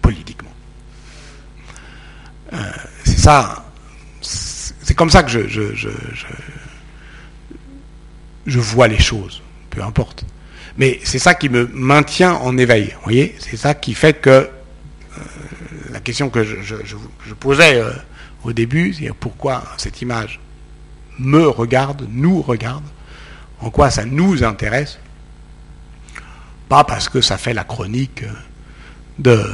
politiquement. 0.00 0.52
Euh, 2.52 2.72
c'est 3.04 3.18
ça, 3.18 3.72
c'est 4.20 4.94
comme 4.94 5.10
ça 5.10 5.22
que 5.22 5.30
je 5.30 5.48
je 5.48 5.88
vois 8.46 8.88
les 8.88 8.98
choses, 8.98 9.42
peu 9.70 9.82
importe. 9.82 10.24
Mais 10.78 11.00
c'est 11.04 11.18
ça 11.18 11.34
qui 11.34 11.48
me 11.48 11.66
maintient 11.72 12.34
en 12.34 12.56
éveil, 12.56 12.92
vous 12.94 13.02
voyez? 13.04 13.34
C'est 13.38 13.56
ça 13.56 13.74
qui 13.74 13.94
fait 13.94 14.14
que 14.14 14.30
euh, 14.30 14.48
la 15.90 16.00
question 16.00 16.30
que 16.30 16.44
je, 16.44 17.34
posais 17.38 17.76
euh, 17.78 17.92
au 18.44 18.52
début, 18.52 18.94
c'est 18.94 19.12
pourquoi 19.12 19.64
cette 19.76 20.00
image 20.00 20.40
me 21.18 21.46
regarde, 21.46 22.06
nous 22.10 22.40
regarde, 22.40 22.84
en 23.60 23.70
quoi 23.70 23.90
ça 23.90 24.04
nous 24.04 24.42
intéresse, 24.42 24.98
pas 26.68 26.84
parce 26.84 27.08
que 27.08 27.20
ça 27.20 27.36
fait 27.36 27.52
la 27.52 27.64
chronique 27.64 28.24
de, 29.18 29.44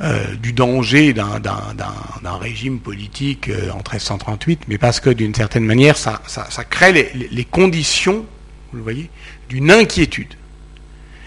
euh, 0.00 0.34
du 0.36 0.52
danger 0.52 1.12
d'un 1.12 2.36
régime 2.40 2.78
politique 2.78 3.50
en 3.72 3.78
1338, 3.78 4.62
mais 4.68 4.78
parce 4.78 5.00
que 5.00 5.10
d'une 5.10 5.34
certaine 5.34 5.64
manière, 5.64 5.96
ça, 5.96 6.20
crée 6.68 7.12
les, 7.30 7.44
conditions, 7.44 8.24
vous 8.70 8.76
le 8.76 8.82
voyez, 8.82 9.10
d'une 9.48 9.70
inquiétude. 9.70 10.34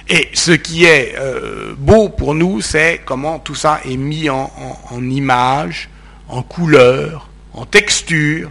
Et 0.09 0.29
ce 0.33 0.51
qui 0.51 0.85
est 0.85 1.15
euh, 1.17 1.73
beau 1.77 2.09
pour 2.09 2.33
nous, 2.33 2.61
c'est 2.61 3.01
comment 3.05 3.39
tout 3.39 3.55
ça 3.55 3.81
est 3.85 3.97
mis 3.97 4.29
en, 4.29 4.51
en 4.89 5.09
image, 5.09 5.89
en 6.27 6.43
couleur, 6.43 7.29
en 7.53 7.65
texture, 7.65 8.49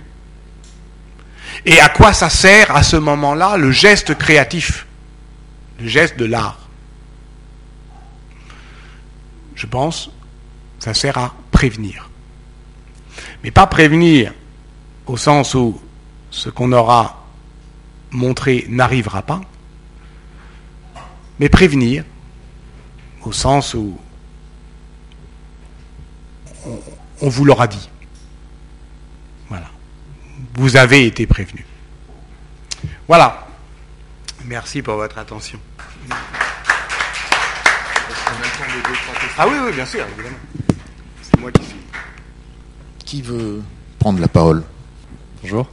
et 1.67 1.79
à 1.81 1.89
quoi 1.89 2.13
ça 2.13 2.31
sert 2.31 2.75
à 2.75 2.83
ce 2.83 2.97
moment-là 2.97 3.57
le 3.57 3.71
geste 3.71 4.17
créatif, 4.17 4.87
le 5.81 5.89
geste 5.89 6.19
de 6.19 6.25
l'art? 6.25 6.70
Je 9.61 9.67
pense, 9.67 10.11
ça 10.79 10.95
sert 10.95 11.19
à 11.19 11.35
prévenir. 11.51 12.09
Mais 13.45 13.51
pas 13.51 13.67
prévenir 13.67 14.33
au 15.05 15.19
sens 15.19 15.53
où 15.55 15.79
ce 16.31 16.49
qu'on 16.49 16.73
aura 16.73 17.27
montré 18.11 18.65
n'arrivera 18.71 19.21
pas, 19.21 19.43
mais 21.39 21.51
prévenir 21.51 22.05
au 23.23 23.33
sens 23.33 23.75
où 23.75 23.99
on, 27.21 27.29
vous 27.29 27.45
l'aura 27.45 27.67
dit. 27.67 27.91
Voilà. 29.51 29.69
Vous 30.55 30.79
avez 30.79 31.05
été 31.05 31.27
prévenu. 31.27 31.67
Voilà. 33.07 33.47
Merci 34.47 34.81
pour 34.81 34.95
votre 34.95 35.19
attention. 35.19 35.61
Ah 39.43 39.47
oui, 39.49 39.55
oui, 39.65 39.73
bien 39.73 39.87
sûr, 39.87 40.01
évidemment. 40.01 40.37
C'est 41.23 41.41
moi 41.41 41.51
qui 41.51 41.65
suis. 41.65 41.79
Qui 43.07 43.23
veut 43.23 43.63
prendre 43.99 44.21
la 44.21 44.29
parole? 44.29 44.63
Bonjour. 45.41 45.67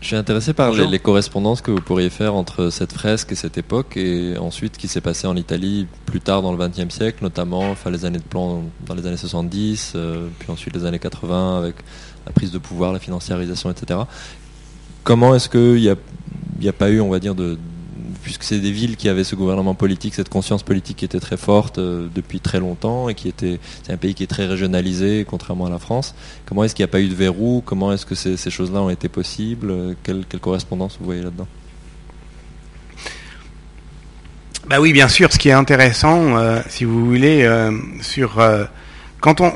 Je 0.00 0.06
suis 0.08 0.16
intéressé 0.16 0.52
par 0.52 0.72
les, 0.72 0.98
correspondances 0.98 1.62
que 1.62 1.70
vous 1.70 1.80
pourriez 1.80 2.10
faire 2.10 2.34
entre 2.34 2.70
cette 2.70 2.92
fresque 2.92 3.30
et 3.30 3.34
cette 3.36 3.56
époque 3.56 3.96
et 3.96 4.36
ensuite 4.36 4.74
ce 4.74 4.78
qui 4.80 4.88
s'est 4.88 5.00
passé 5.00 5.28
en 5.28 5.36
Italie 5.36 5.86
plus 6.06 6.20
tard 6.20 6.42
dans 6.42 6.50
le 6.50 6.58
XXe 6.58 6.92
siècle, 6.92 7.18
notamment 7.22 7.70
enfin, 7.70 7.90
les 7.90 8.04
années 8.04 8.18
de 8.18 8.24
plan 8.24 8.64
dans 8.84 8.96
les 8.96 9.06
années 9.06 9.16
70, 9.16 9.92
euh, 9.94 10.26
puis 10.40 10.50
ensuite 10.50 10.74
les 10.74 10.84
années 10.84 10.98
80 10.98 11.56
avec 11.56 11.76
la 12.26 12.32
prise 12.32 12.50
de 12.50 12.58
pouvoir, 12.58 12.92
la 12.92 12.98
financiarisation, 12.98 13.70
etc. 13.70 14.00
Comment 15.04 15.36
est-ce 15.36 15.48
qu'il 15.48 15.80
n'y 15.80 15.88
a, 15.88 15.94
a, 16.68 16.72
pas 16.72 16.90
eu, 16.90 17.00
on 17.00 17.10
va 17.10 17.20
dire, 17.20 17.36
de, 17.36 17.58
puisque 18.22 18.42
c'est 18.42 18.58
des 18.58 18.70
villes 18.70 18.96
qui 18.96 19.08
avaient 19.08 19.24
ce 19.24 19.36
gouvernement 19.36 19.74
politique, 19.74 20.14
cette 20.14 20.28
conscience 20.28 20.62
politique 20.62 20.98
qui 20.98 21.04
était 21.04 21.20
très 21.20 21.36
forte 21.36 21.78
euh, 21.78 22.08
depuis 22.14 22.40
très 22.40 22.60
longtemps 22.60 23.08
et 23.08 23.14
qui 23.14 23.28
était, 23.28 23.58
c'est 23.82 23.92
un 23.92 23.96
pays 23.96 24.14
qui 24.14 24.22
est 24.22 24.28
très 24.28 24.46
régionalisé, 24.46 25.24
contrairement 25.28 25.66
à 25.66 25.70
la 25.70 25.78
France. 25.78 26.14
Comment 26.46 26.64
est-ce 26.64 26.74
qu'il 26.74 26.84
n'y 26.84 26.90
a 26.90 26.92
pas 26.92 27.00
eu 27.00 27.08
de 27.08 27.14
verrou? 27.14 27.62
Comment 27.64 27.92
est-ce 27.92 28.06
que 28.06 28.14
ces, 28.14 28.36
choses-là 28.50 28.82
ont 28.82 28.90
été 28.90 29.08
possibles? 29.08 29.96
Quelle, 30.02 30.24
correspondance 30.40 30.96
vous 30.98 31.06
voyez 31.06 31.22
là-dedans? 31.22 31.48
Bah 34.68 34.80
oui, 34.80 34.92
bien 34.92 35.08
sûr. 35.08 35.32
Ce 35.32 35.38
qui 35.38 35.48
est 35.48 35.52
intéressant, 35.52 36.36
si 36.68 36.84
vous 36.84 37.06
voulez, 37.06 37.48
sur 38.02 38.38
quand 39.20 39.40
on, 39.40 39.52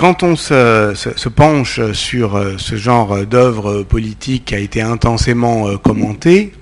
quand 0.00 0.22
on 0.22 0.34
se, 0.34 1.28
penche 1.28 1.92
sur 1.92 2.42
ce 2.56 2.76
genre 2.76 3.26
d'œuvre 3.26 3.82
politique 3.82 4.46
qui 4.46 4.54
a 4.54 4.58
été 4.58 4.80
intensément 4.80 5.76
commenté, 5.76 6.54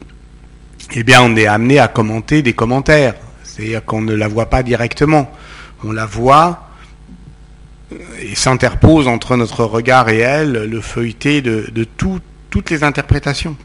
eh 0.94 1.04
bien, 1.04 1.22
on 1.22 1.36
est 1.36 1.46
amené 1.46 1.78
à 1.78 1.86
commenter 1.86 2.42
des 2.42 2.52
commentaires. 2.52 3.14
C'est-à-dire 3.44 3.84
qu'on 3.84 4.00
ne 4.00 4.12
la 4.12 4.26
voit 4.26 4.46
pas 4.46 4.64
directement. 4.64 5.30
On 5.84 5.92
la 5.92 6.04
voit 6.04 6.68
et 8.20 8.34
s'interpose 8.34 9.06
entre 9.06 9.36
notre 9.36 9.62
regard 9.62 10.08
et 10.08 10.18
elle 10.18 10.64
le 10.64 10.80
feuilleté 10.80 11.40
de, 11.40 11.86
toutes 11.96 12.70
les 12.70 12.82
interprétations. 12.82 13.56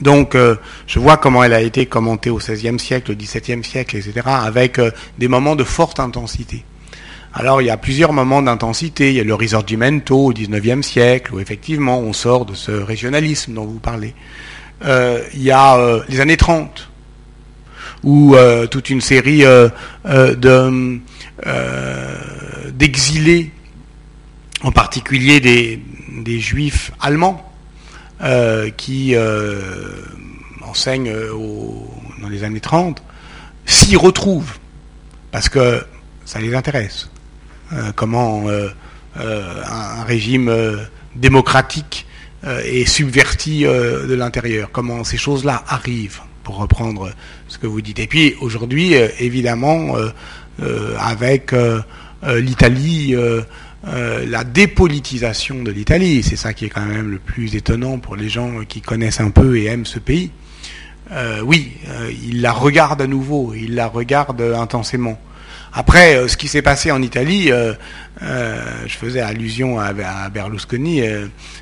Donc, 0.00 0.34
euh, 0.34 0.56
je 0.88 0.98
vois 0.98 1.16
comment 1.16 1.44
elle 1.44 1.52
a 1.52 1.60
été 1.60 1.86
commentée 1.86 2.28
au 2.28 2.38
XVIe 2.38 2.80
siècle, 2.80 3.12
au 3.12 3.14
XVIIe 3.14 3.62
siècle, 3.62 3.96
etc., 3.96 4.22
avec 4.26 4.80
euh, 4.80 4.90
des 5.18 5.28
moments 5.28 5.54
de 5.54 5.62
forte 5.62 6.00
intensité. 6.00 6.64
Alors, 7.36 7.60
il 7.60 7.64
y 7.64 7.70
a 7.70 7.76
plusieurs 7.76 8.12
moments 8.12 8.42
d'intensité. 8.42 9.10
Il 9.10 9.16
y 9.16 9.20
a 9.20 9.24
le 9.24 9.34
risorgimento 9.34 10.26
au 10.26 10.32
XIXe 10.32 10.86
siècle, 10.86 11.34
où 11.34 11.40
effectivement, 11.40 11.98
on 11.98 12.12
sort 12.12 12.46
de 12.46 12.54
ce 12.54 12.70
régionalisme 12.70 13.54
dont 13.54 13.64
vous 13.64 13.80
parlez. 13.80 14.14
Euh, 14.84 15.20
il 15.34 15.42
y 15.42 15.50
a 15.50 15.76
euh, 15.76 16.00
les 16.08 16.20
années 16.20 16.36
30, 16.36 16.88
où 18.04 18.36
euh, 18.36 18.68
toute 18.68 18.88
une 18.88 19.00
série 19.00 19.42
de 19.42 21.00
d'exilés, 22.72 23.50
en 24.62 24.70
particulier 24.70 25.40
des, 25.40 25.82
des 26.22 26.38
juifs 26.38 26.92
allemands, 27.00 27.52
qui 28.76 29.16
enseignent 30.62 31.12
dans 32.22 32.28
les 32.28 32.44
années 32.44 32.60
30, 32.60 33.02
s'y 33.66 33.96
retrouvent, 33.96 34.58
parce 35.32 35.48
que 35.48 35.84
ça 36.24 36.38
les 36.38 36.54
intéresse. 36.54 37.10
Comment 37.96 38.44
un, 39.16 40.04
régime 40.04 40.50
démocratique 41.16 42.06
euh, 42.46 42.60
et 42.66 42.84
subverti 42.84 43.64
euh, 43.64 44.06
de 44.06 44.14
l'intérieur. 44.14 44.70
Comment 44.70 45.02
ces 45.02 45.16
choses-là 45.16 45.64
arrivent, 45.66 46.20
pour 46.42 46.58
reprendre 46.58 47.10
ce 47.48 47.56
que 47.56 47.66
vous 47.66 47.80
dites. 47.80 47.98
Et 47.98 48.06
puis 48.06 48.34
aujourd'hui, 48.40 48.96
euh, 48.96 49.08
évidemment, 49.18 49.94
avec 50.98 51.52
l'Italie, 52.22 53.16
la 53.82 54.44
dépolitisation 54.44 55.62
de 55.62 55.72
l'Italie, 55.72 56.22
c'est 56.22 56.36
ça 56.36 56.52
qui 56.52 56.66
est 56.66 56.68
quand 56.68 56.84
même 56.84 57.10
le 57.10 57.18
plus 57.18 57.56
étonnant 57.56 57.98
pour 57.98 58.14
les 58.14 58.28
gens 58.28 58.60
qui 58.68 58.80
connaissent 58.80 59.20
un 59.20 59.30
peu 59.30 59.56
et 59.58 59.64
aiment 59.64 59.86
ce 59.86 59.98
pays. 59.98 60.30
oui, 61.42 61.72
ils 62.22 62.40
la 62.40 62.52
regardent 62.52 63.02
à 63.02 63.08
nouveau, 63.08 63.52
ils 63.52 63.74
la 63.74 63.88
regardent 63.88 64.54
intensément. 64.56 65.18
Après, 65.76 66.14
euh, 66.14 66.28
ce 66.28 66.36
qui 66.36 66.46
s'est 66.46 66.62
passé 66.62 66.92
en 66.92 67.02
Italie, 67.02 67.50
euh, 67.50 67.74
euh, 68.22 68.62
je 68.86 68.94
faisais 68.94 69.20
allusion 69.20 69.80
à, 69.80 69.92
Berlusconi, 70.30 71.02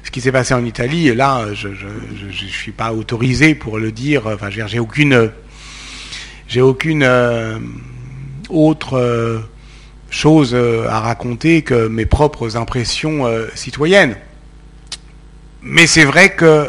ce 0.05 0.11
qui 0.11 0.21
s'est 0.21 0.31
passé 0.31 0.53
en 0.53 0.65
Italie, 0.67 1.15
là, 1.15 1.47
je 1.55 1.69
ne 1.69 2.31
suis 2.31 2.73
pas 2.73 2.93
autorisé 2.93 3.55
pour 3.55 3.79
le 3.79 3.91
dire, 3.91 4.27
enfin, 4.27 4.51
j'ai 4.51 4.79
aucune, 4.79 5.31
j'ai 6.47 6.61
aucune 6.61 7.09
autre 8.51 9.43
chose 10.11 10.55
à 10.55 11.01
raconter 11.01 11.63
que 11.63 11.89
mes 11.89 12.05
propres 12.05 12.59
impressions 12.59 13.27
citoyennes. 13.55 14.17
Mais 15.63 15.87
c'est 15.87 16.05
vrai 16.05 16.35
que 16.35 16.69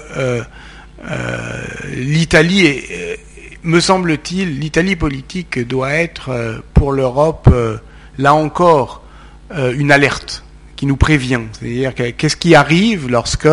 l'Italie 1.91 2.65
est 2.67 3.19
me 3.63 3.79
semble-t-il, 3.79 4.59
l'Italie 4.59 4.95
politique 4.95 5.59
doit 5.67 5.93
être 5.93 6.29
euh, 6.29 6.59
pour 6.73 6.91
l'Europe, 6.91 7.49
euh, 7.51 7.77
là 8.17 8.33
encore, 8.33 9.03
euh, 9.51 9.73
une 9.73 9.91
alerte 9.91 10.43
qui 10.75 10.85
nous 10.85 10.97
prévient. 10.97 11.41
C'est-à-dire 11.53 11.93
qu'est-ce 12.17 12.35
qui 12.35 12.55
arrive 12.55 13.09
lorsque, 13.09 13.47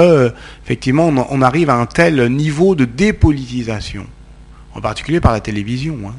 effectivement, 0.64 1.06
on, 1.06 1.42
arrive 1.42 1.70
à 1.70 1.74
un 1.74 1.86
tel 1.86 2.26
niveau 2.32 2.74
de 2.74 2.84
dépolitisation, 2.84 4.06
en 4.74 4.80
particulier 4.80 5.20
par 5.20 5.32
la 5.32 5.40
télévision. 5.40 5.96
Hein. 6.06 6.14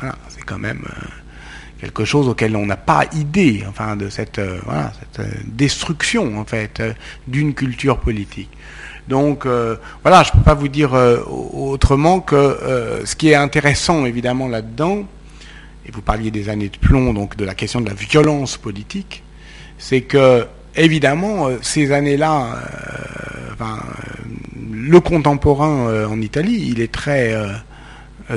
Voilà, 0.00 0.14
c'est 0.28 0.44
quand 0.44 0.60
même 0.60 0.84
quelque 1.80 2.04
chose 2.04 2.28
auquel 2.28 2.54
on 2.54 2.64
n'a 2.64 2.76
pas 2.76 3.06
idée, 3.14 3.64
enfin, 3.68 3.96
de 3.96 4.08
cette, 4.08 4.40
cette 5.16 5.56
destruction, 5.56 6.38
en 6.38 6.44
fait, 6.44 6.80
d'une 7.26 7.52
culture 7.52 7.98
politique. 7.98 8.48
Donc 9.08 9.46
euh, 9.46 9.76
voilà, 10.02 10.22
je 10.22 10.30
ne 10.30 10.38
peux 10.38 10.44
pas 10.44 10.54
vous 10.54 10.68
dire 10.68 10.94
euh, 10.94 11.18
autrement 11.24 12.20
que 12.20 12.36
euh, 12.36 13.04
ce 13.06 13.16
qui 13.16 13.30
est 13.30 13.34
intéressant 13.34 14.04
évidemment 14.04 14.48
là-dedans, 14.48 15.04
et 15.86 15.90
vous 15.90 16.02
parliez 16.02 16.30
des 16.30 16.50
années 16.50 16.68
de 16.68 16.76
plomb, 16.76 17.14
donc 17.14 17.36
de 17.36 17.44
la 17.44 17.54
question 17.54 17.80
de 17.80 17.88
la 17.88 17.94
violence 17.94 18.58
politique, 18.58 19.22
c'est 19.78 20.02
que 20.02 20.46
évidemment 20.76 21.48
ces 21.62 21.92
années-là, 21.92 22.60
le 24.70 25.00
contemporain 25.00 26.06
en 26.06 26.20
Italie, 26.20 26.68
il 26.70 26.80
est 26.80 26.92
très 26.92 27.34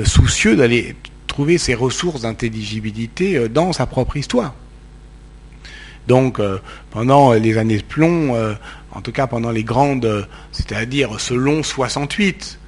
soucieux 0.04 0.56
d'aller 0.56 0.96
trouver 1.26 1.58
ses 1.58 1.74
ressources 1.74 2.22
d'intelligibilité 2.22 3.48
dans 3.50 3.74
sa 3.74 3.84
propre 3.84 4.16
histoire. 4.16 4.54
Donc 6.08 6.40
pendant 6.90 7.34
les 7.34 7.58
années 7.58 7.78
de 7.78 7.84
plomb, 7.84 8.34
en 8.92 9.00
tout 9.00 9.12
cas 9.12 9.26
pendant 9.26 9.50
les 9.50 9.64
grandes, 9.64 10.28
c'est-à-dire 10.52 11.20
ce 11.20 11.34
long 11.34 11.62
68, 11.62 12.58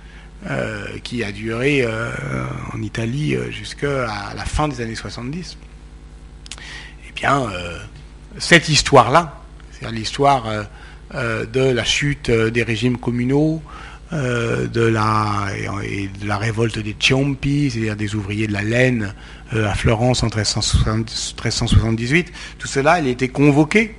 euh, 0.51 0.85
qui 1.03 1.25
a 1.25 1.33
duré 1.33 1.81
euh, 1.81 2.11
en 2.75 2.83
Italie 2.83 3.35
euh, 3.35 3.51
jusqu'à 3.51 4.35
la 4.37 4.45
fin 4.45 4.69
des 4.69 4.83
années 4.83 4.95
70, 4.95 5.57
eh 7.09 7.13
bien, 7.15 7.47
cette 8.37 8.69
histoire-là, 8.69 9.41
c'est-à-dire 9.71 9.99
l'histoire 9.99 10.45
de 11.15 11.61
la 11.61 11.85
chute 11.85 12.31
des 12.31 12.63
régimes 12.63 12.99
communaux, 12.99 13.63
de, 14.13 14.83
la, 14.83 15.47
et 15.83 16.09
de 16.09 16.29
la 16.29 16.37
révolte 16.37 16.79
des 16.79 16.95
Ciompi, 17.01 17.71
c'est-à-dire 17.71 17.97
des 17.97 18.15
ouvriers 18.15 18.47
de 18.47 18.53
la 18.53 18.63
laine 18.63 19.15
à 19.51 19.75
Florence 19.75 20.23
en 20.23 20.27
1378, 20.27 22.33
tout 22.59 22.69
cela, 22.69 22.93
a 22.93 23.01
été 23.01 23.29
convoqué 23.29 23.97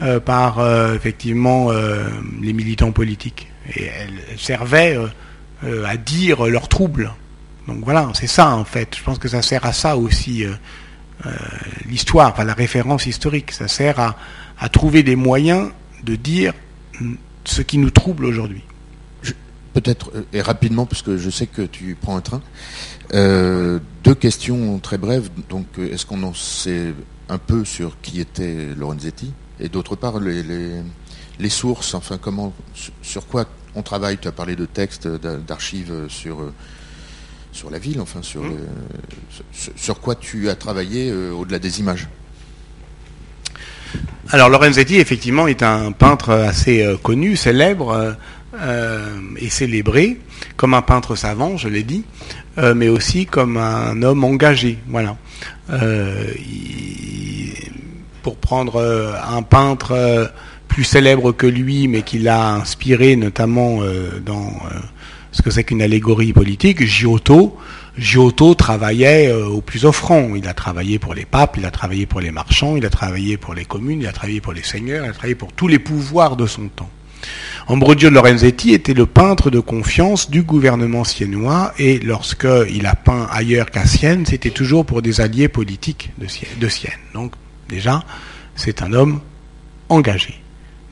euh, 0.00 0.18
par 0.18 0.60
euh, 0.60 0.94
effectivement 0.94 1.70
euh, 1.70 2.04
les 2.40 2.54
militants 2.54 2.90
politiques. 2.90 3.48
Et 3.76 3.84
elles, 3.84 4.38
servaient 4.38 4.98
à 5.62 5.96
dire 5.96 6.44
leurs 6.46 6.68
troubles. 6.68 7.12
Donc 7.66 7.84
voilà, 7.84 8.10
c'est 8.14 8.26
ça 8.26 8.50
en 8.50 8.64
fait. 8.64 8.96
Je 8.96 9.02
pense 9.02 9.18
que 9.18 9.28
ça 9.28 9.40
sert 9.40 9.64
à 9.64 9.72
ça 9.72 9.96
aussi 9.96 10.44
l'histoire, 11.86 12.32
enfin 12.32 12.44
la 12.44 12.52
référence 12.52 13.06
historique. 13.06 13.52
Ça 13.52 13.66
sert 13.68 13.98
à, 13.98 14.16
à, 14.58 14.68
trouver 14.68 15.02
des 15.02 15.16
moyens 15.16 15.70
de 16.02 16.16
dire 16.16 16.52
ce 17.44 17.62
qui 17.62 17.78
nous 17.78 17.88
trouble 17.88 18.26
aujourd'hui. 18.26 18.62
Peut-être, 19.72 20.12
et 20.34 20.42
rapidement, 20.42 20.84
puisque 20.84 21.16
je 21.16 21.30
sais 21.30 21.46
que 21.46 21.62
tu 21.62 21.96
prends 21.98 22.18
un 22.18 22.20
train, 22.20 22.42
deux 23.10 24.14
questions 24.14 24.78
très 24.78 24.98
brèves. 24.98 25.30
Donc, 25.48 25.66
est-ce 25.78 26.04
qu'on 26.04 26.22
en 26.22 26.34
sait 26.34 26.92
un 27.30 27.38
peu 27.38 27.64
sur 27.64 27.98
qui 28.02 28.20
était 28.20 28.74
Lorenzetti? 28.76 29.32
Et 29.60 29.68
d'autre 29.68 29.96
part 29.96 30.20
les, 30.20 30.42
les, 31.38 31.48
sources, 31.48 31.94
enfin 31.94 32.18
comment, 32.18 32.52
sur 33.02 33.26
quoi 33.26 33.46
on 33.74 33.82
travaille? 33.82 34.18
Tu 34.18 34.28
as 34.28 34.32
parlé 34.32 34.56
de 34.56 34.66
textes, 34.66 35.08
d'archives 35.08 36.06
sur 36.08 36.52
sur 37.54 37.70
la 37.70 37.78
ville, 37.78 38.00
enfin 38.00 38.20
sur 38.20 38.42
mmh. 38.42 38.56
sur, 39.76 40.00
quoi 40.00 40.16
tu 40.16 40.50
as 40.50 40.56
travaillé 40.56 41.08
euh, 41.10 41.30
au-delà 41.30 41.60
des 41.60 41.78
images? 41.78 42.08
Alors 44.30 44.48
Lorenzetti 44.48 44.96
effectivement 44.96 45.46
est 45.46 45.62
un 45.62 45.92
peintre 45.92 46.30
assez 46.30 46.82
euh, 46.82 46.96
connu, 46.96 47.36
célèbre. 47.36 48.16
Euh, 48.60 49.18
et 49.38 49.50
célébré 49.50 50.20
comme 50.56 50.74
un 50.74 50.82
peintre 50.82 51.16
savant, 51.16 51.56
je 51.56 51.66
l'ai 51.66 51.82
dit, 51.82 52.04
mais 52.56 52.88
aussi 52.88 53.26
comme 53.26 53.56
un 53.56 54.00
homme 54.00 54.22
engagé. 54.22 54.78
Voilà. 54.86 55.16
Il, 55.72 57.13
pour 58.24 58.36
prendre 58.36 58.76
euh, 58.76 59.12
un 59.22 59.42
peintre 59.42 59.92
euh, 59.92 60.26
plus 60.66 60.82
célèbre 60.82 61.30
que 61.30 61.46
lui, 61.46 61.86
mais 61.86 62.02
qui 62.02 62.18
l'a 62.18 62.54
inspiré 62.54 63.16
notamment 63.16 63.82
euh, 63.82 64.18
dans 64.24 64.50
ce 65.30 65.42
que 65.42 65.50
c'est 65.50 65.62
qu'une 65.62 65.82
allégorie 65.82 66.32
politique, 66.32 66.84
Giotto. 66.84 67.56
Giotto 67.96 68.54
travaillait 68.54 69.30
au 69.30 69.60
plus 69.60 69.84
offrant. 69.84 70.34
Il 70.34 70.48
a 70.48 70.54
travaillé 70.54 70.98
pour 70.98 71.14
les 71.14 71.26
papes, 71.26 71.56
il 71.58 71.66
a 71.66 71.70
travaillé 71.70 72.06
pour 72.06 72.20
les 72.20 72.32
marchands, 72.32 72.76
il 72.76 72.84
a 72.86 72.90
travaillé 72.90 73.36
pour 73.36 73.54
les 73.54 73.64
communes, 73.64 74.00
il 74.00 74.06
a 74.08 74.12
travaillé 74.12 74.40
pour 74.40 74.52
les 74.52 74.64
seigneurs, 74.64 75.04
il 75.04 75.10
a 75.10 75.12
travaillé 75.12 75.36
pour 75.36 75.52
tous 75.52 75.68
les 75.68 75.78
pouvoirs 75.78 76.34
de 76.36 76.46
son 76.46 76.68
temps. 76.68 76.90
Ambrogio 77.68 78.10
Lorenzetti 78.10 78.72
était 78.72 78.94
le 78.94 79.06
peintre 79.06 79.50
de 79.50 79.60
confiance 79.60 80.30
du 80.30 80.42
gouvernement 80.42 81.04
siennois 81.04 81.72
et 81.78 81.98
lorsqu'il 82.00 82.86
a 82.86 82.94
peint 82.94 83.28
ailleurs 83.30 83.70
qu'à 83.70 83.86
Sienne, 83.86 84.26
c'était 84.26 84.50
toujours 84.50 84.84
pour 84.84 85.02
des 85.02 85.20
alliés 85.20 85.48
politiques 85.48 86.10
de 86.18 86.68
Sienne. 86.68 86.92
Donc 87.14 87.32
Déjà, 87.68 88.02
c'est 88.54 88.82
un 88.82 88.92
homme 88.92 89.20
engagé. 89.88 90.34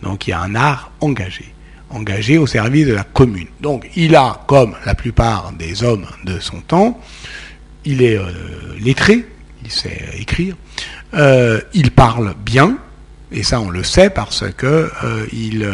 Donc 0.03 0.27
il 0.27 0.31
y 0.31 0.33
a 0.33 0.41
un 0.41 0.55
art 0.55 0.91
engagé. 1.01 1.47
engagé 1.91 2.39
au 2.39 2.47
service 2.47 2.87
de 2.87 2.95
la 2.95 3.05
commune. 3.05 3.49
Donc 3.61 3.89
il 3.97 4.17
a, 4.17 4.43
comme 4.47 4.75
la 4.85 4.95
plupart 4.95 5.53
des 5.53 5.83
hommes 5.83 6.07
de 6.25 6.39
son 6.41 6.61
temps, 6.61 7.01
il 7.85 8.03
est 8.03 8.19
lettré, 8.81 9.27
il 9.65 9.71
sait 9.71 10.01
écrire, 10.17 10.57
il 11.75 11.91
parle 11.91 12.35
bien, 12.45 12.79
et 13.31 13.43
ça 13.43 13.61
on 13.61 13.71
le 13.71 13.85
sait 13.85 14.09
parce 14.09 14.45
que 14.57 14.91
il 15.33 15.69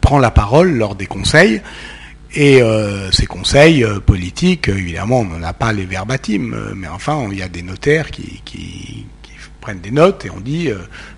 prend 0.00 0.18
la 0.18 0.30
parole 0.30 0.72
lors 0.72 0.94
des 0.94 1.06
conseils 1.06 1.60
et 2.36 2.60
euh, 2.60 3.10
ces 3.12 3.26
conseils 3.26 3.82
euh, 3.82 3.98
politiques, 3.98 4.68
évidemment, 4.68 5.20
on 5.20 5.24
n'en 5.24 5.42
a 5.42 5.54
pas 5.54 5.72
les 5.72 5.86
verbatims, 5.86 6.52
euh, 6.52 6.74
mais 6.76 6.86
enfin, 6.86 7.26
il 7.32 7.38
y 7.38 7.42
a 7.42 7.48
des 7.48 7.62
notaires 7.62 8.10
qui 8.10 9.06
prennent 9.66 9.80
des 9.80 9.90
notes 9.90 10.24
et 10.24 10.30
on 10.30 10.38
dit 10.38 10.68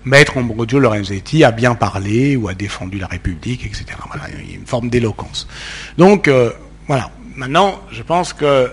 Maître 0.05 0.37
Ambrogio 0.37 0.79
Lorenzetti 0.79 1.43
a 1.43 1.51
bien 1.51 1.75
parlé 1.75 2.35
ou 2.35 2.47
a 2.47 2.55
défendu 2.55 2.97
la 2.97 3.05
République, 3.05 3.63
etc. 3.63 3.85
Voilà, 4.07 4.23
il 4.41 4.49
y 4.49 4.53
a 4.53 4.57
une 4.57 4.65
forme 4.65 4.89
d'éloquence. 4.89 5.47
Donc, 5.99 6.27
voilà. 6.87 7.11
Maintenant, 7.35 7.79
je 7.91 8.01
pense 8.01 8.33
que 8.33 8.71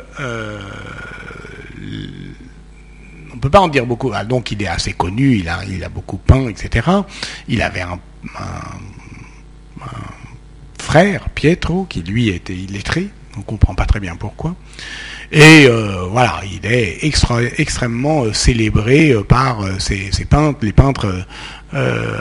on 3.37 3.39
peut 3.39 3.51
pas 3.51 3.61
en 3.61 3.69
dire 3.69 3.85
beaucoup. 3.85 4.11
Ah, 4.15 4.25
donc, 4.25 4.51
il 4.51 4.63
est 4.63 4.67
assez 4.67 4.95
connu, 4.95 5.37
il 5.37 5.49
a, 5.51 5.63
il 5.69 5.85
a 5.85 5.91
beaucoup 5.91 6.17
peint, 6.17 6.49
etc. 6.49 6.89
Il 7.49 7.61
avait 7.61 7.83
un, 7.83 8.01
un, 8.39 9.83
un 9.83 10.17
frère, 10.79 11.29
Pietro, 11.35 11.85
qui 11.85 12.01
lui 12.01 12.31
était 12.31 12.55
illettré, 12.55 13.11
on 13.37 13.41
ne 13.41 13.45
comprend 13.45 13.75
pas 13.75 13.85
très 13.85 14.01
bien 14.01 14.17
pourquoi. 14.17 14.55
Et 15.33 15.67
euh, 15.67 16.07
voilà, 16.11 16.41
il 16.45 16.65
est 16.71 16.99
extrêmement 17.03 18.25
euh, 18.25 18.33
célébré 18.33 19.11
euh, 19.11 19.23
par 19.23 19.65
ses, 19.81 20.11
peintres, 20.29 20.61
les 20.63 20.73
peintres 20.73 21.27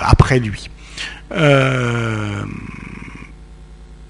après 0.02 0.40
lui. 0.40 0.70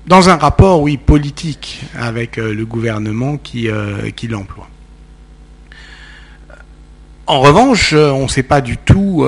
dans 0.07 0.29
un 0.29 0.35
rapport, 0.37 0.81
oui, 0.81 0.97
politique 0.97 1.81
avec 1.97 2.37
le 2.37 2.65
gouvernement 2.65 3.37
qui, 3.37 3.69
qui 4.15 4.27
l'emploie. 4.27 4.67
En 7.27 7.39
revanche, 7.41 7.93
on 7.93 8.23
ne 8.23 8.27
sait 8.27 8.43
pas 8.43 8.61
du 8.61 8.77
tout 8.77 9.25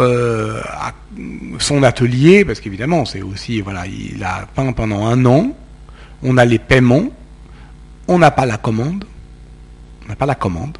son 1.59 1.83
atelier, 1.83 2.45
parce 2.45 2.59
qu'évidemment, 2.59 3.05
c'est 3.05 3.21
aussi, 3.21 3.61
voilà, 3.61 3.85
il 3.85 4.23
a 4.23 4.47
peint 4.55 4.71
pendant 4.71 5.05
un 5.05 5.25
an, 5.25 5.51
on 6.23 6.37
a 6.37 6.45
les 6.45 6.59
paiements, 6.59 7.09
on 8.07 8.19
n'a 8.19 8.31
pas 8.31 8.45
la 8.45 8.57
commande, 8.57 9.05
on 10.05 10.09
n'a 10.09 10.15
pas 10.15 10.25
la 10.25 10.35
commande, 10.35 10.77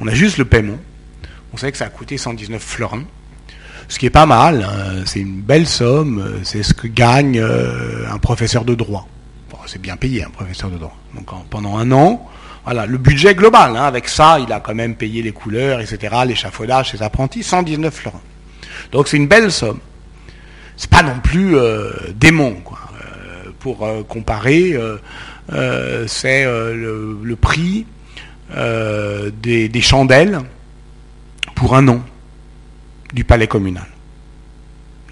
on 0.00 0.06
a 0.06 0.14
juste 0.14 0.38
le 0.38 0.44
paiement. 0.44 0.78
On 1.54 1.56
sait 1.56 1.70
que 1.70 1.78
ça 1.78 1.84
a 1.84 1.90
coûté 1.90 2.16
119 2.16 2.62
florins, 2.62 3.04
ce 3.88 3.98
qui 3.98 4.06
est 4.06 4.10
pas 4.10 4.26
mal, 4.26 4.62
hein. 4.62 5.02
c'est 5.04 5.20
une 5.20 5.42
belle 5.42 5.66
somme, 5.66 6.40
c'est 6.44 6.62
ce 6.62 6.72
que 6.72 6.86
gagne 6.86 7.38
euh, 7.38 8.10
un 8.10 8.18
professeur 8.18 8.64
de 8.64 8.74
droit. 8.74 9.06
c'est 9.66 9.80
bien 9.80 9.96
payé 9.96 10.24
un 10.24 10.30
professeur 10.30 10.70
de 10.70 10.78
droit. 10.78 10.96
Donc 11.14 11.28
pendant 11.50 11.76
un 11.76 11.92
an, 11.92 12.26
voilà, 12.64 12.86
le 12.86 12.96
budget 12.96 13.34
global, 13.34 13.76
hein. 13.76 13.84
avec 13.84 14.08
ça, 14.08 14.38
il 14.40 14.52
a 14.52 14.60
quand 14.60 14.74
même 14.74 14.94
payé 14.94 15.20
les 15.20 15.32
couleurs, 15.32 15.80
etc., 15.80 16.16
l'échafaudage, 16.26 16.92
ses 16.92 17.02
apprentis, 17.02 17.42
119 17.42 17.94
florins. 17.94 18.22
Donc 18.92 19.08
c'est 19.08 19.18
une 19.18 19.28
belle 19.28 19.52
somme. 19.52 19.80
C'est 20.76 20.90
pas 20.90 21.02
non 21.02 21.20
plus 21.22 21.56
euh, 21.56 21.92
démon, 22.14 22.54
quoi. 22.64 22.78
Euh, 22.94 23.50
pour 23.58 23.86
comparer, 24.08 24.74
c'est 25.48 26.44
le, 26.44 27.36
prix 27.40 27.86
des, 28.50 29.80
chandelles 29.80 30.40
pour 31.54 31.76
un 31.76 31.88
an 31.88 32.02
du 33.12 33.24
palais 33.24 33.46
communal. 33.46 33.86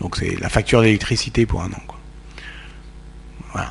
Donc 0.01 0.17
c'est 0.17 0.39
la 0.41 0.49
facture 0.49 0.83
d'électricité 0.83 1.47
pour 1.47 1.63
un 1.63 1.71
an. 1.71 1.83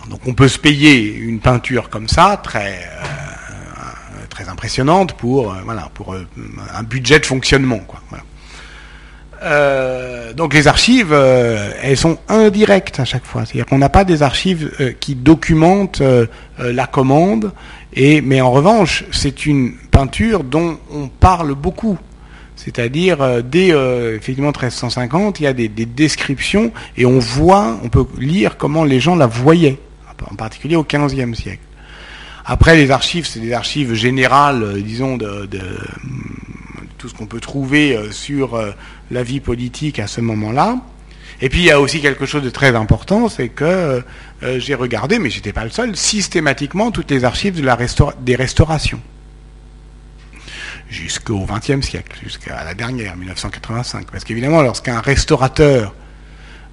Donc 0.10 0.22
on 0.28 0.34
peut 0.34 0.47
se 0.49 0.60
payer 0.60 1.14
une 1.14 1.39
peinture 1.39 1.89
comme 1.89 2.07
ça, 2.07 2.39
très 2.43 2.88
très 4.30 4.47
impressionnante 4.47 5.14
pour 5.14 5.53
un 5.53 6.84
budget 6.84 7.20
de 7.20 7.26
fonctionnement. 7.26 7.82
Euh, 9.42 10.34
donc 10.34 10.54
les 10.54 10.68
archives, 10.68 11.14
euh, 11.14 11.72
elles 11.82 11.98
sont 11.98 12.18
indirectes 12.28 13.00
à 13.00 13.06
chaque 13.06 13.26
fois. 13.26 13.46
C'est-à-dire 13.46 13.66
qu'on 13.66 13.78
n'a 13.78 13.90
pas 13.90 14.04
des 14.04 14.22
archives 14.22 14.72
euh, 14.80 14.92
qui 15.00 15.16
documentent 15.16 16.02
la 16.58 16.88
commande, 16.88 17.52
mais 17.96 18.42
en 18.42 18.52
revanche, 18.52 19.06
c'est 19.12 19.46
une 19.46 19.74
peinture 19.92 20.44
dont 20.44 20.78
on 20.92 21.08
parle 21.08 21.56
beaucoup. 21.56 21.98
C'est-à-dire, 22.58 23.42
dès 23.42 23.70
effectivement 23.70 24.50
1350, 24.50 25.40
il 25.40 25.44
y 25.44 25.48
a 25.48 25.54
des, 25.54 25.70
des, 25.70 25.86
descriptions, 25.86 26.74
et 26.98 27.06
on 27.06 27.18
voit, 27.18 27.80
on 27.82 27.88
peut 27.88 28.06
lire 28.18 28.58
comment 28.58 28.84
les 28.84 29.00
gens 29.00 29.16
la 29.16 29.28
voyaient, 29.28 29.80
en 30.30 30.36
particulier 30.36 30.76
au 30.76 30.84
XVe 30.84 31.34
siècle. 31.34 31.62
Après, 32.46 32.76
les 32.76 32.92
archives, 32.92 33.26
c'est 33.26 33.40
des 33.40 33.54
archives 33.54 33.94
générales, 33.94 34.82
disons, 34.84 35.16
de 35.16 35.48
tout 36.98 37.08
ce 37.08 37.14
qu'on 37.14 37.28
peut 37.28 37.40
trouver 37.40 37.98
sur 38.12 38.60
la 39.12 39.24
vie 39.24 39.39
politique 39.39 39.99
à 39.99 40.07
ce 40.07 40.22
moment-là. 40.22 40.78
Et 41.41 41.49
puis 41.49 41.60
il 41.60 41.66
y 41.66 41.72
a 41.72 41.80
aussi 41.80 42.01
quelque 42.01 42.26
chose 42.26 42.43
de 42.43 42.49
très 42.49 42.76
important, 42.76 43.30
c'est 43.30 43.49
que 43.49 44.03
euh, 44.43 44.60
j'ai 44.60 44.76
regardé, 44.76 45.20
mais 45.20 45.30
j'étais 45.30 45.53
pas 45.53 45.64
le 45.64 45.70
seul, 45.70 45.95
systématiquement 45.95 46.91
toutes 46.91 47.12
les 47.12 47.24
archives 47.24 47.62
des 48.22 48.36
restaurations. 48.36 49.01
Jusqu'au 50.89 51.45
XXe 51.45 51.86
siècle, 51.86 52.18
jusqu'à 52.24 52.64
la 52.64 52.74
dernière, 52.74 53.16
1985. 53.16 54.07
Parce 54.12 54.24
qu'évidemment, 54.24 54.64
lorsqu'un 54.64 54.99
restaurateur 54.99 55.93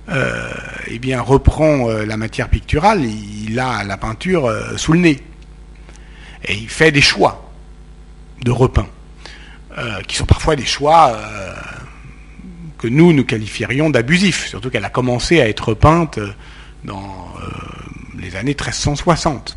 euh, 0.09 0.53
eh 0.87 0.99
bien, 0.99 1.21
reprend 1.21 1.91
euh, 1.91 2.07
la 2.07 2.17
matière 2.17 2.49
picturale, 2.49 3.05
il, 3.05 3.59
a 3.61 3.85
la 3.85 3.97
peinture 3.97 4.51
sous 4.77 4.95
le 4.95 5.01
nez. 5.01 5.23
Et 6.45 6.55
il 6.55 6.69
fait 6.69 6.93
des 6.93 7.01
choix 7.01 7.51
de 8.43 8.51
repeint, 8.51 8.89
qui 10.07 10.17
sont 10.17 10.27
parfois 10.27 10.57
des 10.57 10.65
choix 10.65 11.19
nous, 12.89 13.13
nous 13.13 13.25
qualifierions 13.25 13.91
d'abusif, 13.91 14.47
surtout 14.47 14.71
qu'elle 14.71 14.85
a 14.85 14.91
commencé 14.91 15.41
à 15.41 15.49
être 15.49 15.75
peinte 15.75 16.19
dans 16.85 17.35
euh, 17.43 17.49
les 18.19 18.37
années 18.37 18.51
1360. 18.51 19.57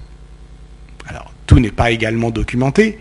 Alors, 1.07 1.31
tout 1.47 1.59
n'est 1.59 1.71
pas 1.71 1.91
également 1.91 2.29
documenté, 2.29 2.99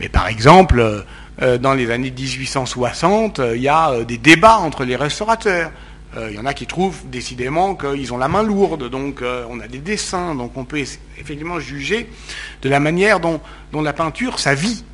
mais 0.00 0.08
par 0.08 0.28
exemple, 0.28 1.04
euh, 1.42 1.58
dans 1.58 1.74
les 1.74 1.90
années 1.90 2.10
1860, 2.10 3.40
il 3.54 3.62
y 3.62 3.68
a 3.68 3.90
euh, 3.90 4.04
des 4.04 4.18
débats 4.18 4.58
entre 4.58 4.84
les 4.84 4.96
restaurateurs. 4.96 5.70
Il 6.30 6.34
y 6.34 6.38
en 6.38 6.46
a 6.46 6.54
qui 6.54 6.66
trouvent 6.66 7.02
décidément 7.04 7.74
qu'ils 7.74 8.14
ont 8.14 8.16
la 8.16 8.28
main 8.28 8.42
lourde, 8.42 8.88
donc 8.88 9.22
on 9.22 9.60
a 9.60 9.68
des 9.68 9.78
dessins, 9.78 10.34
donc 10.34 10.56
on 10.56 10.64
peut 10.64 10.78
effectivement 10.78 11.60
juger 11.60 12.08
de 12.62 12.68
la 12.70 12.80
manière 12.80 13.20
dont, 13.20 13.40
dont 13.72 13.82
la 13.82 13.92
peinture, 13.92 14.38
ça 14.38 14.54
vit. 14.54 14.84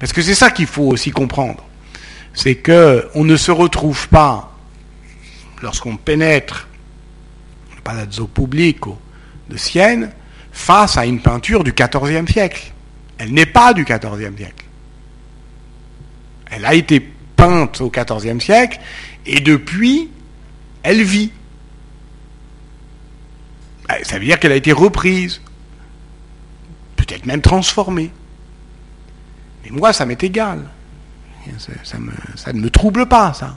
Parce 0.00 0.12
que 0.12 0.20
c'est 0.20 0.34
ça 0.34 0.50
qu'il 0.50 0.66
faut 0.66 0.82
aussi 0.82 1.12
comprendre 1.12 1.64
c'est 2.36 2.56
qu'on 2.56 3.24
ne 3.24 3.36
se 3.36 3.50
retrouve 3.50 4.08
pas, 4.08 4.52
lorsqu'on 5.62 5.96
pénètre 5.96 6.68
le 7.74 7.80
Palazzo 7.80 8.26
Pubblico 8.26 8.98
de 9.48 9.56
Sienne, 9.56 10.12
face 10.52 10.98
à 10.98 11.06
une 11.06 11.20
peinture 11.20 11.64
du 11.64 11.72
XIVe 11.72 12.30
siècle. 12.30 12.72
Elle 13.18 13.32
n'est 13.32 13.46
pas 13.46 13.72
du 13.72 13.84
XIVe 13.84 14.36
siècle. 14.36 14.64
Elle 16.50 16.66
a 16.66 16.74
été 16.74 17.00
peinte 17.00 17.80
au 17.80 17.90
XIVe 17.90 18.40
siècle 18.40 18.80
et 19.24 19.40
depuis, 19.40 20.10
elle 20.82 21.02
vit. 21.02 21.32
Ben, 23.88 23.96
ça 24.02 24.18
veut 24.18 24.26
dire 24.26 24.38
qu'elle 24.38 24.52
a 24.52 24.56
été 24.56 24.72
reprise, 24.72 25.40
peut-être 26.96 27.24
même 27.24 27.40
transformée. 27.40 28.10
Mais 29.64 29.70
moi, 29.70 29.94
ça 29.94 30.04
m'est 30.04 30.22
égal. 30.22 30.68
Ça, 32.34 32.52
ne 32.52 32.60
me 32.60 32.70
trouble 32.70 33.06
pas, 33.06 33.32
ça. 33.32 33.56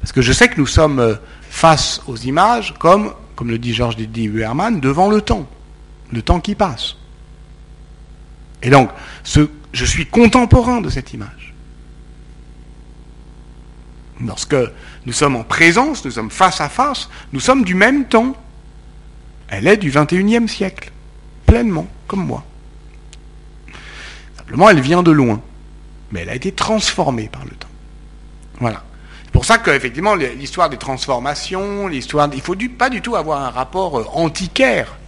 Parce 0.00 0.12
que 0.12 0.22
je 0.22 0.32
sais 0.32 0.48
que 0.48 0.58
nous 0.58 0.66
sommes 0.66 0.98
euh, 0.98 1.14
face 1.42 2.00
aux 2.06 2.16
images 2.16 2.74
comme, 2.78 3.12
comme 3.36 3.50
le 3.50 3.58
dit 3.58 3.74
Georges 3.74 3.96
Didier 3.96 4.24
Huermann, 4.24 4.80
devant 4.80 5.10
le 5.10 5.20
temps. 5.20 5.48
Le 6.12 6.22
temps 6.22 6.40
qui 6.40 6.54
passe. 6.54 6.96
Et 8.62 8.70
donc, 8.70 8.90
je 9.24 9.84
suis 9.84 10.06
contemporain 10.06 10.80
de 10.80 10.90
cette 10.90 11.12
image. 11.12 11.54
Lorsque 14.24 14.56
nous 15.06 15.12
sommes 15.12 15.36
en 15.36 15.44
présence, 15.44 16.04
nous 16.04 16.10
sommes 16.10 16.30
face 16.30 16.60
à 16.60 16.68
face, 16.68 17.08
nous 17.32 17.40
sommes 17.40 17.64
du 17.64 17.74
même 17.74 18.06
temps. 18.06 18.34
Elle 19.48 19.66
est 19.66 19.76
du 19.76 19.90
21e 19.90 20.46
siècle, 20.46 20.92
pleinement, 21.46 21.86
comme 22.06 22.26
moi. 22.26 22.44
Simplement, 24.36 24.68
elle 24.68 24.80
vient 24.80 25.02
de 25.02 25.10
loin 25.10 25.40
mais 26.12 26.20
elle 26.20 26.30
a 26.30 26.34
été 26.34 26.52
transformée 26.52 27.28
par 27.28 27.44
le 27.44 27.52
temps. 27.52 27.68
Voilà. 28.58 28.82
C'est 29.24 29.32
pour 29.32 29.44
ça 29.44 29.58
qu'effectivement, 29.58 30.14
l'histoire 30.14 30.68
des 30.68 30.76
transformations, 30.76 31.86
l'histoire, 31.86 32.28
il 32.32 32.38
ne 32.38 32.42
faut 32.42 32.56
pas 32.76 32.90
du 32.90 33.00
tout 33.00 33.14
avoir 33.14 33.42
un 33.42 33.50
rapport 33.50 34.00
euh, 34.00 34.04
antiquaire 34.12 34.98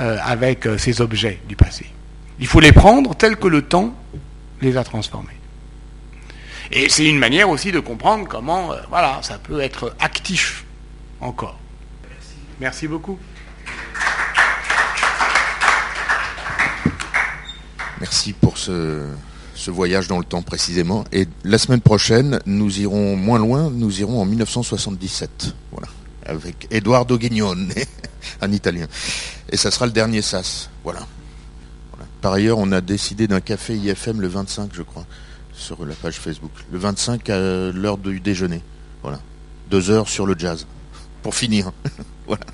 euh, 0.00 0.18
avec 0.22 0.66
euh, 0.66 0.78
ces 0.78 1.00
objets 1.00 1.40
du 1.48 1.54
passé. 1.54 1.86
Il 2.40 2.48
faut 2.48 2.60
les 2.60 2.72
prendre 2.72 3.14
tels 3.14 3.36
que 3.36 3.46
le 3.46 3.62
temps 3.62 3.94
les 4.60 4.76
a 4.76 4.84
transformés. 4.84 5.28
Et 6.72 6.88
c'est 6.88 7.06
une 7.06 7.18
manière 7.18 7.48
aussi 7.48 7.70
de 7.70 7.78
comprendre 7.78 8.26
comment, 8.26 8.70
voilà, 8.90 9.20
ça 9.22 9.38
peut 9.38 9.60
être 9.60 9.94
actif 10.00 10.64
encore. 11.20 11.56
Merci 12.58 12.88
beaucoup. 12.88 13.18
Merci 18.00 18.32
pour 18.32 18.58
ce, 18.58 19.06
voyage 19.70 20.08
dans 20.08 20.18
le 20.18 20.24
temps 20.24 20.42
précisément. 20.42 21.04
Et 21.12 21.26
la 21.44 21.58
semaine 21.58 21.80
prochaine, 21.80 22.40
nous 22.46 22.80
irons 22.80 23.16
moins 23.16 23.38
loin, 23.38 23.70
nous 23.70 24.00
irons 24.00 24.20
en 24.20 24.24
1977. 24.24 25.54
Voilà. 25.72 25.88
Avec 26.24 26.66
Eduardo 26.70 27.18
Guignone, 27.18 27.72
un 28.40 28.52
italien. 28.52 28.86
Et 29.50 29.56
ça 29.56 29.70
sera 29.70 29.86
le 29.86 29.92
dernier 29.92 30.22
SAS. 30.22 30.70
Voilà. 30.84 31.06
Par 32.20 32.32
ailleurs, 32.32 32.58
on 32.58 32.72
a 32.72 32.80
décidé 32.80 33.28
d'un 33.28 33.40
café 33.40 33.76
IFM 33.76 34.20
le 34.20 34.28
25, 34.28 34.70
je 34.72 34.82
crois, 34.82 35.06
sur 35.52 35.84
la 35.84 35.94
page 35.94 36.18
Facebook. 36.18 36.50
Le 36.72 36.78
25 36.78 37.30
à 37.30 37.70
l'heure 37.70 37.98
du 37.98 38.20
déjeuner. 38.20 38.62
Voilà. 39.02 39.20
Deux 39.70 39.90
heures 39.90 40.08
sur 40.08 40.26
le 40.26 40.34
jazz. 40.36 40.66
Pour 41.22 41.34
finir. 41.34 41.70
voilà. 42.26 42.44